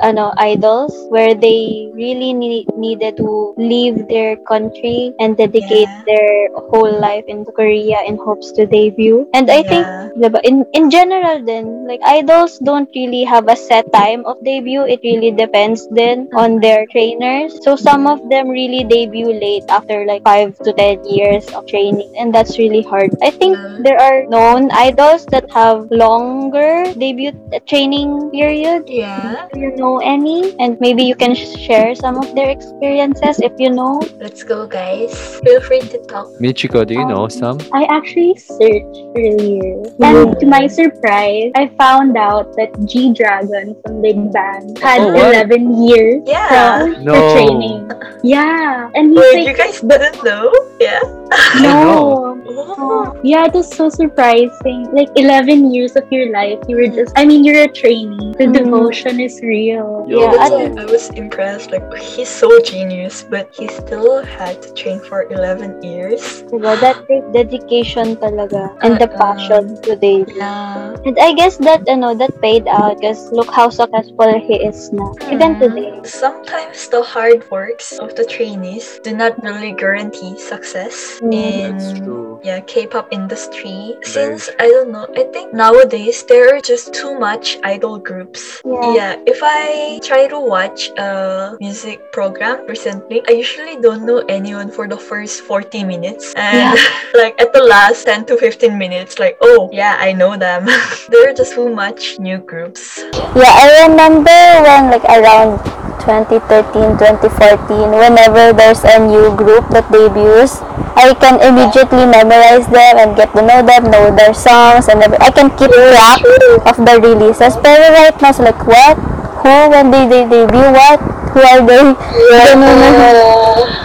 ano 0.01 0.33
idols 0.37 0.93
where 1.09 1.33
they 1.33 1.89
really 1.93 2.33
need, 2.33 2.67
needed 2.77 3.17
to 3.17 3.53
leave 3.57 4.07
their 4.07 4.35
country 4.47 5.13
and 5.19 5.37
dedicate 5.37 5.89
Yeah. 5.89 6.03
their 6.05 6.29
whole 6.69 6.93
life 6.99 7.25
in 7.27 7.45
Korea 7.45 8.01
in 8.05 8.17
hopes 8.17 8.51
to 8.57 8.65
debut. 8.65 9.27
And 9.33 9.49
I 9.49 9.63
think 9.63 9.85
Yeah. 9.85 10.09
diba, 10.17 10.39
in 10.43 10.65
in 10.73 10.89
general 10.89 11.41
then 11.43 11.87
like 11.87 12.01
idols 12.03 12.59
don't 12.59 12.89
really 12.95 13.23
have 13.23 13.47
a 13.47 13.55
set 13.55 13.91
time 13.93 14.25
of 14.25 14.41
debut. 14.43 14.83
It 14.85 15.01
really 15.03 15.31
depends 15.31 15.87
then 15.91 16.29
on 16.33 16.57
mm-hmm. 16.57 16.65
their 16.65 16.81
trainers. 16.89 17.57
So 17.63 17.75
some 17.75 18.07
of 18.07 18.21
them 18.29 18.49
really 18.49 18.83
debut 18.83 19.31
late 19.31 19.65
after 19.69 20.05
like 20.05 20.23
5 20.23 20.57
to 20.65 20.73
10 20.73 21.05
years 21.05 21.47
of 21.53 21.65
training 21.67 22.13
and 22.17 22.33
that's 22.33 22.57
really 22.57 22.81
hard. 22.81 23.13
I 23.21 23.31
think 23.31 23.57
there 23.83 23.99
are 23.99 24.25
known 24.27 24.71
idols 24.71 25.25
that 25.33 25.49
have 25.51 25.89
longer 25.91 26.93
debut 26.93 27.33
uh, 27.53 27.59
training 27.67 28.31
period. 28.31 28.87
Yeah. 28.87 29.47
Do 29.67 29.73
you 29.73 29.79
know 29.83 29.97
any? 29.99 30.55
And 30.59 30.79
maybe 30.79 31.03
you 31.03 31.13
can 31.15 31.35
share 31.35 31.93
some 31.93 32.15
of 32.15 32.33
their 32.35 32.49
experiences 32.49 33.41
if 33.43 33.51
you 33.59 33.69
know. 33.69 33.99
Let's 34.15 34.41
go, 34.43 34.65
guys. 34.65 35.11
Feel 35.43 35.59
free 35.59 35.81
to 35.91 35.97
talk. 36.07 36.27
Michiko, 36.39 36.87
do 36.87 36.93
you 36.93 37.03
know 37.03 37.27
Um, 37.27 37.29
some? 37.29 37.57
I 37.73 37.83
actually 37.91 38.35
searched 38.39 38.95
earlier. 39.19 39.83
And 39.99 40.39
to 40.39 40.45
my 40.47 40.67
surprise, 40.67 41.51
I 41.59 41.67
found 41.75 42.15
out 42.15 42.55
that 42.55 42.71
G 42.87 43.11
Dragon 43.11 43.75
from 43.83 43.99
Big 44.01 44.15
Bang 44.31 44.71
had 44.79 45.01
Oh, 45.03 45.11
11 45.11 45.83
years 45.83 46.23
Yeah. 46.23 46.47
from 46.87 47.03
No. 47.03 47.11
the 47.11 47.21
training. 47.35 47.91
Yeah. 48.23 48.87
And 48.95 49.11
he's 49.11 49.19
Wait, 49.19 49.35
like, 49.35 49.47
you 49.51 49.55
guys 49.57 49.81
didn't 49.83 50.23
know? 50.23 50.47
Yeah. 50.79 51.03
no. 51.61 52.39
Oh. 52.79 53.19
Yeah, 53.21 53.45
it 53.45 53.53
was 53.53 53.67
so 53.67 53.89
surprising. 53.89 54.87
Like 54.95 55.09
11 55.17 55.73
years 55.73 55.97
of 55.99 56.07
your 56.09 56.31
life, 56.31 56.59
you 56.69 56.77
were 56.77 56.87
just, 56.87 57.11
I 57.19 57.25
mean, 57.25 57.43
you're 57.43 57.63
a 57.63 57.67
trainee. 57.67 58.31
The 58.39 58.47
Mhm. 58.47 58.53
devotion 58.63 59.19
is 59.19 59.41
real. 59.41 59.56
Yo. 59.57 60.05
Yeah, 60.07 60.31
That's 60.31 60.51
I 60.51 60.69
why 60.69 60.81
I 60.81 60.85
was 60.85 61.09
impressed. 61.17 61.71
Like 61.71 61.85
he's 61.97 62.29
so 62.29 62.49
genius, 62.61 63.23
but 63.23 63.49
he 63.53 63.67
still 63.67 64.23
had 64.23 64.61
to 64.61 64.73
train 64.73 64.99
for 64.99 65.23
11 65.31 65.81
years. 65.81 66.43
Diba? 66.51 66.77
That 66.79 67.01
takes 67.07 67.25
dedication 67.33 68.15
talaga 68.17 68.77
and 68.83 68.99
the 69.01 69.09
Uh-uh. 69.09 69.17
passion 69.17 69.81
to 69.83 69.95
debut. 69.95 70.35
Yeah. 70.37 70.95
And 71.05 71.17
I 71.19 71.33
guess 71.33 71.57
that 71.65 71.87
ano 71.87 72.13
that 72.15 72.33
paid 72.41 72.67
out 72.67 72.99
because 72.99 73.31
look 73.31 73.49
how 73.53 73.69
successful 73.69 74.29
he 74.39 74.61
is 74.61 74.91
now. 74.93 75.15
Even 75.31 75.55
mm-hmm. 75.57 75.73
today. 75.75 75.91
Sometimes 76.05 76.87
the 76.89 77.01
hard 77.01 77.43
works 77.49 77.97
of 77.99 78.15
the 78.15 78.25
trainees 78.25 78.99
do 79.03 79.15
not 79.15 79.39
really 79.43 79.71
guarantee 79.73 80.37
success 80.37 81.19
Mm. 81.21 81.33
in 81.33 81.77
That's 81.77 81.93
true. 81.99 82.26
Yeah 82.43 82.59
K-pop 82.61 83.11
industry. 83.11 83.95
Very 84.03 84.37
Since 84.37 84.49
I 84.59 84.67
don't 84.67 84.91
know, 84.91 85.07
I 85.15 85.23
think 85.33 85.53
nowadays 85.53 86.23
there 86.23 86.55
are 86.55 86.61
just 86.61 86.93
too 86.93 87.17
much 87.17 87.57
idol 87.63 87.97
groups. 87.99 88.61
Yeah. 88.65 89.19
if 89.25 89.39
I 89.43 89.99
try 90.03 90.27
to 90.27 90.39
watch 90.39 90.89
a 90.97 91.57
music 91.59 92.11
program 92.11 92.65
recently, 92.67 93.21
I 93.27 93.31
usually 93.31 93.77
don't 93.81 94.05
know 94.05 94.23
anyone 94.29 94.71
for 94.71 94.87
the 94.87 94.97
first 94.97 95.41
40 95.43 95.83
minutes. 95.83 96.33
And 96.35 96.77
like 97.13 97.39
at 97.41 97.53
the 97.53 97.63
last 97.63 98.05
10 98.05 98.25
to 98.27 98.37
15 98.37 98.77
minutes, 98.77 99.19
like, 99.19 99.37
oh 99.41 99.69
yeah, 99.71 99.97
I 99.99 100.13
know 100.13 100.37
them. 100.37 100.65
there 101.09 101.29
are 101.29 101.33
just 101.33 101.53
too 101.53 101.73
much 101.73 102.19
new 102.19 102.37
groups. 102.37 103.03
Yeah, 103.35 103.53
I 103.53 103.87
remember 103.87 104.37
when 104.63 104.91
like 104.91 105.05
around 105.05 105.59
2013, 106.07 106.97
2014, 106.97 107.91
whenever 107.91 108.53
there's 108.53 108.83
a 108.83 108.99
new 108.99 109.35
group 109.35 109.67
that 109.75 109.91
debuts, 109.91 110.61
I 110.97 111.13
can 111.13 111.37
immediately 111.45 112.05
memorize 112.09 112.65
them 112.67 112.97
and 112.97 113.13
get 113.15 113.29
to 113.37 113.41
know 113.45 113.61
them, 113.61 113.85
know 113.93 114.09
their 114.09 114.33
songs, 114.33 114.89
and 114.89 114.97
every- 115.05 115.21
I 115.21 115.29
can 115.29 115.53
keep 115.53 115.69
track 115.69 116.25
of 116.65 116.75
the 116.81 116.95
releases. 116.97 117.53
Pero 117.61 117.93
right 117.93 118.17
now, 118.17 118.33
it's 118.33 118.41
like, 118.41 118.57
what? 118.65 118.97
Who? 119.45 119.53
When 119.69 119.93
did 119.93 120.09
they 120.09 120.25
debut? 120.25 120.69
What? 120.73 120.99
Who 121.37 121.39
are 121.45 121.61
they? 121.61 121.83
Na. 122.57 123.13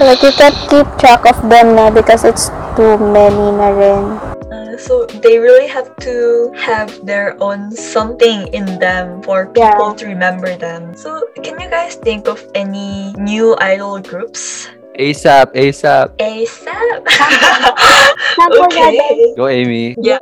Like, 0.00 0.22
you 0.24 0.32
can't 0.32 0.56
keep 0.72 0.88
track 0.96 1.28
of 1.28 1.36
them 1.52 1.76
na 1.76 1.92
because 1.92 2.24
it's 2.24 2.48
too 2.74 2.96
many 2.96 3.52
na 3.52 3.68
rin. 3.76 4.04
Uh, 4.48 4.76
so 4.80 5.04
they 5.20 5.36
really 5.38 5.68
have 5.68 5.92
to 6.00 6.48
have 6.56 6.88
their 7.04 7.36
own 7.44 7.68
something 7.70 8.48
in 8.56 8.80
them 8.80 9.20
for 9.22 9.52
Yeah. 9.52 9.76
people 9.76 9.92
to 10.00 10.04
remember 10.08 10.56
them. 10.56 10.96
So 10.96 11.28
can 11.44 11.60
you 11.60 11.68
guys 11.68 11.94
think 12.00 12.24
of 12.26 12.40
any 12.56 13.12
new 13.20 13.52
idol 13.60 14.00
groups? 14.00 14.68
ASAP, 14.99 15.55
ASAP. 15.55 16.16
ASAP. 16.18 17.03
Okay. 18.43 19.34
Go, 19.36 19.47
Amy. 19.49 19.95
Yeah. 20.01 20.18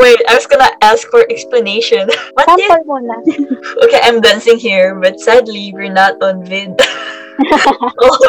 Wait, 0.00 0.20
I 0.28 0.34
was 0.34 0.46
gonna 0.46 0.70
ask 0.82 1.08
for 1.08 1.24
explanation. 1.30 2.08
What 2.34 2.48
did 2.56 2.68
Sample 2.68 3.00
muna. 3.00 3.16
Okay, 3.84 4.00
I'm 4.02 4.20
dancing 4.20 4.58
here, 4.58 4.94
but 4.96 5.20
sadly 5.20 5.72
we're 5.72 5.92
not 5.92 6.20
on 6.22 6.44
vid. 6.44 6.80
Also, 7.50 8.28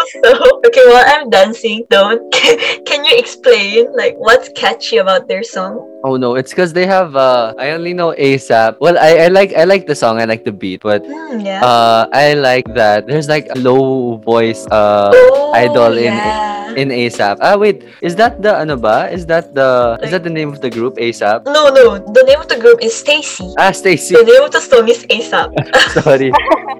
okay, 0.65 0.85
while 0.87 1.03
I'm 1.07 1.29
dancing, 1.29 1.85
don't 1.89 2.21
can 2.87 3.03
you 3.05 3.13
explain 3.17 3.91
like 3.95 4.15
what's 4.17 4.49
catchy 4.55 4.97
about 4.97 5.27
their 5.27 5.43
song? 5.43 5.87
Oh 6.03 6.17
no, 6.17 6.35
it's 6.35 6.51
because 6.51 6.73
they 6.73 6.85
have 6.87 7.15
uh 7.15 7.53
I 7.57 7.71
only 7.71 7.93
know 7.93 8.13
ASAP. 8.17 8.77
Well 8.79 8.97
I, 8.97 9.25
I 9.25 9.27
like 9.27 9.53
I 9.53 9.63
like 9.65 9.85
the 9.87 9.95
song, 9.95 10.19
I 10.19 10.25
like 10.25 10.43
the 10.45 10.51
beat, 10.51 10.81
but 10.81 11.05
Hmm, 11.05 11.39
yeah. 11.39 11.63
uh 11.63 12.07
I 12.13 12.33
like 12.33 12.65
that 12.75 13.07
there's 13.07 13.27
like 13.29 13.47
a 13.53 13.57
low 13.59 14.17
voice 14.17 14.65
uh 14.71 15.11
oh, 15.13 15.53
idol 15.53 15.97
in 15.97 16.13
yeah. 16.13 16.60
in 16.60 16.60
ASAP. 16.77 17.37
Ah 17.41 17.57
wait, 17.57 17.83
is 18.01 18.15
that 18.15 18.39
the 18.41 18.55
ano 18.55 18.77
ba? 18.77 19.09
Is 19.11 19.25
that 19.27 19.51
the 19.53 19.99
is 20.01 20.11
that 20.11 20.23
the 20.23 20.29
name 20.31 20.49
of 20.49 20.61
the 20.61 20.69
group 20.69 20.95
ASAP? 20.95 21.43
No, 21.45 21.67
no. 21.67 21.99
The 21.99 22.23
name 22.23 22.39
of 22.39 22.47
the 22.47 22.55
group 22.57 22.79
is 22.81 22.95
Stacy. 22.95 23.51
Ah 23.59 23.71
Stacy. 23.75 24.15
The 24.15 24.23
name 24.23 24.43
of 24.43 24.51
the 24.51 24.61
song 24.61 24.87
is 24.87 25.03
ASAP. 25.11 25.51
Sorry. 26.01 26.31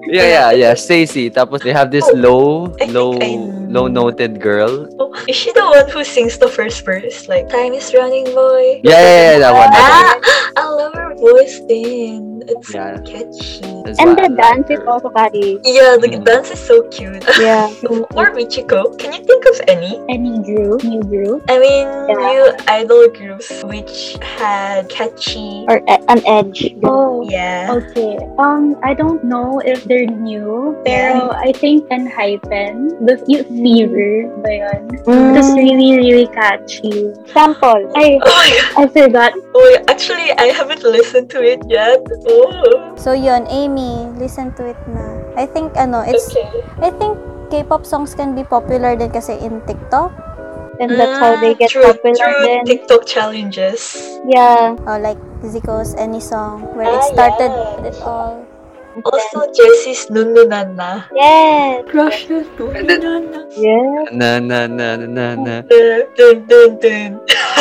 Yeah, 0.08 0.26
yeah, 0.26 0.48
yeah. 0.52 0.74
Stacy. 0.74 1.30
Tapos 1.30 1.62
they 1.62 1.72
have 1.72 1.90
this 1.90 2.04
Oh, 2.04 2.16
low, 2.18 2.44
I 2.82 2.86
low, 2.90 3.14
low 3.70 3.86
noted 3.86 4.40
girl. 4.42 4.88
oh, 4.98 5.14
is 5.28 5.36
she 5.36 5.52
the 5.52 5.62
one 5.64 5.88
who 5.88 6.02
sings 6.04 6.36
the 6.36 6.48
first 6.50 6.84
verse? 6.84 7.28
Like, 7.28 7.48
time 7.48 7.72
is 7.72 7.94
running, 7.94 8.24
boy. 8.34 8.80
Yeah, 8.82 8.98
yeah, 8.98 9.22
yeah, 9.32 9.38
that 9.46 9.52
one. 9.54 9.70
Ah, 9.72 10.12
I 10.58 10.64
love 10.68 10.92
her 10.98 11.14
voice 11.16 11.60
then. 11.70 12.31
It's 12.48 12.74
Yeah. 12.74 12.96
so 12.96 13.02
catchy. 13.02 13.72
That's 13.84 13.98
And 13.98 14.14
why 14.14 14.24
I 14.24 14.28
the 14.28 14.34
like 14.34 14.42
dance 14.42 14.68
is 14.70 14.78
her. 14.78 14.88
also 14.90 15.08
catchy. 15.10 15.58
Yeah, 15.64 15.96
the 15.98 16.08
Mm. 16.08 16.24
dance 16.24 16.50
is 16.50 16.60
so 16.60 16.82
cute. 16.90 17.22
Yeah. 17.40 17.68
or 18.14 18.30
Michiko, 18.34 18.96
can 18.98 19.12
you 19.12 19.22
think 19.26 19.44
of 19.46 19.56
any? 19.68 20.00
Any 20.08 20.38
group, 20.42 20.82
new 20.84 21.02
group. 21.02 21.42
I 21.50 21.58
mean, 21.58 21.86
Yeah. 22.08 22.18
new 22.18 22.42
idol 22.68 23.02
groups 23.10 23.50
which 23.66 24.16
had 24.38 24.88
catchy. 24.88 25.66
Or 25.68 25.78
e- 25.86 26.04
an 26.08 26.20
edge. 26.26 26.74
Oh, 26.84 27.22
Yeah. 27.26 27.70
Okay. 27.78 28.18
Um, 28.38 28.76
I 28.82 28.94
don't 28.94 29.22
know 29.24 29.60
if 29.64 29.84
they're 29.84 30.06
new, 30.10 30.74
pero 30.84 31.30
I 31.34 31.52
think 31.54 31.86
Enhypen, 31.90 32.98
the 33.06 33.18
Youth 33.26 33.46
Fever 33.50 34.28
ba 34.42 34.50
yun? 34.50 34.82
It 34.92 35.06
was 35.06 35.48
really, 35.54 35.96
really 35.98 36.26
catchy. 36.30 37.12
Sample. 37.32 37.86
I, 37.94 38.18
Oh 38.22 38.30
my. 38.30 38.50
I 38.82 38.86
forgot. 38.88 39.32
Oh, 39.54 39.76
actually, 39.88 40.32
I 40.38 40.50
haven't 40.54 40.82
listened 40.82 41.30
to 41.30 41.42
it 41.42 41.60
yet. 41.68 42.00
So 42.96 43.12
yun, 43.12 43.46
Amy, 43.50 44.06
listen 44.18 44.52
to 44.54 44.66
it 44.70 44.78
na. 44.86 45.02
I 45.36 45.46
think 45.46 45.74
ano, 45.76 46.04
it's 46.06 46.30
Okay. 46.30 46.48
I 46.82 46.90
think 46.94 47.18
K-pop 47.50 47.84
songs 47.84 48.14
can 48.14 48.34
be 48.34 48.44
popular 48.44 48.96
din 48.96 49.10
kasi 49.10 49.36
in 49.40 49.60
TikTok. 49.66 50.12
And 50.80 50.98
that's 50.98 51.18
how 51.18 51.36
they 51.36 51.52
Mm, 51.52 51.58
get 51.58 51.70
true, 51.70 51.84
popular 51.84 52.16
true 52.16 52.42
then. 52.42 52.64
TikTok 52.66 53.06
challenges. 53.06 53.94
Yeah. 54.26 54.76
Oh, 54.86 54.98
like 54.98 55.18
Zico's 55.44 55.94
Any 55.94 56.20
Song, 56.20 56.62
where 56.74 56.88
it 56.88 57.02
Ah, 57.02 57.12
started 57.12 57.52
yeah. 57.52 57.86
it 57.86 57.96
all. 58.02 58.46
Also, 59.04 59.38
Jessie's 59.56 60.06
Nununana. 60.12 61.04
Yes. 61.16 61.84
Russia 61.94 62.44
And 62.76 62.88
then- 62.88 63.00
Nununana. 63.00 63.40
Yes. 63.56 64.08
Na 64.12 64.38
na 64.38 64.66
na 64.68 64.96
na 64.96 65.06
na 65.08 65.26
na. 65.36 65.54
Dun, 66.16 66.44
dun, 66.48 66.70
dun. 66.80 67.10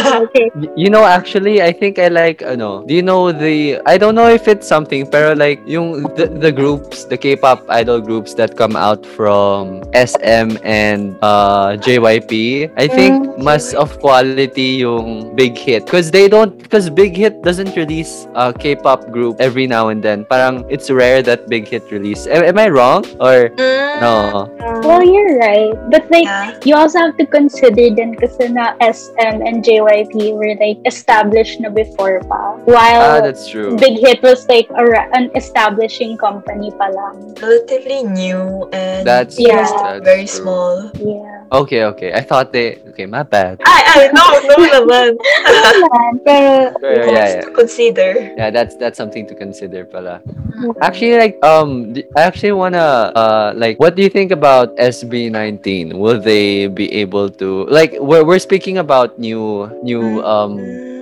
Okay. 0.02 0.50
You 0.76 0.90
know, 0.90 1.06
actually, 1.06 1.62
I 1.62 1.72
think 1.72 2.00
I 2.00 2.08
like, 2.08 2.42
ano, 2.42 2.82
do 2.84 2.94
you 2.96 3.04
know 3.04 3.32
the, 3.32 3.78
I 3.86 3.98
don't 3.98 4.16
know 4.16 4.28
if 4.28 4.48
it's 4.48 4.68
something, 4.68 5.06
pero 5.06 5.34
like, 5.34 5.62
yung, 5.68 6.04
the, 6.16 6.26
the 6.28 6.52
groups, 6.52 7.06
the 7.06 7.18
K-pop 7.18 7.64
idol 7.70 8.02
groups 8.02 8.34
that 8.36 8.58
come 8.58 8.76
out 8.76 9.06
from 9.06 9.84
SM 9.94 10.58
and 10.64 11.16
uh, 11.22 11.78
JYP, 11.78 12.72
I 12.78 12.88
think 12.88 13.14
Mm. 13.22 13.44
mas 13.44 13.74
of 13.76 14.00
quality 14.00 14.82
yung 14.82 15.36
Big 15.36 15.58
Hit. 15.58 15.86
Because 15.86 16.10
they 16.10 16.28
don't, 16.28 16.58
because 16.58 16.90
Big 16.90 17.16
Hit 17.16 17.42
doesn't 17.44 17.76
release 17.76 18.26
a 18.34 18.54
K-pop 18.54 19.12
group 19.12 19.38
every 19.40 19.68
now 19.68 19.90
and 19.90 20.02
then. 20.02 20.26
Parang, 20.26 20.66
it's 20.70 20.90
rare 20.90 21.21
that 21.24 21.48
Big 21.50 21.68
Hit 21.68 21.84
release. 21.92 22.28
Am, 22.28 22.44
am 22.44 22.58
I 22.58 22.70
wrong? 22.70 23.06
Or, 23.20 23.50
Mm, 23.56 24.02
no? 24.02 24.48
Well, 24.82 25.04
you're 25.04 25.38
right. 25.38 25.74
But 25.90 26.10
like, 26.10 26.26
Yeah. 26.26 26.58
you 26.66 26.76
also 26.76 27.00
have 27.00 27.18
to 27.18 27.26
consider 27.26 27.90
din 27.94 28.16
kasi 28.16 28.50
na 28.50 28.74
SM 28.82 29.42
and 29.46 29.62
JYP 29.64 30.34
were 30.34 30.56
like 30.58 30.80
established 30.86 31.60
na 31.62 31.70
before 31.70 32.20
pa. 32.26 32.58
While 32.66 33.02
Ah, 33.02 33.20
that's 33.22 33.46
true. 33.50 33.78
Big 33.78 34.00
Hit 34.02 34.22
was 34.24 34.48
like 34.50 34.68
a, 34.74 34.84
an 35.14 35.30
establishing 35.36 36.18
company 36.18 36.72
pa 36.78 36.90
lang. 36.90 37.36
Relatively 37.42 38.04
new 38.04 38.70
and 38.74 39.06
That's, 39.06 39.38
Yeah. 39.40 39.66
that's 39.70 40.02
very 40.06 40.26
true. 40.26 40.40
small. 40.42 40.74
Yeah. 40.98 41.38
Okay, 41.52 41.84
okay. 41.84 42.14
I 42.16 42.22
thought 42.24 42.56
they. 42.56 42.80
Okay, 42.96 43.04
my 43.06 43.24
bad. 43.28 43.60
I, 43.68 44.08
I, 44.08 44.16
no, 44.16 44.24
no 44.24 44.56
naman. 44.72 45.20
Yan, 45.20 46.14
Pero, 46.24 46.72
Pero, 46.80 47.12
yeah, 47.12 47.28
yeah. 47.28 47.42
to 47.44 47.52
consider. 47.52 48.10
Yeah, 48.40 48.50
that's 48.56 48.80
that's 48.80 48.96
something 48.96 49.28
to 49.28 49.36
consider, 49.36 49.84
pala. 49.84 50.24
Actually, 50.80 51.11
like, 51.20 51.38
um, 51.44 51.96
I 52.16 52.22
actually 52.22 52.52
wanna, 52.52 53.12
uh, 53.16 53.54
like, 53.56 53.80
what 53.80 53.96
do 53.96 54.04
you 54.04 54.10
think 54.10 54.32
about 54.32 54.76
SB19? 54.78 55.94
Will 55.98 56.20
they 56.20 56.68
be 56.68 56.92
able 56.94 57.30
to, 57.42 57.66
like, 57.68 57.96
we're 58.00 58.24
we're 58.24 58.40
speaking 58.40 58.78
about 58.78 59.18
new 59.20 59.68
new 59.84 60.22
um 60.24 60.60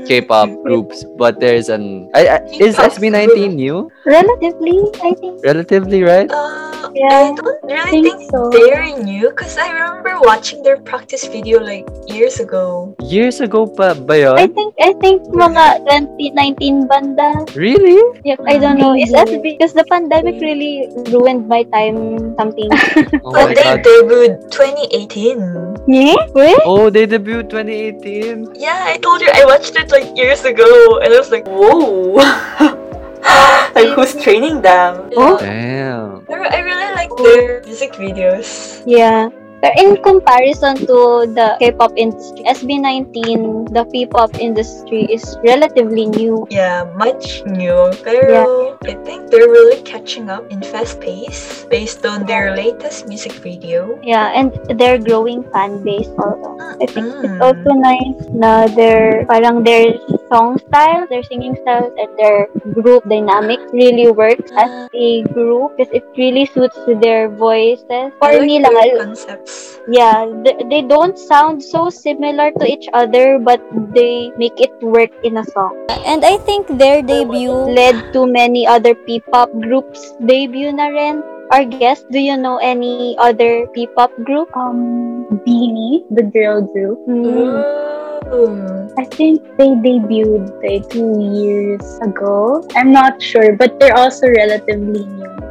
K-pop 0.10 0.49
groups, 0.64 1.05
but 1.18 1.39
there's 1.39 1.70
an, 1.70 2.10
I, 2.16 2.28
I, 2.28 2.38
is 2.57 2.78
SB19 2.78 3.53
new? 3.53 3.91
relatively, 4.05 4.82
I 5.03 5.14
think. 5.14 5.43
Relatively, 5.43 6.01
right? 6.01 6.26
Uh, 6.32 6.79
Yeah, 6.96 7.32
I 7.32 7.36
don't 7.36 7.60
really 7.64 8.02
think 8.04 8.18
think, 8.20 8.32
so. 8.32 8.50
they're 8.50 8.86
new 9.04 9.30
because 9.30 9.58
I 9.58 9.70
remember 9.72 10.20
watching 10.22 10.64
their 10.64 10.78
practice 10.78 11.26
video 11.28 11.60
like 11.62 11.86
years 12.08 12.40
ago. 12.40 12.96
Years 13.04 13.40
ago 13.40 13.68
pa 13.68 13.94
ba 13.94 14.16
yun? 14.18 14.36
I 14.40 14.48
think, 14.48 14.74
I 14.82 14.94
think 14.98 15.24
mga 15.30 15.86
2019 15.86 16.88
banda. 16.88 17.46
Really? 17.56 18.00
Yep, 18.26 18.40
I 18.48 18.58
don't 18.58 18.78
know. 18.78 18.94
It's 18.98 19.12
SB 19.14 19.42
because 19.58 19.74
the 19.74 19.86
pandemic 19.86 20.42
really 20.42 20.90
ruined 21.14 21.48
my 21.48 21.64
time 21.70 22.34
something. 22.38 22.70
Oh 23.26 23.32
But 23.36 23.52
my 23.52 23.54
they 23.54 23.64
god. 23.64 23.84
debuted 23.86 24.34
2018. 24.52 25.86
yeah? 25.88 26.18
Wait? 26.34 26.58
Oh, 26.66 26.90
they 26.90 27.06
debuted 27.06 27.50
2018. 27.52 28.56
Yeah, 28.56 28.86
I 28.90 28.98
told 28.98 29.22
you 29.22 29.30
I 29.30 29.46
watched 29.46 29.76
it 29.76 29.92
like 29.92 30.10
years 30.18 30.44
ago, 30.46 31.00
and 31.04 31.14
I 31.14 31.18
was 31.20 31.30
like, 31.32 31.46
Whoa. 31.48 32.18
like 33.76 33.90
who's 33.96 34.16
training 34.22 34.62
them? 34.62 35.10
Oh. 35.18 35.38
Damn. 35.40 36.18
I 36.30 36.60
really 36.60 36.94
like 36.96 37.10
their 37.18 37.62
music 37.64 37.94
videos. 37.94 38.84
Yeah. 38.86 39.30
But 39.62 39.76
in 39.76 39.99
comparison 40.01 40.76
to 40.88 41.28
the 41.28 41.60
K-pop 41.60 41.91
industry, 41.99 42.43
SB19, 42.47 43.74
the 43.76 43.84
P-pop 43.91 44.39
industry 44.39 45.03
is 45.12 45.38
relatively 45.43 46.07
new. 46.07 46.47
Yeah, 46.49 46.88
much 46.95 47.43
new. 47.43 47.91
Pero 48.03 48.80
I 48.88 48.95
think 49.03 49.28
they're 49.28 49.51
really 49.51 49.84
catching 49.84 50.30
up 50.32 50.47
in 50.47 50.64
fast 50.64 51.03
pace 51.03 51.68
based 51.68 52.05
on 52.05 52.24
their 52.26 52.55
latest 52.55 53.07
music 53.12 53.34
video. 53.43 53.99
Yeah, 54.01 54.32
and 54.32 54.55
their 54.80 54.97
growing 54.97 55.43
fan 55.51 55.84
base 55.84 56.07
also. 56.16 56.55
I 56.80 56.88
think 56.88 57.12
it's 57.20 57.36
Mm. 57.36 57.43
also 57.43 57.72
nice 57.76 58.20
na 58.32 58.51
their 58.72 59.28
parang 59.28 59.68
their 59.68 59.99
song 60.32 60.55
style, 60.72 61.03
their 61.12 61.24
singing 61.28 61.60
styles, 61.60 61.91
and 61.99 62.10
their 62.16 62.47
group 62.80 63.03
dynamic 63.12 63.60
really 63.76 64.07
works 64.07 64.47
as 64.55 64.88
a 64.95 65.28
group 65.36 65.76
because 65.76 65.91
it 65.91 66.05
really 66.16 66.47
suits 66.47 66.80
to 66.88 66.95
their 66.95 67.28
voices. 67.28 68.16
For 68.24 68.32
like 68.32 68.47
me 68.47 68.64
lang, 68.64 68.95
concepts. 68.95 69.49
Yeah, 69.88 70.26
they, 70.43 70.56
they 70.70 70.82
don't 70.82 71.18
sound 71.18 71.64
so 71.64 71.89
similar 71.89 72.52
to 72.52 72.66
each 72.66 72.88
other, 72.93 73.39
but 73.39 73.62
they 73.93 74.32
make 74.38 74.60
it 74.60 74.72
work 74.82 75.10
in 75.24 75.38
a 75.38 75.45
song. 75.45 75.74
And 76.06 76.24
I 76.24 76.38
think 76.38 76.68
their 76.78 77.02
debut 77.02 77.52
led 77.52 78.14
to 78.14 78.26
many 78.26 78.68
other 78.68 78.93
P-pop 78.95 79.52
groups 79.62 80.14
debut 80.26 80.72
na 80.74 80.88
rin. 80.88 81.24
Our 81.52 81.66
guest, 81.66 82.06
do 82.12 82.20
you 82.20 82.38
know 82.38 82.58
any 82.58 83.18
other 83.18 83.66
P-pop 83.74 84.12
group? 84.24 84.56
Um, 84.56 85.26
Beanie, 85.47 86.06
the 86.12 86.22
girl 86.22 86.62
group. 86.62 87.00
Mm. 87.08 87.89
Ooh. 88.30 88.93
I 88.97 89.06
think 89.06 89.41
they 89.58 89.70
debuted 89.70 90.54
like 90.62 90.89
two 90.89 91.18
years 91.18 91.82
ago. 92.04 92.68
I'm 92.76 92.91
not 92.91 93.22
sure, 93.22 93.56
but 93.56 93.80
they're 93.80 93.97
also 93.97 94.28
relatively 94.28 95.06
new. 95.06 95.49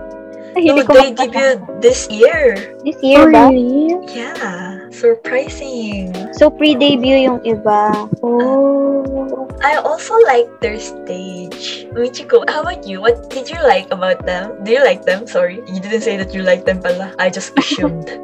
Ay, 0.59 0.67
No, 0.67 0.75
hindi 0.75 0.83
ko 0.83 0.93
they 0.99 1.15
mapasa- 1.15 1.31
debuted 1.31 1.59
this 1.79 2.01
year. 2.11 2.75
This 2.83 2.99
year 2.99 3.31
ba? 3.31 3.47
really? 3.47 3.95
Yeah, 4.11 4.78
surprising. 4.93 6.15
So, 6.35 6.51
pre-debut 6.51 7.29
yung 7.29 7.41
iba. 7.45 8.09
Oh, 8.23 9.49
I 9.63 9.77
also 9.77 10.15
like 10.27 10.47
their 10.61 10.79
stage. 10.79 11.87
Michiko, 11.91 12.49
how 12.49 12.63
about 12.63 12.87
you? 12.87 13.01
What 13.01 13.31
did 13.31 13.51
you 13.51 13.59
like 13.63 13.91
about 13.91 14.25
them? 14.25 14.63
Do 14.63 14.71
you 14.71 14.85
like 14.85 15.05
them? 15.05 15.27
Sorry, 15.27 15.59
you 15.67 15.81
didn't 15.81 16.03
say 16.03 16.17
that 16.17 16.33
you 16.33 16.43
like 16.43 16.65
them 16.65 16.81
pala. 16.81 17.15
I 17.19 17.31
just 17.31 17.59
assumed. 17.59 18.07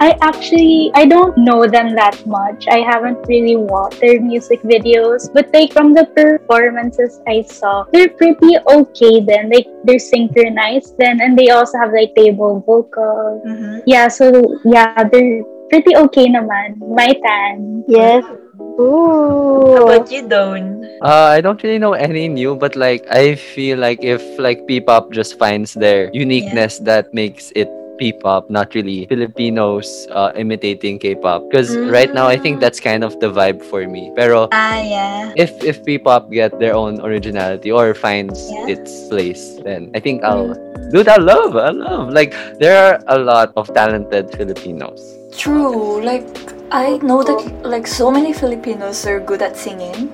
I 0.00 0.16
actually 0.22 0.90
I 0.94 1.04
don't 1.06 1.36
know 1.36 1.66
them 1.66 1.94
that 1.96 2.24
much. 2.26 2.66
I 2.68 2.80
haven't 2.80 3.26
really 3.26 3.56
watched 3.56 4.00
their 4.00 4.20
music 4.20 4.62
videos, 4.62 5.28
but 5.32 5.52
like 5.52 5.72
from 5.72 5.92
the 5.92 6.06
performances 6.06 7.20
I 7.26 7.42
saw, 7.42 7.84
they're 7.92 8.08
pretty 8.08 8.56
okay 8.66 9.20
then. 9.20 9.50
Like 9.50 9.66
they're 9.84 9.98
synchronized 9.98 10.96
then, 10.98 11.20
and 11.20 11.36
they 11.38 11.50
also 11.50 11.78
have 11.78 11.92
like 11.92 12.14
table 12.14 12.62
vocals. 12.64 13.42
Mhm. 13.44 13.82
Yeah, 13.86 14.08
so 14.08 14.30
yeah, 14.64 15.04
they're 15.04 15.44
pretty 15.70 15.96
okay 16.08 16.26
naman. 16.26 16.80
My 16.80 17.12
tan. 17.12 17.84
Yes. 17.88 18.24
How 18.24 18.82
Ooh. 18.82 19.86
about 19.86 20.10
you, 20.10 20.26
Don? 20.26 20.82
Uh, 21.02 21.30
I 21.30 21.40
don't 21.40 21.62
really 21.62 21.78
know 21.78 21.92
any 21.92 22.28
new, 22.28 22.56
but 22.56 22.74
like 22.74 23.06
I 23.10 23.34
feel 23.34 23.78
like 23.78 24.02
if 24.02 24.22
like 24.38 24.66
P-pop 24.66 25.12
just 25.12 25.38
finds 25.38 25.74
their 25.74 26.10
uniqueness 26.12 26.78
that 26.80 27.12
makes 27.14 27.52
it 27.54 27.68
P-pop, 27.98 28.50
not 28.50 28.74
really 28.74 29.06
Filipinos 29.06 30.06
uh, 30.10 30.32
imitating 30.36 30.98
K-pop. 30.98 31.48
Because 31.50 31.76
right 31.90 32.12
now 32.12 32.26
I 32.26 32.36
think 32.36 32.58
Mm. 32.58 32.60
that's 32.60 32.80
kind 32.80 33.02
of 33.04 33.18
the 33.20 33.30
vibe 33.30 33.62
for 33.62 33.86
me. 33.86 34.10
Pero 34.16 34.48
Ah, 34.52 34.78
yeah. 34.82 35.32
if 35.36 35.50
if 35.62 35.82
P-pop 35.84 36.30
get 36.30 36.58
their 36.58 36.74
own 36.74 36.98
originality 37.00 37.70
or 37.70 37.94
finds 37.94 38.50
Yeah. 38.50 38.74
its 38.78 39.06
place, 39.08 39.58
then 39.62 39.90
I 39.94 40.00
think 40.00 40.22
I'll 40.24 40.54
dude 40.92 41.08
I 41.08 41.16
love 41.18 41.56
I 41.56 41.70
love 41.70 42.10
like 42.12 42.34
there 42.60 42.76
are 42.76 42.94
a 43.08 43.18
lot 43.18 43.50
of 43.56 43.70
talented 43.74 44.30
Filipinos. 44.36 45.00
True. 45.34 45.98
Like 46.02 46.26
I 46.70 46.98
know 47.02 47.22
that 47.22 47.42
like 47.66 47.86
so 47.86 48.10
many 48.10 48.32
Filipinos 48.34 49.06
are 49.06 49.18
good 49.22 49.42
at 49.42 49.54
singing. 49.58 50.10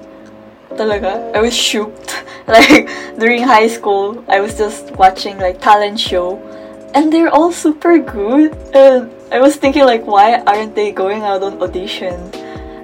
Talaga. 0.77 1.35
I 1.35 1.41
was 1.41 1.57
shocked. 1.57 2.17
Like 2.51 2.91
during 3.15 3.47
high 3.47 3.69
school, 3.71 4.25
I 4.27 4.41
was 4.43 4.59
just 4.59 4.91
watching 4.99 5.39
like 5.39 5.63
talent 5.63 6.01
show 6.03 6.35
and 6.95 7.13
they're 7.13 7.31
all 7.31 7.53
super 7.53 7.99
good. 7.99 8.55
And 8.75 9.11
I 9.33 9.41
was 9.41 9.57
thinking 9.57 9.85
like 9.85 10.07
why 10.07 10.41
aren't 10.47 10.75
they 10.75 10.93
going 10.93 11.23
out 11.23 11.43
on 11.43 11.63
audition? 11.63 12.19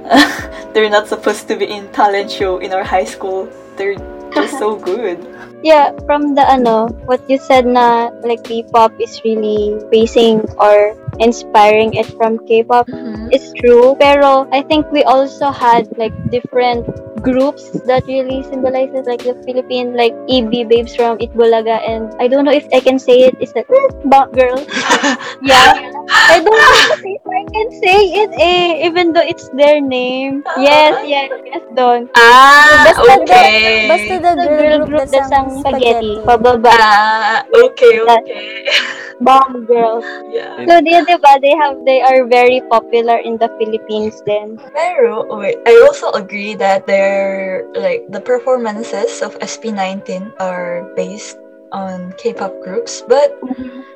they're 0.72 0.90
not 0.90 1.08
supposed 1.08 1.48
to 1.48 1.56
be 1.56 1.66
in 1.66 1.90
talent 1.92 2.30
show 2.30 2.58
in 2.58 2.72
our 2.72 2.84
high 2.84 3.04
school. 3.04 3.48
They're 3.76 3.96
just 4.32 4.58
so 4.58 4.76
good. 4.90 5.18
Yeah, 5.64 5.90
from 6.06 6.36
the 6.36 6.46
ano, 6.46 6.88
what 7.10 7.24
you 7.26 7.38
said 7.38 7.66
na 7.66 8.14
like 8.22 8.44
K-pop 8.44 8.92
is 9.00 9.18
really 9.24 9.74
basing 9.90 10.44
or 10.60 10.94
inspiring 11.18 11.94
it 11.94 12.06
from 12.14 12.38
K-pop 12.46 12.86
mm-hmm. 12.86 13.32
is 13.32 13.50
true. 13.58 13.96
Pero 13.98 14.46
I 14.52 14.62
think 14.62 14.86
we 14.92 15.02
also 15.02 15.50
had 15.50 15.90
like 15.98 16.14
different 16.30 16.86
groups 17.26 17.74
that 17.90 18.06
really 18.06 18.46
symbolizes 18.46 19.02
like 19.10 19.22
the 19.26 19.34
Philippine 19.42 19.98
like 19.98 20.14
EB 20.30 20.70
babes 20.70 20.94
from 20.94 21.18
Eat 21.18 21.34
Bulaga 21.34 21.82
and 21.82 22.14
I 22.22 22.30
don't 22.30 22.46
know 22.46 22.54
if 22.54 22.70
I 22.70 22.78
can 22.78 23.02
say 23.02 23.26
it. 23.26 23.34
It's 23.42 23.50
like 23.58 23.66
Bunk 24.06 24.30
Girl. 24.38 24.62
yeah. 25.42 25.74
I 26.06 26.38
don't 26.38 26.54
know 26.54 26.74
if 27.02 27.22
I 27.26 27.42
can 27.50 27.68
say 27.82 27.98
it 28.22 28.30
eh, 28.38 28.86
even 28.86 29.12
though 29.12 29.26
it's 29.26 29.50
their 29.58 29.82
name. 29.82 30.46
Yes, 30.54 31.02
yes, 31.02 31.34
yes, 31.42 31.62
Don. 31.74 32.06
Ah, 32.14 32.86
Basta 32.86 33.10
okay. 33.26 33.90
Basta 33.90 34.14
the 34.22 34.46
girl 34.46 34.86
group 34.86 35.10
that's 35.10 35.32
ang 35.34 35.50
spaghetti. 35.58 36.22
Pababa. 36.22 36.70
Ah, 36.70 37.42
okay, 37.50 38.06
okay. 38.06 38.70
Bomb 39.20 39.64
girls. 39.64 40.04
Yeah. 40.28 40.60
So, 40.68 40.80
di, 40.84 40.92
di 40.92 41.16
ba, 41.16 41.40
they 41.40 41.56
have, 41.56 41.80
they 41.88 42.04
are 42.04 42.28
very 42.28 42.60
popular 42.68 43.16
in 43.16 43.40
the 43.40 43.48
Philippines 43.56 44.20
then. 44.28 44.60
Pero, 44.76 45.24
wait, 45.32 45.56
I 45.64 45.72
also 45.88 46.12
agree 46.12 46.52
that 46.60 46.84
like, 47.74 48.04
the 48.08 48.20
performances 48.20 49.22
of 49.22 49.38
SB19 49.38 50.32
are 50.40 50.84
based 50.96 51.38
on 51.76 52.16
K-pop 52.16 52.56
groups, 52.64 53.04
but 53.04 53.36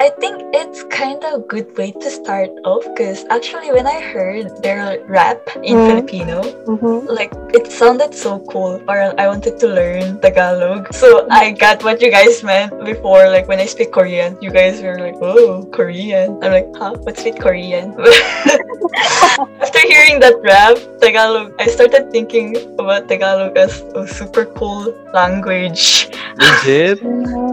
I 0.01 0.13
think 0.21 0.45
it's 0.53 0.85
kind 0.93 1.25
of 1.25 1.41
a 1.41 1.43
good 1.49 1.73
way 1.81 1.93
to 1.97 2.09
start 2.13 2.53
off 2.69 2.85
because 2.93 3.25
actually 3.33 3.73
when 3.73 3.87
I 3.89 4.01
heard 4.05 4.53
their 4.61 5.01
rap 5.09 5.41
in 5.65 5.77
Mm. 5.81 5.87
Filipino, 5.89 6.39
Mm-hmm. 6.69 7.09
like 7.09 7.33
it 7.57 7.73
sounded 7.73 8.13
so 8.13 8.39
cool 8.53 8.77
or 8.85 9.01
I 9.17 9.25
wanted 9.27 9.57
to 9.65 9.67
learn 9.67 10.21
Tagalog. 10.21 10.93
So 10.93 11.25
I 11.33 11.57
got 11.57 11.81
what 11.83 12.05
you 12.05 12.11
guys 12.13 12.45
meant 12.45 12.77
before, 12.85 13.33
like 13.33 13.49
when 13.49 13.59
I 13.59 13.67
speak 13.67 13.93
Korean, 13.97 14.37
you 14.45 14.53
guys 14.53 14.85
were 14.85 15.01
like, 15.01 15.17
oh, 15.25 15.65
Korean. 15.73 16.37
I'm 16.45 16.53
like, 16.53 16.69
huh, 16.77 16.95
what's 17.09 17.25
with 17.25 17.41
Korean? 17.41 17.97
After 19.65 19.81
hearing 19.89 20.21
that 20.21 20.37
rap, 20.43 20.77
Tagalog, 21.01 21.55
I 21.59 21.67
started 21.67 22.11
thinking 22.13 22.57
about 22.79 23.09
Tagalog 23.09 23.57
as 23.57 23.81
a 23.95 24.07
super 24.07 24.45
cool 24.59 24.93
language. 25.17 26.09
Legit? 26.37 27.01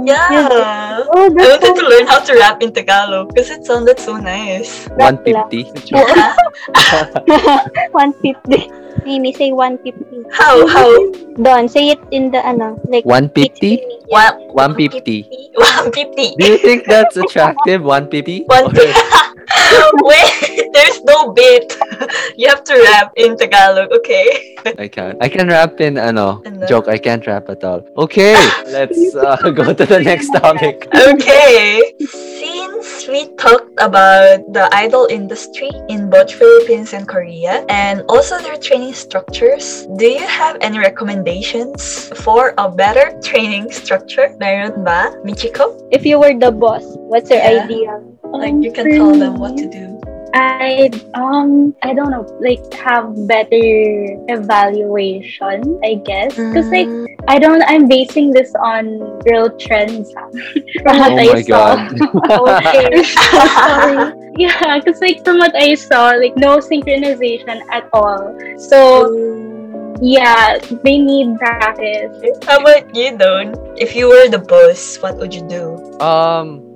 Yeah. 0.07 0.16
Oh, 0.17 1.05
I 1.13 1.29
wanted 1.29 1.75
to 1.75 1.87
learn 1.87 2.07
how 2.07 2.19
to 2.19 2.33
rap 2.33 2.61
in 2.61 2.73
Tagalog 2.73 3.29
because 3.29 3.49
it 3.49 3.65
sounded 3.65 3.97
so 3.99 4.17
nice. 4.17 4.87
150. 4.89 5.63
150. 5.93 8.71
Mimi, 9.05 9.33
say 9.33 9.51
150. 9.51 10.23
How? 10.31 10.67
How? 10.67 11.11
Don, 11.41 11.67
say 11.69 11.89
it 11.89 11.99
in 12.11 12.31
the, 12.31 12.45
ano, 12.45 12.79
like, 12.87 13.05
150? 13.05 13.77
One, 14.07 14.33
150. 14.53 15.23
150. 15.53 16.35
Do 16.37 16.45
you 16.51 16.57
think 16.57 16.85
that's 16.85 17.15
attractive? 17.17 17.83
150? 17.83 18.43
One 18.45 18.65
Or- 18.65 18.71
Wait, 20.03 20.69
there's 20.73 21.01
no 21.03 21.31
beat. 21.31 21.71
You 22.35 22.49
have 22.49 22.63
to 22.65 22.73
rap 22.91 23.13
in 23.15 23.37
Tagalog, 23.37 23.91
okay? 23.93 24.55
I 24.77 24.87
can't. 24.87 25.17
I 25.21 25.29
can 25.29 25.47
rap 25.47 25.79
in 25.79 25.97
ano. 25.97 26.41
And 26.45 26.61
then- 26.61 26.67
Joke, 26.67 26.87
I 26.89 26.97
can't 26.97 27.25
rap 27.25 27.49
at 27.49 27.63
all. 27.63 27.81
Okay, 27.97 28.33
let's 28.67 29.15
uh, 29.15 29.37
go 29.51 29.73
to 29.73 29.85
the 29.85 29.99
next 29.99 30.31
topic. 30.31 30.87
Okay. 30.93 31.81
Since 31.99 32.56
we 33.07 33.27
talked 33.35 33.71
about 33.79 34.43
the 34.53 34.69
idol 34.73 35.07
industry 35.09 35.71
in 35.89 36.09
both 36.09 36.31
Philippines 36.31 36.93
and 36.93 37.07
Korea 37.07 37.65
and 37.69 38.03
also 38.09 38.39
their 38.39 38.57
training 38.57 38.93
structures, 38.93 39.87
do 39.97 40.05
you 40.05 40.27
have 40.27 40.57
any 40.61 40.79
recommendations 40.79 42.09
for 42.23 42.53
a 42.57 42.69
better 42.69 43.17
training 43.23 43.71
structure? 43.71 44.35
Meron 44.39 44.83
ba? 44.83 45.15
Michiko? 45.23 45.75
If 45.91 46.05
you 46.05 46.19
were 46.19 46.33
the 46.37 46.51
boss, 46.51 46.83
what's 47.07 47.29
your 47.29 47.39
Yeah. 47.39 47.63
idea? 47.63 48.01
Like 48.27 48.53
Um, 48.53 48.63
you 48.63 48.71
can 48.71 48.91
tell 48.91 49.15
them 49.15 49.39
what 49.39 49.55
to 49.57 49.65
do. 49.69 49.96
I 50.33 50.89
um 51.13 51.75
I 51.83 51.93
don't 51.93 52.09
know 52.11 52.25
like 52.41 52.59
have 52.73 53.13
better 53.27 54.17
evaluation 54.27 55.79
I 55.83 55.95
guess 56.05 56.35
because 56.51 56.69
like 56.71 56.89
Mm. 56.89 57.07
I 57.27 57.39
don't 57.39 57.63
I'm 57.67 57.87
basing 57.87 58.31
this 58.31 58.53
on 58.55 58.99
real 59.25 59.49
trends 59.57 60.11
from 60.83 60.99
what 60.99 61.13
Oh 61.13 61.17
I 61.17 61.33
my 61.33 61.41
saw. 61.41 61.75
god. 61.75 61.91
Okay. 62.37 63.03
Sorry. 63.63 64.13
yeah, 64.37 64.79
because 64.79 65.01
like 65.01 65.23
from 65.23 65.39
what 65.39 65.55
I 65.55 65.75
saw, 65.75 66.11
like 66.17 66.35
no 66.37 66.57
synchronization 66.59 67.61
at 67.71 67.89
all. 67.93 68.35
So 68.57 69.11
yeah, 70.01 70.57
they 70.83 70.97
need 70.99 71.37
practice. 71.39 72.15
How 72.45 72.59
about 72.59 72.93
you, 72.95 73.17
Don? 73.17 73.55
If 73.77 73.95
you 73.95 74.07
were 74.09 74.27
the 74.29 74.39
boss, 74.39 74.97
what 75.01 75.17
would 75.17 75.33
you 75.33 75.47
do? 75.47 75.77
um, 76.01 76.66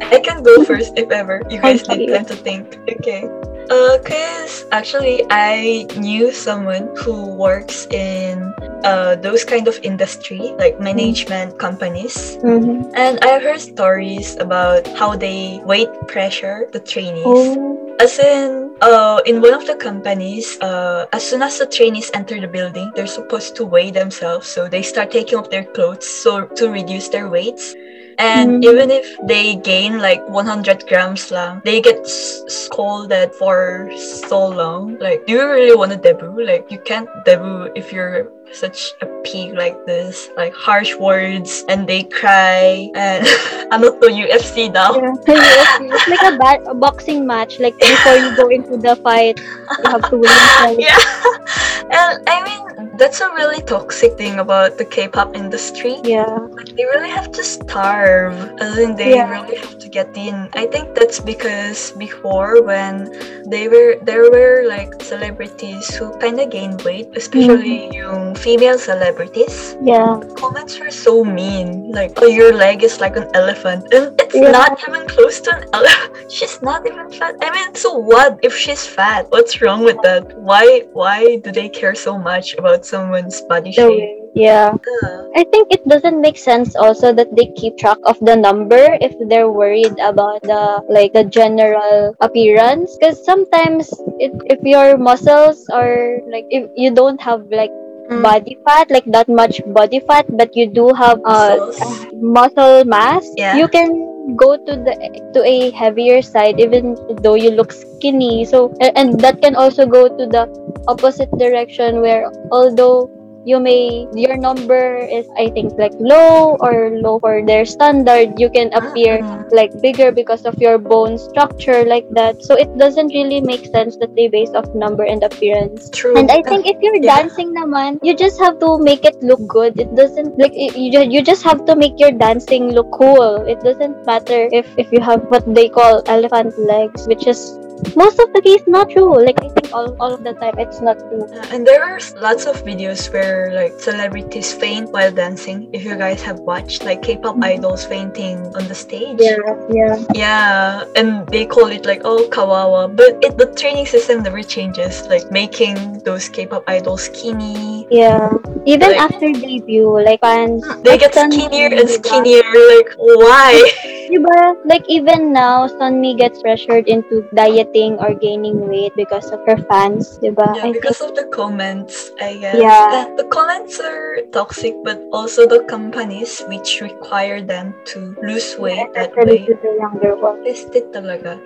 I 0.00 0.20
can 0.20 0.42
go 0.42 0.64
first 0.64 0.92
if 0.96 1.10
ever. 1.10 1.42
You 1.50 1.60
guys 1.60 1.82
Okay. 1.84 2.06
need 2.06 2.12
time 2.12 2.24
to 2.26 2.36
think. 2.36 2.78
Okay. 3.00 3.28
Uh, 3.70 3.98
cause 4.02 4.66
actually 4.72 5.22
I 5.30 5.86
knew 5.96 6.32
someone 6.32 6.90
who 6.98 7.30
works 7.38 7.86
in 7.94 8.42
uh 8.82 9.14
those 9.22 9.44
kind 9.44 9.68
of 9.68 9.78
industry 9.86 10.50
like 10.58 10.80
management 10.80 11.58
companies, 11.62 12.34
Mhm. 12.42 12.90
and 12.98 13.22
I've 13.22 13.42
heard 13.46 13.60
stories 13.62 14.34
about 14.40 14.88
how 14.98 15.14
they 15.14 15.62
weight 15.62 15.90
pressure 16.10 16.66
the 16.72 16.80
trainees. 16.80 17.22
Oh. 17.26 17.78
As 18.00 18.16
in, 18.18 18.72
uh, 18.80 19.20
in 19.28 19.44
one 19.44 19.52
of 19.52 19.68
the 19.68 19.76
companies, 19.76 20.56
uh, 20.64 21.04
as 21.12 21.20
soon 21.22 21.44
as 21.44 21.60
the 21.60 21.68
trainees 21.68 22.08
enter 22.16 22.40
the 22.40 22.48
building, 22.48 22.90
they're 22.96 23.06
supposed 23.06 23.54
to 23.60 23.62
weigh 23.68 23.92
themselves. 23.92 24.48
So 24.48 24.66
they 24.72 24.80
start 24.80 25.12
taking 25.12 25.36
off 25.36 25.52
their 25.52 25.68
clothes 25.76 26.08
so 26.08 26.48
to 26.58 26.72
reduce 26.72 27.12
their 27.12 27.28
weights. 27.28 27.76
And 28.20 28.60
Mhm. 28.62 28.64
even 28.68 28.90
if 28.90 29.06
they 29.24 29.56
gain 29.56 29.98
like 29.98 30.20
100 30.28 30.86
grams 30.86 31.30
lang, 31.32 31.62
they 31.64 31.80
get 31.80 32.00
s- 32.04 32.44
scolded 32.48 33.32
for 33.34 33.88
so 33.96 34.46
long. 34.46 34.98
Like, 35.00 35.26
do 35.26 35.32
you 35.34 35.44
really 35.48 35.74
want 35.76 35.92
to 35.92 35.98
debut? 35.98 36.36
Like, 36.44 36.70
you 36.70 36.78
can't 36.78 37.08
debut 37.24 37.72
if 37.74 37.92
you're 37.92 38.28
such 38.52 38.92
a 39.00 39.06
pig 39.22 39.54
like 39.54 39.76
this. 39.86 40.30
Like, 40.36 40.54
harsh 40.54 40.94
words, 40.96 41.64
and 41.68 41.88
they 41.88 42.04
cry. 42.04 42.90
And 42.94 43.26
ano 43.72 43.92
to, 44.00 44.06
UFC 44.10 44.72
now? 44.72 44.94
Yeah. 44.96 45.14
Yes, 45.26 45.80
it's 45.82 46.08
like 46.08 46.24
a, 46.26 46.36
ba- 46.36 46.70
a 46.70 46.74
boxing 46.74 47.26
match. 47.26 47.58
Like 47.60 47.78
before 47.78 48.16
you 48.16 48.36
go 48.36 48.48
into 48.48 48.76
the 48.76 48.96
fight, 48.96 49.38
you 49.38 49.90
have 49.90 50.08
to 50.10 50.16
win. 50.18 50.30
first. 50.30 50.80
yeah 50.80 50.98
and 51.90 52.22
i 52.28 52.38
mean 52.44 52.90
that's 52.96 53.20
a 53.20 53.28
really 53.34 53.62
toxic 53.62 54.16
thing 54.16 54.38
about 54.38 54.78
the 54.78 54.84
k-pop 54.84 55.34
industry 55.34 55.96
Yeah. 56.04 56.26
like 56.52 56.76
they 56.76 56.84
really 56.84 57.10
have 57.10 57.32
to 57.32 57.42
starve 57.42 58.36
as 58.60 58.78
in 58.78 58.94
they 58.94 59.16
Yeah. 59.16 59.28
really 59.30 59.56
have 59.56 59.78
to 59.78 59.88
get 59.88 60.16
in 60.16 60.48
i 60.54 60.66
think 60.66 60.94
that's 60.94 61.18
because 61.18 61.92
before 61.92 62.62
when 62.62 63.10
they 63.48 63.68
were 63.68 63.96
there 64.02 64.30
were 64.30 64.68
like 64.68 65.02
celebrities 65.02 65.94
who 65.94 66.12
kind 66.18 66.38
of 66.40 66.50
gained 66.50 66.82
weight 66.82 67.08
especially 67.16 67.88
mm-hmm. 67.90 68.00
yung 68.00 68.34
female 68.40 68.78
celebrities? 68.78 69.76
Yeah. 69.82 70.20
comments 70.36 70.78
were 70.80 70.90
so 70.90 71.24
mean. 71.24 71.92
Like 71.92 72.12
oh 72.16 72.26
your 72.26 72.52
leg 72.52 72.82
is 72.82 73.00
like 73.00 73.16
an 73.16 73.28
elephant. 73.34 73.92
And 73.92 74.16
it's 74.20 74.34
Yeah. 74.34 74.50
not 74.50 74.80
even 74.88 75.06
close 75.08 75.40
to 75.46 75.56
an 75.56 75.64
elephant 75.72 76.16
she's 76.32 76.60
not 76.62 76.86
even 76.86 77.10
fat. 77.10 77.36
I 77.42 77.50
mean 77.52 77.74
so 77.74 77.94
what 77.94 78.38
if 78.42 78.56
she's 78.56 78.86
fat? 78.86 79.26
What's 79.30 79.60
wrong 79.60 79.84
with 79.84 80.00
that? 80.02 80.36
Why 80.38 80.84
why 80.92 81.36
do 81.44 81.52
they 81.52 81.68
care 81.68 81.94
so 81.94 82.16
much 82.18 82.54
about 82.56 82.84
someone's 82.86 83.40
body 83.42 83.72
shape? 83.72 84.16
Yeah. 84.34 84.70
Uh, 85.02 85.26
I 85.34 85.42
think 85.50 85.74
it 85.74 85.82
doesn't 85.88 86.20
make 86.20 86.38
sense 86.38 86.76
also 86.76 87.12
that 87.12 87.34
they 87.34 87.50
keep 87.58 87.76
track 87.78 87.98
of 88.06 88.14
the 88.22 88.36
number 88.36 88.96
if 89.02 89.10
they're 89.28 89.50
worried 89.50 89.98
about 89.98 90.42
the 90.46 90.86
like 90.88 91.12
the 91.12 91.24
general 91.24 92.14
appearance. 92.20 92.94
Because 92.94 93.18
sometimes 93.24 93.90
it, 94.22 94.30
if 94.46 94.62
your 94.62 94.96
muscles 94.96 95.66
are 95.74 96.22
like 96.30 96.46
if 96.50 96.70
you 96.76 96.94
don't 96.94 97.20
have 97.20 97.42
like 97.50 97.74
Mm. 98.10 98.22
body 98.26 98.58
fat 98.66 98.90
like 98.90 99.04
that 99.06 99.28
much 99.28 99.62
body 99.70 100.00
fat 100.00 100.26
but 100.36 100.56
you 100.56 100.66
do 100.66 100.90
have 100.92 101.20
uh, 101.24 101.70
muscle 102.18 102.82
mass 102.84 103.22
Yeah. 103.36 103.54
you 103.54 103.68
can 103.68 104.34
go 104.34 104.56
to 104.58 104.72
the 104.74 104.94
to 105.34 105.42
a 105.46 105.70
heavier 105.70 106.18
side 106.22 106.58
even 106.58 106.98
though 107.22 107.34
you 107.38 107.50
look 107.54 107.70
skinny 107.70 108.44
so 108.44 108.74
and, 108.80 108.92
and 108.98 109.08
that 109.20 109.40
can 109.40 109.54
also 109.54 109.86
go 109.86 110.08
to 110.10 110.26
the 110.26 110.50
opposite 110.88 111.30
direction 111.38 112.00
where 112.00 112.26
although 112.50 113.06
you 113.44 113.58
may 113.60 114.06
your 114.14 114.36
number 114.36 114.96
is 115.08 115.26
i 115.38 115.48
think 115.50 115.72
like 115.78 115.92
low 115.98 116.56
or 116.60 116.90
low 117.00 117.18
for 117.18 117.40
their 117.46 117.64
standard 117.64 118.34
you 118.38 118.50
can 118.50 118.72
appear 118.72 119.20
Mm. 119.20 119.44
like 119.52 119.72
bigger 119.82 120.10
because 120.12 120.44
of 120.46 120.54
your 120.60 120.78
bone 120.78 121.18
structure 121.18 121.84
like 121.84 122.06
that 122.10 122.40
so 122.42 122.54
it 122.54 122.70
doesn't 122.78 123.08
really 123.12 123.40
make 123.40 123.66
sense 123.66 123.96
that 124.00 124.14
they 124.16 124.28
base 124.28 124.50
off 124.54 124.68
number 124.74 125.04
and 125.04 125.22
appearance 125.22 125.90
true 125.90 126.16
and 126.16 126.30
I 126.30 126.42
think 126.48 126.66
if 126.66 126.76
you're 126.80 126.96
Yeah. 127.02 127.20
dancing 127.20 127.52
naman, 127.54 127.98
you 128.02 128.14
just 128.16 128.38
have 128.40 128.58
to 128.60 128.78
make 128.78 129.04
it 129.04 129.16
look 129.22 129.40
good. 129.46 129.78
It 129.80 129.94
doesn't 129.94 130.38
like 130.38 130.54
you 130.54 131.00
you 131.02 131.20
just 131.22 131.42
have 131.44 131.64
to 131.66 131.74
make 131.76 131.98
your 131.98 132.12
dancing 132.12 132.70
look 132.72 132.90
cool. 132.92 133.42
It 133.46 133.60
doesn't 133.60 134.04
matter 134.06 134.48
if 134.52 134.66
if 134.76 134.92
you 134.92 135.00
have 135.00 135.24
what 135.32 135.44
they 135.46 135.68
call 135.68 136.02
elephant 136.06 136.54
legs, 136.58 137.06
which 137.08 137.26
is 137.26 137.58
most 137.96 138.18
of 138.18 138.32
the 138.32 138.40
case 138.42 138.62
not 138.66 138.90
true. 138.90 139.14
Like 139.22 139.38
I 139.42 139.48
think 139.48 139.72
all, 139.72 139.96
all 140.00 140.14
of 140.14 140.22
the 140.24 140.34
time 140.34 140.58
it's 140.58 140.80
not 140.80 140.98
true. 140.98 141.24
Uh, 141.30 141.46
and 141.52 141.66
there 141.66 141.82
are 141.82 141.98
lots 142.20 142.46
of 142.46 142.62
videos 142.64 143.12
where 143.12 143.52
like 143.54 143.78
celebrities 143.80 144.52
faint 144.52 144.90
while 144.92 145.10
dancing 145.12 145.68
if 145.72 145.84
you 145.84 145.96
guys 145.96 146.22
have 146.22 146.38
watched 146.40 146.84
like 146.84 147.02
k-pop 147.02 147.36
idols 147.42 147.84
fainting 147.84 148.38
on 148.56 148.66
the 148.68 148.74
stage 148.74 149.18
yeah. 149.20 149.36
Yeah, 149.70 149.96
Yeah. 150.14 150.84
and 150.96 151.26
they 151.28 151.46
call 151.46 151.66
it 151.68 151.86
like 151.86 152.02
oh 152.04 152.28
kawawa, 152.30 152.94
but 152.94 153.18
it 153.22 153.36
the 153.38 153.46
training 153.54 153.86
system 153.86 154.22
never 154.22 154.42
changes. 154.42 155.06
Like 155.08 155.30
making 155.30 156.00
those 156.04 156.28
K-pop 156.28 156.64
idols 156.68 157.04
skinny, 157.10 157.86
Yeah. 157.90 158.30
Even 158.66 158.90
Like- 158.92 159.00
after 159.00 159.32
debut, 159.32 159.88
like 160.04 160.20
fans 160.20 160.62
they 160.82 160.98
get 160.98 161.14
skinnier 161.14 161.70
and 161.74 161.88
skinnier. 161.88 162.42
Like 162.44 162.90
why? 162.98 163.56
Diba? 164.10 164.58
Like 164.66 164.82
even 164.90 165.32
now, 165.32 165.68
Sunmi 165.70 166.18
gets 166.18 166.42
pressured 166.42 166.88
into 166.88 167.22
dieting 167.34 167.94
or 168.02 168.10
gaining 168.12 168.66
weight 168.66 168.90
because 168.96 169.30
of 169.30 169.38
her 169.46 169.56
fans, 169.70 170.18
diba? 170.18 170.50
Yeah, 170.56 170.66
I 170.66 170.72
because 170.72 170.98
of 171.00 171.14
the 171.14 171.30
comments, 171.30 172.10
I 172.20 172.34
guess. 172.42 172.58
Yeah. 172.58 173.06
Uh, 173.06 173.14
the 173.14 173.24
comments 173.30 173.78
are 173.78 174.18
toxic, 174.34 174.74
but 174.82 174.98
also 175.12 175.46
the 175.46 175.62
companies 175.70 176.42
which 176.50 176.80
require 176.82 177.38
them 177.40 177.70
to 177.94 178.16
lose 178.22 178.58
weight 178.58 178.90
that 178.98 179.14
especially 179.14 179.46
way. 179.46 179.46
to 179.46 179.54
the 179.62 179.72
younger 179.78 180.16
ones. 180.18 180.42
Tested 180.42 180.90
talaga. 180.90 181.38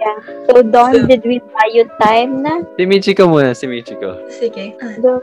So, 0.49 0.63
Don, 0.65 0.95
So- 0.95 1.07
did 1.07 1.21
we 1.29 1.41
buy 1.45 1.69
you 1.69 1.85
time 2.01 2.41
na? 2.41 2.65
Si 2.81 2.87
Michiko 2.89 3.29
muna, 3.29 3.53
si 3.53 3.67
Michiko. 3.69 4.17
Sige. 4.33 4.73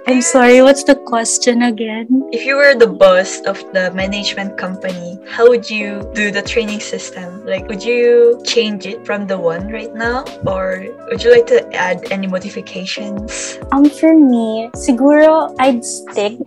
I'm 0.06 0.22
sorry, 0.22 0.62
what's 0.62 0.84
the 0.84 0.96
question 1.10 1.64
again? 1.64 2.06
If 2.30 2.46
you 2.46 2.54
were 2.56 2.76
the 2.78 2.86
boss 2.92 3.42
of 3.50 3.58
the 3.74 3.90
management 3.98 4.58
company, 4.62 5.18
how 5.26 5.50
would 5.50 5.66
you 5.72 6.06
do 6.14 6.30
the 6.30 6.44
training 6.46 6.80
system? 6.84 7.31
Like, 7.46 7.68
would 7.68 7.84
you 7.84 8.42
change 8.46 8.86
it 8.86 9.06
from 9.06 9.28
the 9.28 9.38
one 9.38 9.72
right 9.72 9.94
now? 9.94 10.26
Or 10.46 10.86
would 11.10 11.24
you 11.24 11.32
like 11.32 11.48
to 11.48 11.66
add 11.74 12.12
any 12.12 12.28
modifications? 12.28 13.58
Um, 13.72 13.90
for 13.90 14.14
me, 14.14 14.70
siguro 14.76 15.54
I'd 15.60 15.84
stick 15.84 16.38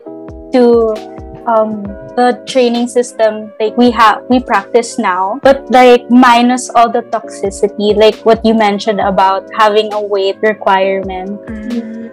to 0.52 0.94
um 1.46 1.82
the 2.16 2.40
training 2.46 2.86
system 2.86 3.52
like 3.58 3.76
we 3.76 3.90
have 3.90 4.22
we 4.30 4.40
practice 4.40 4.98
now, 4.98 5.40
but 5.42 5.66
like 5.70 6.08
minus 6.10 6.70
all 6.70 6.88
the 6.88 7.02
toxicity, 7.10 7.96
like 7.96 8.14
what 8.24 8.44
you 8.44 8.54
mentioned 8.54 9.00
about 9.00 9.48
having 9.58 9.92
a 9.92 10.00
weight 10.00 10.38
requirement. 10.42 11.40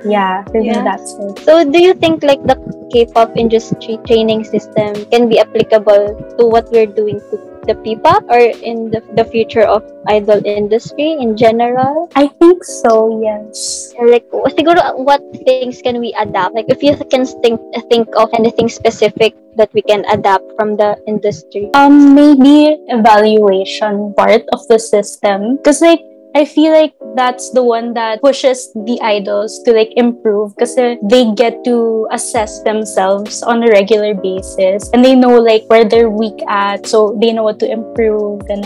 Yeah, 0.04 0.42
for 0.50 0.62
me 0.62 0.74
that's 0.74 1.14
it. 1.14 1.40
So, 1.46 1.64
do 1.64 1.78
you 1.78 1.94
think 1.94 2.24
like 2.24 2.42
the 2.44 2.58
K-pop 2.92 3.38
industry 3.38 4.00
training 4.06 4.44
system 4.44 5.06
can 5.14 5.30
be 5.30 5.38
applicable 5.38 6.18
to 6.40 6.46
what 6.46 6.72
we're 6.72 6.90
doing 6.90 7.22
to 7.30 7.51
the 7.64 7.76
P-pop 7.76 8.24
or 8.30 8.40
in 8.40 8.90
the, 8.92 9.02
the 9.16 9.26
future 9.26 9.64
of 9.64 9.84
idol 10.08 10.42
industry 10.46 11.14
in 11.20 11.38
general? 11.38 12.10
I 12.16 12.28
think 12.28 12.64
so. 12.64 13.22
Yes. 13.22 13.94
Like, 14.00 14.26
siguro, 14.58 14.98
what 14.98 15.22
things 15.46 15.82
can 15.82 16.00
we 16.00 16.14
adapt? 16.20 16.56
Like, 16.56 16.70
if 16.70 16.84
you 16.84 16.98
can 17.10 17.26
think 17.26 17.60
think 17.90 18.10
of 18.18 18.30
anything 18.34 18.70
specific 18.70 19.36
that 19.56 19.70
we 19.74 19.82
can 19.82 20.06
adapt 20.12 20.46
from 20.56 20.78
the 20.78 20.96
industry. 21.08 21.70
Um, 21.74 22.16
maybe 22.16 22.80
evaluation 22.88 24.14
part 24.16 24.44
of 24.54 24.68
the 24.68 24.80
system, 24.80 25.58
because 25.58 25.82
like 25.82 26.00
I 26.34 26.46
feel 26.46 26.72
like 26.72 26.94
that's 27.16 27.52
the 27.52 27.64
one 27.64 27.94
that 27.94 28.22
pushes 28.22 28.72
the 28.88 29.00
idols 29.02 29.62
to 29.64 29.74
like 29.74 29.92
improve 29.98 30.56
because 30.56 30.76
they 30.76 31.32
get 31.36 31.64
to 31.66 32.08
assess 32.12 32.64
themselves 32.64 33.44
on 33.44 33.64
a 33.64 33.68
regular 33.68 34.14
basis 34.14 34.90
and 34.94 35.04
they 35.04 35.16
know 35.16 35.40
like 35.40 35.64
where 35.68 35.84
they're 35.84 36.10
weak 36.10 36.40
at 36.48 36.88
so 36.88 37.18
they 37.20 37.34
know 37.34 37.44
what 37.44 37.60
to 37.60 37.70
improve 37.70 38.42
and 38.50 38.64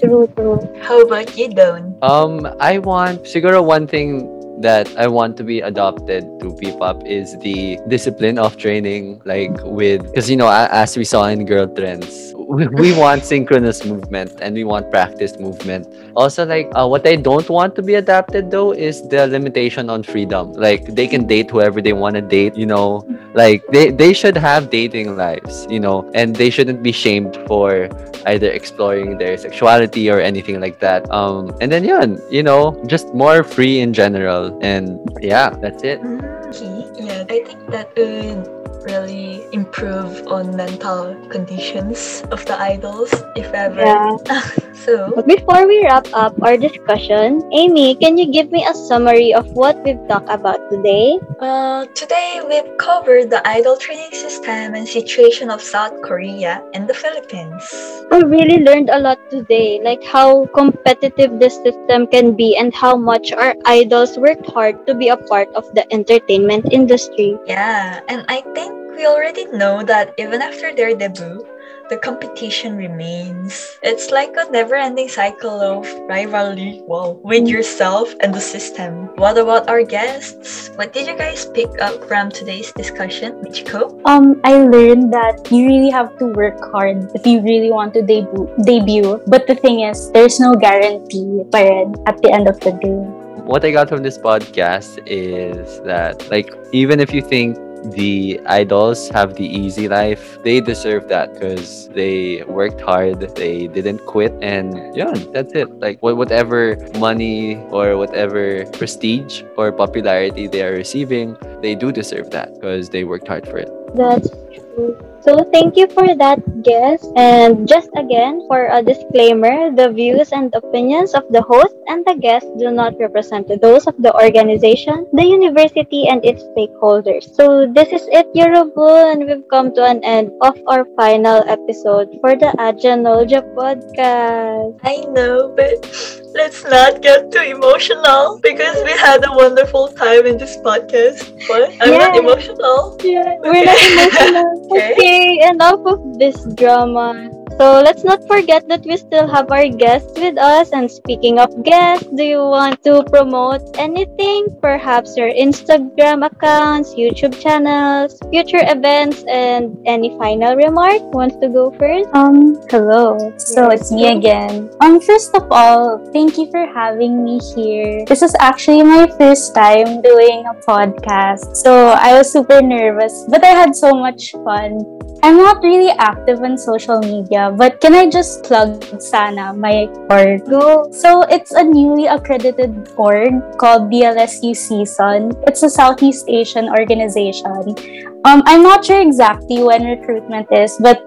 True, 0.00 0.28
true. 0.36 0.60
How 0.82 1.00
about 1.00 1.36
you, 1.38 1.48
Don? 1.48 1.96
Um, 2.02 2.44
I 2.60 2.76
want 2.76 3.24
siguro 3.24 3.64
one 3.64 3.86
thing 3.88 4.28
that 4.60 4.92
I 4.96 5.08
want 5.08 5.36
to 5.38 5.44
be 5.44 5.60
adopted 5.60 6.24
to 6.40 6.52
P-pop 6.60 7.00
is 7.06 7.36
the 7.40 7.80
discipline 7.88 8.38
of 8.38 8.56
training, 8.60 9.22
like 9.24 9.56
with 9.64 10.04
because 10.04 10.28
you 10.28 10.36
know 10.36 10.52
as 10.52 10.96
we 10.96 11.04
saw 11.04 11.24
in 11.32 11.46
Girl 11.48 11.66
Trends, 11.66 12.35
we, 12.46 12.66
we 12.68 12.92
want 12.96 13.24
synchronous 13.24 13.84
movement 13.84 14.32
and 14.40 14.54
we 14.54 14.64
want 14.64 14.90
practice 14.90 15.38
movement. 15.38 15.86
Also, 16.14 16.46
like 16.46 16.70
uh, 16.74 16.86
what 16.86 17.06
I 17.06 17.16
don't 17.16 17.48
want 17.48 17.74
to 17.76 17.82
be 17.82 17.94
adapted 17.94 18.50
though 18.50 18.72
is 18.72 19.06
the 19.08 19.26
limitation 19.26 19.90
on 19.90 20.02
freedom. 20.02 20.52
Like 20.52 20.86
they 20.86 21.08
can 21.08 21.26
date 21.26 21.50
whoever 21.50 21.82
they 21.82 21.92
want 21.92 22.14
to 22.14 22.22
date, 22.22 22.56
you 22.56 22.66
know. 22.66 23.04
Like 23.34 23.66
they 23.68 23.90
they 23.90 24.12
should 24.12 24.36
have 24.36 24.70
dating 24.70 25.16
lives, 25.16 25.66
you 25.68 25.80
know, 25.80 26.08
and 26.14 26.36
they 26.36 26.50
shouldn't 26.50 26.82
be 26.82 26.92
shamed 26.92 27.36
for 27.46 27.88
either 28.26 28.50
exploring 28.50 29.18
their 29.18 29.36
sexuality 29.36 30.10
or 30.10 30.20
anything 30.20 30.60
like 30.60 30.78
that. 30.80 31.10
Um, 31.10 31.56
and 31.60 31.70
then 31.70 31.84
yeah, 31.84 32.06
you 32.30 32.42
know, 32.42 32.80
just 32.86 33.12
more 33.12 33.42
free 33.42 33.80
in 33.80 33.92
general. 33.92 34.56
And 34.62 35.00
yeah, 35.20 35.50
that's 35.50 35.82
it. 35.82 35.98
Okay, 36.00 37.06
yeah, 37.06 37.24
I 37.28 37.42
think 37.44 37.66
that 37.70 37.90
would 37.96 38.55
really 38.84 39.44
improve 39.52 40.26
on 40.28 40.54
mental 40.56 41.14
conditions 41.28 42.22
of 42.30 42.44
the 42.46 42.58
idols, 42.60 43.12
if 43.36 43.52
ever. 43.52 43.80
Yeah. 43.80 44.16
so, 44.74 45.12
But 45.14 45.26
before 45.26 45.66
we 45.66 45.84
wrap 45.84 46.06
up 46.12 46.34
our 46.42 46.56
discussion, 46.56 47.42
Amy, 47.52 47.94
can 47.94 48.18
you 48.18 48.30
give 48.30 48.50
me 48.50 48.66
a 48.66 48.74
summary 48.74 49.34
of 49.34 49.46
what 49.52 49.76
we've 49.84 50.00
talked 50.08 50.30
about 50.30 50.58
today? 50.70 51.18
well, 51.40 51.86
today 51.94 52.40
we've 52.48 52.76
covered 52.78 53.30
the 53.30 53.46
idol 53.46 53.76
training 53.76 54.10
system 54.12 54.74
and 54.74 54.88
situation 54.88 55.50
of 55.50 55.60
South 55.60 56.00
Korea 56.02 56.64
and 56.74 56.88
the 56.88 56.94
Philippines. 56.94 57.62
I 58.10 58.18
really 58.24 58.64
learned 58.64 58.90
a 58.90 58.98
lot 58.98 59.18
today, 59.30 59.80
like 59.82 60.02
how 60.02 60.46
competitive 60.54 61.38
this 61.38 61.54
system 61.62 62.06
can 62.06 62.34
be 62.34 62.56
and 62.56 62.74
how 62.74 62.96
much 62.96 63.32
our 63.32 63.54
idols 63.66 64.16
worked 64.18 64.48
hard 64.50 64.86
to 64.86 64.94
be 64.94 65.08
a 65.08 65.16
part 65.16 65.48
of 65.54 65.68
the 65.74 65.84
entertainment 65.92 66.72
industry. 66.72 67.36
Yeah, 67.46 68.00
and 68.08 68.24
I 68.28 68.40
think 68.54 68.65
we 68.96 69.04
already 69.04 69.44
know 69.52 69.84
that 69.84 70.14
even 70.16 70.40
after 70.40 70.74
their 70.74 70.96
debut, 70.96 71.44
the 71.90 71.98
competition 71.98 72.76
remains. 72.76 73.76
It's 73.82 74.10
like 74.10 74.32
a 74.36 74.50
never-ending 74.50 75.08
cycle 75.08 75.60
of 75.60 75.86
rivalry, 76.08 76.80
wow, 76.88 77.20
with 77.22 77.46
yourself 77.46 78.08
and 78.20 78.32
the 78.34 78.40
system. 78.40 79.12
What 79.20 79.36
about 79.36 79.68
our 79.68 79.84
guests? 79.84 80.70
What 80.76 80.94
did 80.94 81.06
you 81.06 81.16
guys 81.16 81.44
pick 81.44 81.68
up 81.78 82.08
from 82.08 82.30
today's 82.30 82.72
discussion, 82.72 83.36
Michiko? 83.44 84.00
Um, 84.06 84.40
I 84.42 84.64
learned 84.64 85.12
that 85.12 85.52
you 85.52 85.66
really 85.66 85.90
have 85.90 86.16
to 86.18 86.32
work 86.32 86.58
hard 86.72 87.12
if 87.14 87.26
you 87.26 87.42
really 87.42 87.70
want 87.70 87.92
to 87.94 88.02
debut. 88.02 88.48
Debut, 88.64 89.20
but 89.26 89.46
the 89.46 89.54
thing 89.54 89.80
is, 89.80 90.10
there's 90.12 90.40
no 90.40 90.54
guarantee 90.54 91.44
pa 91.52 91.84
at 92.08 92.16
the 92.22 92.32
end 92.32 92.48
of 92.48 92.58
the 92.60 92.72
day. 92.72 92.98
What 93.44 93.62
I 93.62 93.70
got 93.70 93.90
from 93.90 94.02
this 94.02 94.18
podcast 94.18 94.98
is 95.06 95.80
that, 95.82 96.28
like, 96.30 96.50
even 96.72 96.98
if 96.98 97.12
you 97.12 97.20
think 97.20 97.60
the 97.92 98.40
idols 98.46 99.08
have 99.10 99.34
the 99.34 99.44
easy 99.44 99.88
life, 99.88 100.38
they 100.42 100.60
deserve 100.60 101.08
that 101.08 101.34
because 101.34 101.88
they 101.90 102.42
worked 102.44 102.80
hard, 102.80 103.20
they 103.36 103.66
didn't 103.66 104.04
quit, 104.06 104.32
and 104.42 104.94
yeah, 104.96 105.12
that's 105.32 105.52
it. 105.52 105.68
Like, 105.80 105.98
whatever 106.00 106.76
money 106.98 107.56
or 107.70 107.96
whatever 107.96 108.64
prestige 108.72 109.42
or 109.56 109.72
popularity 109.72 110.46
they 110.46 110.62
are 110.62 110.72
receiving, 110.72 111.36
they 111.62 111.74
do 111.74 111.92
deserve 111.92 112.30
that 112.30 112.54
because 112.54 112.90
they 112.90 113.04
worked 113.04 113.28
hard 113.28 113.46
for 113.46 113.58
it. 113.58 113.70
That's 113.94 114.28
true. 114.28 114.96
So 115.20 115.42
thank 115.52 115.76
you 115.76 115.88
for 115.88 116.14
that, 116.14 116.38
guest. 116.66 117.06
And 117.14 117.68
just 117.68 117.88
again, 117.96 118.42
for 118.50 118.66
a 118.66 118.82
disclaimer, 118.82 119.70
the 119.70 119.88
views 119.94 120.32
and 120.32 120.50
opinions 120.54 121.14
of 121.14 121.22
the 121.30 121.42
host 121.42 121.74
and 121.86 122.04
the 122.04 122.18
guest 122.18 122.46
do 122.58 122.70
not 122.70 122.98
represent 122.98 123.46
those 123.62 123.86
of 123.86 123.94
the 124.02 124.12
organization, 124.14 125.06
the 125.12 125.24
university, 125.24 126.08
and 126.08 126.24
its 126.26 126.42
stakeholders. 126.52 127.30
So 127.34 127.70
this 127.70 127.88
is 127.94 128.02
it, 128.10 128.26
Yorobun. 128.34 129.26
We've 129.26 129.46
come 129.48 129.72
to 129.78 129.84
an 129.86 130.02
end 130.02 130.32
of 130.42 130.58
our 130.66 130.84
final 130.98 131.46
episode 131.46 132.10
for 132.20 132.34
the 132.34 132.50
Ajanolja 132.58 133.46
podcast. 133.54 134.80
I 134.82 135.06
know, 135.14 135.54
but 135.54 135.86
let's 136.34 136.64
not 136.64 137.00
get 137.00 137.30
too 137.32 137.40
emotional 137.40 138.38
because 138.42 138.76
we 138.84 138.92
had 138.92 139.24
a 139.24 139.32
wonderful 139.32 139.88
time 139.88 140.26
in 140.26 140.36
this 140.36 140.56
podcast. 140.58 141.32
What? 141.48 141.72
I'm 141.80 141.96
not 141.96 142.16
emotional. 142.16 142.98
Yeah, 143.02 143.36
we're 143.40 143.64
not 143.64 143.80
emotional. 143.92 144.66
Okay. 144.72 144.92
okay, 144.92 145.48
enough 145.48 145.80
of 145.86 146.18
this 146.18 146.36
drama. 146.56 147.35
So 147.56 147.80
let's 147.80 148.04
not 148.04 148.20
forget 148.28 148.68
that 148.68 148.84
we 148.84 148.98
still 149.00 149.26
have 149.26 149.50
our 149.50 149.64
guests 149.68 150.12
with 150.20 150.36
us. 150.36 150.72
And 150.76 150.90
speaking 150.90 151.38
of 151.40 151.64
guests, 151.64 152.04
do 152.12 152.22
you 152.22 152.44
want 152.44 152.84
to 152.84 153.00
promote 153.08 153.64
anything? 153.80 154.52
Perhaps 154.60 155.16
your 155.16 155.32
Instagram 155.32 156.20
accounts, 156.20 156.92
YouTube 156.94 157.32
channels, 157.40 158.20
future 158.28 158.60
events, 158.60 159.24
and 159.24 159.72
any 159.86 160.12
final 160.20 160.52
remark? 160.54 161.00
Wants 161.16 161.36
to 161.40 161.48
go 161.48 161.72
first? 161.80 162.12
Um, 162.12 162.60
hello. 162.68 163.16
So 163.40 163.72
Yes. 163.72 163.80
it's 163.80 163.90
me 163.92 164.12
again. 164.12 164.68
Um, 164.84 165.00
first 165.00 165.32
of 165.34 165.48
all, 165.50 165.96
thank 166.12 166.36
you 166.36 166.50
for 166.52 166.68
having 166.76 167.24
me 167.24 167.40
here. 167.56 168.04
This 168.04 168.20
is 168.20 168.36
actually 168.38 168.84
my 168.84 169.08
first 169.16 169.54
time 169.56 170.04
doing 170.04 170.44
a 170.44 170.52
podcast. 170.60 171.56
So 171.56 171.96
I 171.96 172.12
was 172.20 172.28
super 172.30 172.60
nervous, 172.60 173.24
but 173.32 173.40
I 173.42 173.56
had 173.56 173.72
so 173.74 173.96
much 173.96 174.36
fun. 174.44 174.84
I'm 175.22 175.38
not 175.38 175.62
really 175.64 175.90
active 175.98 176.42
on 176.44 176.58
social 176.58 177.00
media, 177.00 177.45
but 177.50 177.80
can 177.80 177.94
I 177.94 178.08
just 178.08 178.44
plug 178.44 178.82
Sana, 179.00 179.52
my 179.52 179.86
org? 180.10 180.46
So 180.92 181.22
it's 181.22 181.52
a 181.52 181.62
newly 181.62 182.06
accredited 182.06 182.92
org 182.96 183.32
called 183.58 183.90
DLSU 183.90 184.56
Season. 184.56 185.32
It's 185.46 185.62
a 185.62 185.70
Southeast 185.70 186.26
Asian 186.28 186.68
organization. 186.68 187.76
Um, 188.24 188.42
I'm 188.46 188.62
not 188.62 188.84
sure 188.84 189.00
exactly 189.00 189.62
when 189.62 189.84
recruitment 189.84 190.48
is, 190.50 190.76
but 190.80 191.02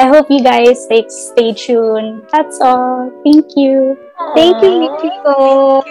I 0.00 0.08
hope 0.08 0.30
you 0.30 0.42
guys 0.42 0.86
like 0.90 1.10
stay 1.10 1.52
tuned. 1.52 2.26
That's 2.32 2.60
all. 2.60 3.10
Thank 3.24 3.46
you. 3.56 3.96
Thank 4.34 4.62
you, 4.62 4.70
Aw, 4.72 4.96
Michiko. 4.96 5.82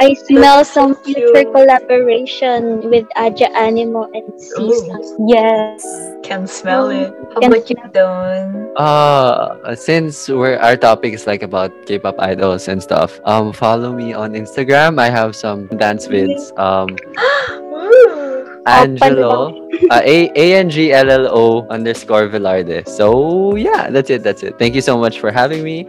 I 0.00 0.14
smell 0.14 0.64
some 0.64 0.94
Thank 0.94 1.16
future 1.16 1.44
collaboration 1.50 2.88
with 2.88 3.06
Aja 3.16 3.50
Animo 3.56 4.08
and 4.14 4.30
Season. 4.40 5.00
Yes. 5.28 5.82
Can 6.22 6.46
smell 6.46 6.88
Um, 6.88 6.96
it. 6.96 7.10
How 7.34 7.40
can 7.40 7.52
about 7.52 7.68
you, 7.70 7.76
Don? 7.92 8.70
Uh, 8.76 9.74
since 9.74 10.28
we're 10.28 10.56
our 10.58 10.76
topic 10.76 11.12
is 11.14 11.26
like 11.26 11.42
about 11.42 11.72
K-pop 11.86 12.16
idols 12.18 12.68
and 12.68 12.80
stuff, 12.82 13.20
um, 13.24 13.52
follow 13.52 13.92
me 13.92 14.12
on 14.14 14.32
Instagram. 14.32 14.98
I 15.00 15.10
have 15.10 15.34
some 15.34 15.66
dance 15.76 16.06
vids. 16.06 16.54
Um, 16.58 16.94
Angelo, 18.66 19.56
uh, 19.90 20.00
A 20.04 20.30
A 20.36 20.54
N 20.60 20.68
G 20.70 20.92
L 20.92 21.10
L 21.10 21.26
O 21.26 21.66
underscore 21.68 22.28
Velarde. 22.28 22.86
So 22.86 23.56
yeah, 23.56 23.90
that's 23.90 24.10
it. 24.10 24.22
That's 24.22 24.42
it. 24.44 24.58
Thank 24.58 24.74
you 24.74 24.80
so 24.84 24.96
much 24.98 25.18
for 25.18 25.32
having 25.32 25.64
me, 25.64 25.88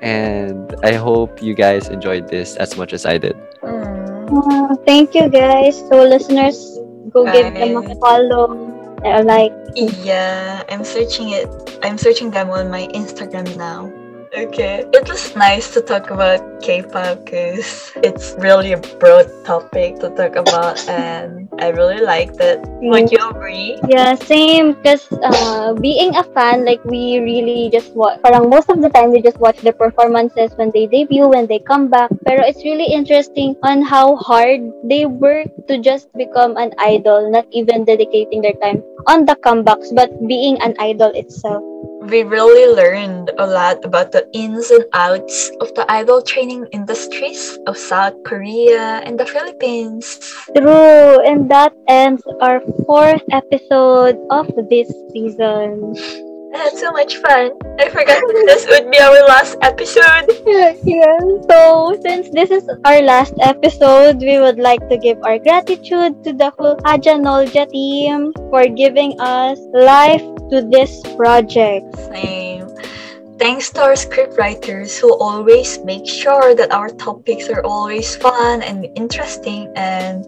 and 0.00 0.74
I 0.82 0.94
hope 0.94 1.42
you 1.42 1.54
guys 1.54 1.88
enjoyed 1.88 2.28
this 2.28 2.56
as 2.56 2.76
much 2.76 2.92
as 2.92 3.06
I 3.06 3.18
did. 3.18 3.36
Uh, 3.62 4.74
thank 4.86 5.14
you 5.14 5.28
guys. 5.28 5.78
So 5.88 6.02
listeners, 6.02 6.78
go 7.10 7.24
give 7.30 7.52
them 7.54 7.76
a 7.76 7.82
Bye. 7.82 7.94
follow. 8.00 8.70
Uh, 9.04 9.22
like 9.24 9.52
Yeah, 9.74 10.62
I'm 10.68 10.84
searching 10.84 11.30
it. 11.30 11.48
I'm 11.82 11.96
searching 11.98 12.30
them 12.30 12.50
on 12.50 12.70
my 12.70 12.86
Instagram 12.92 13.56
now. 13.56 13.92
Okay. 14.30 14.86
It 14.94 15.08
was 15.10 15.34
nice 15.34 15.74
to 15.74 15.82
talk 15.82 16.10
about 16.10 16.38
K-pop 16.62 17.24
because 17.24 17.90
it's 18.06 18.38
really 18.38 18.72
a 18.72 18.78
broad 19.02 19.26
topic 19.42 19.98
to 20.00 20.10
talk 20.14 20.36
about 20.36 20.78
and 20.86 21.50
I 21.58 21.74
really 21.74 21.98
liked 21.98 22.38
it. 22.38 22.62
Would 22.78 23.10
you 23.10 23.18
agree? 23.26 23.74
yeah, 23.88 24.14
same. 24.14 24.78
Cause 24.86 25.10
uh, 25.10 25.74
being 25.74 26.14
a 26.14 26.22
fan, 26.22 26.64
like 26.64 26.78
we 26.84 27.18
really 27.18 27.70
just 27.74 27.90
watch. 27.98 28.22
Parang 28.22 28.48
most 28.48 28.70
of 28.70 28.80
the 28.80 28.88
time 28.88 29.10
we 29.10 29.20
just 29.20 29.38
watch 29.42 29.58
the 29.66 29.72
performances 29.72 30.54
when 30.54 30.70
they 30.70 30.86
debut, 30.86 31.26
when 31.26 31.46
they 31.50 31.58
come 31.58 31.90
back. 31.90 32.10
Pero 32.22 32.46
it's 32.46 32.62
really 32.62 32.86
interesting 32.86 33.58
on 33.66 33.82
how 33.82 34.14
hard 34.14 34.62
they 34.86 35.06
work 35.06 35.50
to 35.66 35.82
just 35.82 36.06
become 36.14 36.56
an 36.56 36.70
idol, 36.78 37.26
not 37.30 37.50
even 37.50 37.82
dedicating 37.82 38.42
their 38.42 38.54
time 38.62 38.78
on 39.10 39.26
the 39.26 39.34
comebacks, 39.42 39.90
but 39.90 40.14
being 40.30 40.54
an 40.62 40.78
idol 40.78 41.10
itself. 41.18 41.66
We 42.10 42.24
really 42.24 42.66
learned 42.66 43.30
a 43.38 43.46
lot 43.46 43.84
about 43.84 44.10
the 44.10 44.26
ins 44.34 44.68
and 44.72 44.84
outs 44.92 45.52
of 45.60 45.72
the 45.76 45.86
idol 45.86 46.20
training 46.20 46.66
industries 46.72 47.56
of 47.68 47.78
South 47.78 48.14
Korea 48.26 48.98
and 49.06 49.14
the 49.14 49.24
Philippines. 49.24 50.18
True, 50.50 51.22
and 51.22 51.48
that 51.52 51.72
ends 51.86 52.26
our 52.42 52.60
fourth 52.84 53.22
episode 53.30 54.18
of 54.28 54.50
this 54.68 54.90
season. 55.14 55.94
I 56.52 56.58
had 56.58 56.74
so 56.74 56.90
much 56.90 57.16
fun. 57.18 57.52
I 57.78 57.88
forgot 57.88 58.18
that 58.26 58.42
this 58.46 58.66
would 58.66 58.90
be 58.90 58.98
our 58.98 59.22
last 59.28 59.56
episode. 59.62 60.26
Yeah, 60.44 60.74
yeah. 60.84 61.18
So, 61.46 61.96
since 62.02 62.30
this 62.30 62.50
is 62.50 62.68
our 62.84 63.02
last 63.02 63.34
episode, 63.40 64.18
we 64.18 64.38
would 64.40 64.58
like 64.58 64.82
to 64.88 64.98
give 64.98 65.22
our 65.22 65.38
gratitude 65.38 66.24
to 66.24 66.32
the 66.32 66.50
whole 66.58 66.74
Aja 66.84 67.14
Nolja 67.14 67.70
team 67.70 68.32
for 68.50 68.66
giving 68.66 69.14
us 69.20 69.60
life 69.72 70.26
to 70.50 70.66
this 70.66 71.02
project. 71.14 71.86
Same. 72.10 72.66
Thanks 73.38 73.70
to 73.70 73.82
our 73.82 73.94
scriptwriters 73.94 74.98
who 74.98 75.14
always 75.22 75.78
make 75.86 76.06
sure 76.06 76.54
that 76.54 76.72
our 76.72 76.90
topics 76.90 77.48
are 77.48 77.62
always 77.62 78.16
fun 78.16 78.60
and 78.62 78.90
interesting 78.96 79.72
and 79.76 80.26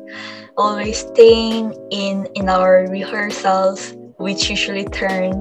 always 0.57 1.03
staying 1.03 1.75
in 1.91 2.25
in 2.37 2.49
our 2.49 2.89
rehearsals 2.89 3.97
which 4.17 4.49
usually 4.49 4.85
turn 4.85 5.33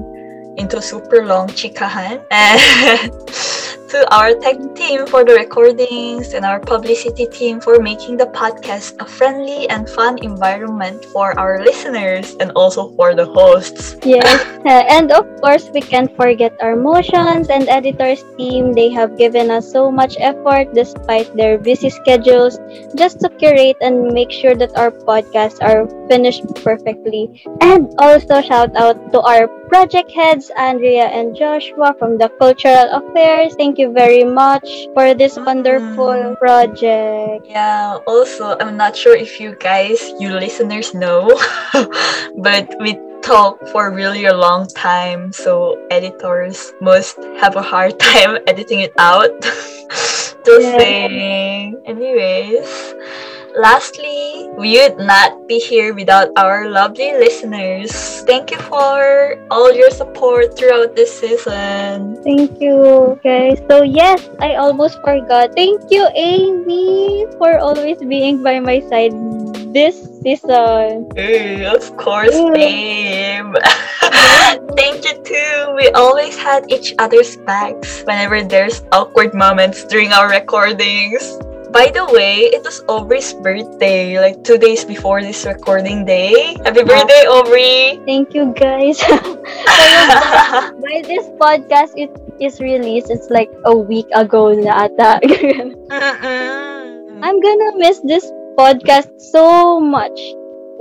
into 0.56 0.82
super 0.82 1.24
long 1.26 1.48
chikahan 1.48 2.20
to 3.92 4.00
our 4.08 4.32
tech 4.40 4.56
team 4.72 5.04
for 5.04 5.20
the 5.20 5.36
recordings 5.36 6.32
and 6.32 6.48
our 6.48 6.58
publicity 6.58 7.28
team 7.28 7.60
for 7.60 7.76
making 7.76 8.16
the 8.16 8.24
podcast 8.32 8.96
a 9.00 9.04
friendly 9.04 9.68
and 9.68 9.84
fun 9.84 10.16
environment 10.24 11.04
for 11.12 11.36
our 11.38 11.60
listeners 11.60 12.32
and 12.40 12.50
also 12.56 12.88
for 12.96 13.14
the 13.14 13.28
hosts. 13.28 14.00
Yes, 14.00 14.40
uh, 14.64 14.80
and 14.88 15.12
of 15.12 15.28
course, 15.44 15.68
we 15.76 15.84
can't 15.84 16.08
forget 16.16 16.56
our 16.64 16.74
motions 16.74 17.52
and 17.52 17.68
editors 17.68 18.24
team. 18.40 18.72
They 18.72 18.88
have 18.88 19.18
given 19.18 19.50
us 19.50 19.68
so 19.68 19.92
much 19.92 20.16
effort 20.18 20.72
despite 20.72 21.28
their 21.36 21.58
busy 21.58 21.90
schedules 21.92 22.56
just 22.96 23.20
to 23.20 23.28
curate 23.28 23.76
and 23.84 24.08
make 24.08 24.32
sure 24.32 24.56
that 24.56 24.72
our 24.72 24.90
podcasts 24.90 25.60
are 25.60 25.84
finished 26.08 26.48
perfectly. 26.64 27.44
And 27.60 27.92
also, 28.00 28.40
shout 28.40 28.72
out 28.72 28.96
to 29.12 29.20
our 29.20 29.52
project 29.72 30.12
heads, 30.12 30.52
Andrea 30.54 31.08
and 31.08 31.34
Joshua 31.34 31.96
from 31.98 32.18
the 32.18 32.28
Cultural 32.36 32.92
Affairs. 32.92 33.56
Thank 33.56 33.78
you 33.78 33.90
very 33.90 34.22
much 34.22 34.68
for 34.92 35.14
this 35.14 35.38
mm. 35.38 35.46
wonderful 35.46 36.36
project. 36.36 37.48
Yeah, 37.48 37.96
also, 38.06 38.52
I'm 38.60 38.76
not 38.76 38.94
sure 38.94 39.16
if 39.16 39.40
you 39.40 39.56
guys, 39.56 39.96
you 40.20 40.36
listeners, 40.36 40.92
know, 40.92 41.24
but 42.36 42.68
we 42.84 43.00
talk 43.22 43.64
for 43.72 43.88
really 43.90 44.26
a 44.26 44.36
long 44.36 44.68
time, 44.68 45.32
so 45.32 45.80
editors 45.90 46.74
must 46.82 47.16
have 47.40 47.56
a 47.56 47.62
hard 47.62 47.98
time 48.12 48.44
editing 48.46 48.80
it 48.80 48.92
out 48.98 49.32
to 50.44 50.52
Yeah. 50.60 50.76
sing. 50.76 51.80
Anyways, 51.88 52.68
lastly, 53.56 54.48
we 54.56 54.78
would 54.80 54.98
not 54.98 55.46
be 55.48 55.58
here 55.58 55.94
without 55.94 56.30
our 56.36 56.68
lovely 56.68 57.12
listeners. 57.12 57.92
Thank 58.24 58.50
you 58.50 58.58
for 58.58 59.36
all 59.50 59.72
your 59.72 59.90
support 59.90 60.56
throughout 60.56 60.96
this 60.96 61.12
season. 61.12 62.16
Thank 62.22 62.60
you, 62.60 63.18
guys. 63.22 63.60
So, 63.68 63.82
yes, 63.82 64.28
I 64.40 64.56
almost 64.56 65.00
forgot. 65.02 65.54
Thank 65.54 65.90
you, 65.90 66.08
Amy, 66.14 67.26
for 67.38 67.58
always 67.58 67.98
being 67.98 68.42
by 68.42 68.60
my 68.60 68.80
side 68.88 69.12
this 69.72 69.96
season. 70.22 71.08
Hey, 71.16 71.64
of 71.64 71.96
course, 71.96 72.36
babe. 72.52 73.52
Thank 74.76 75.04
you 75.04 75.16
too. 75.24 75.74
We 75.76 75.88
always 75.92 76.36
had 76.38 76.70
each 76.70 76.94
other's 76.98 77.36
backs 77.36 78.02
whenever 78.04 78.42
there's 78.42 78.82
awkward 78.92 79.34
moments 79.34 79.84
during 79.84 80.12
our 80.12 80.28
recordings. 80.28 81.22
By 81.72 81.88
the 81.88 82.04
way, 82.04 82.52
it 82.52 82.60
was 82.64 82.84
Aubrey's 82.84 83.32
birthday, 83.32 84.20
like 84.20 84.44
two 84.44 84.58
days 84.58 84.84
before 84.84 85.24
this 85.24 85.48
recording 85.48 86.04
day. 86.04 86.52
Happy 86.68 86.84
birthday, 86.84 87.24
Aubrey! 87.24 87.96
Thank 88.04 88.36
you, 88.36 88.52
guys. 88.52 89.00
by 90.84 91.00
this 91.08 91.32
podcast 91.40 91.96
it 91.96 92.12
is 92.44 92.60
released, 92.60 93.08
it's 93.08 93.32
like 93.32 93.48
a 93.64 93.72
week 93.72 94.04
ago 94.12 94.52
na 94.52 94.84
ata. 94.84 95.16
I'm 97.24 97.40
gonna 97.40 97.72
miss 97.80 98.04
this 98.04 98.28
podcast 98.52 99.08
so 99.32 99.80
much. 99.80 100.20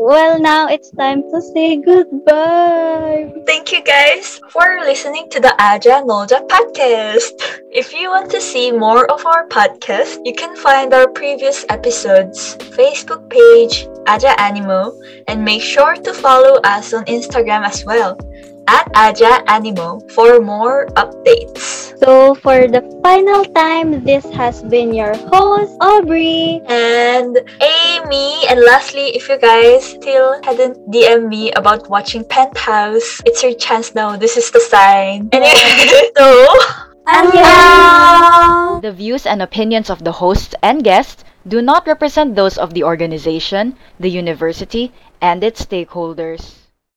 Well, 0.02 0.40
now 0.40 0.66
it's 0.66 0.90
time 0.90 1.30
to 1.30 1.40
say 1.54 1.78
goodbye. 1.78 3.32
Thank 3.46 3.72
you 3.72 3.84
guys 3.84 4.42
for 4.50 4.82
listening 4.82 5.30
to 5.30 5.40
the 5.40 5.54
Aja 5.62 6.02
Noja 6.02 6.42
podcast. 6.50 7.38
If 7.70 7.94
you 7.94 8.10
want 8.10 8.32
to 8.32 8.42
see 8.42 8.72
more 8.72 9.06
of 9.12 9.24
our 9.28 9.48
podcast, 9.48 10.18
you 10.26 10.34
can 10.34 10.58
find 10.58 10.92
our 10.96 11.08
previous 11.08 11.66
episodes, 11.70 12.58
Facebook 12.74 13.30
page, 13.30 13.86
Aja 14.08 14.34
Animo, 14.42 14.98
and 15.28 15.46
make 15.46 15.62
sure 15.62 15.94
to 15.94 16.14
follow 16.16 16.58
us 16.64 16.96
on 16.96 17.06
Instagram 17.06 17.62
as 17.62 17.86
well 17.86 18.18
at 18.68 18.90
Aja 18.96 19.44
Animo 19.48 20.00
for 20.14 20.40
more 20.40 20.88
updates. 20.98 21.98
So, 22.02 22.36
for 22.36 22.68
the 22.68 22.82
final 23.04 23.46
time, 23.54 24.04
this 24.04 24.26
has 24.34 24.64
been 24.64 24.94
your 24.94 25.16
host, 25.30 25.78
Aubrey. 25.82 26.62
And 26.68 27.38
Amy, 27.62 28.48
and 28.50 28.62
lastly, 28.62 29.14
if 29.16 29.30
you 29.30 29.38
guys 29.38 29.86
still 29.86 30.42
hadn't 30.44 30.78
DM 30.90 31.30
me 31.30 31.52
about 31.54 31.90
watching 31.90 32.24
Penthouse, 32.26 33.22
it's 33.26 33.44
your 33.44 33.54
chance 33.54 33.94
now. 33.94 34.18
This 34.18 34.38
is 34.38 34.50
the 34.52 34.60
sign. 34.62 35.30
Anyway, 35.32 36.12
so 36.18 36.48
안녕. 37.06 38.82
The 38.82 38.92
views 38.92 39.26
and 39.26 39.42
opinions 39.42 39.90
of 39.90 40.04
the 40.04 40.12
hosts 40.14 40.56
and 40.62 40.84
guests 40.84 41.24
do 41.48 41.62
not 41.62 41.88
represent 41.88 42.36
those 42.36 42.58
of 42.58 42.74
the 42.74 42.84
organization, 42.84 43.76
the 44.00 44.10
university, 44.10 44.94
and 45.22 45.44
its 45.44 45.66
stakeholders. 45.66 46.61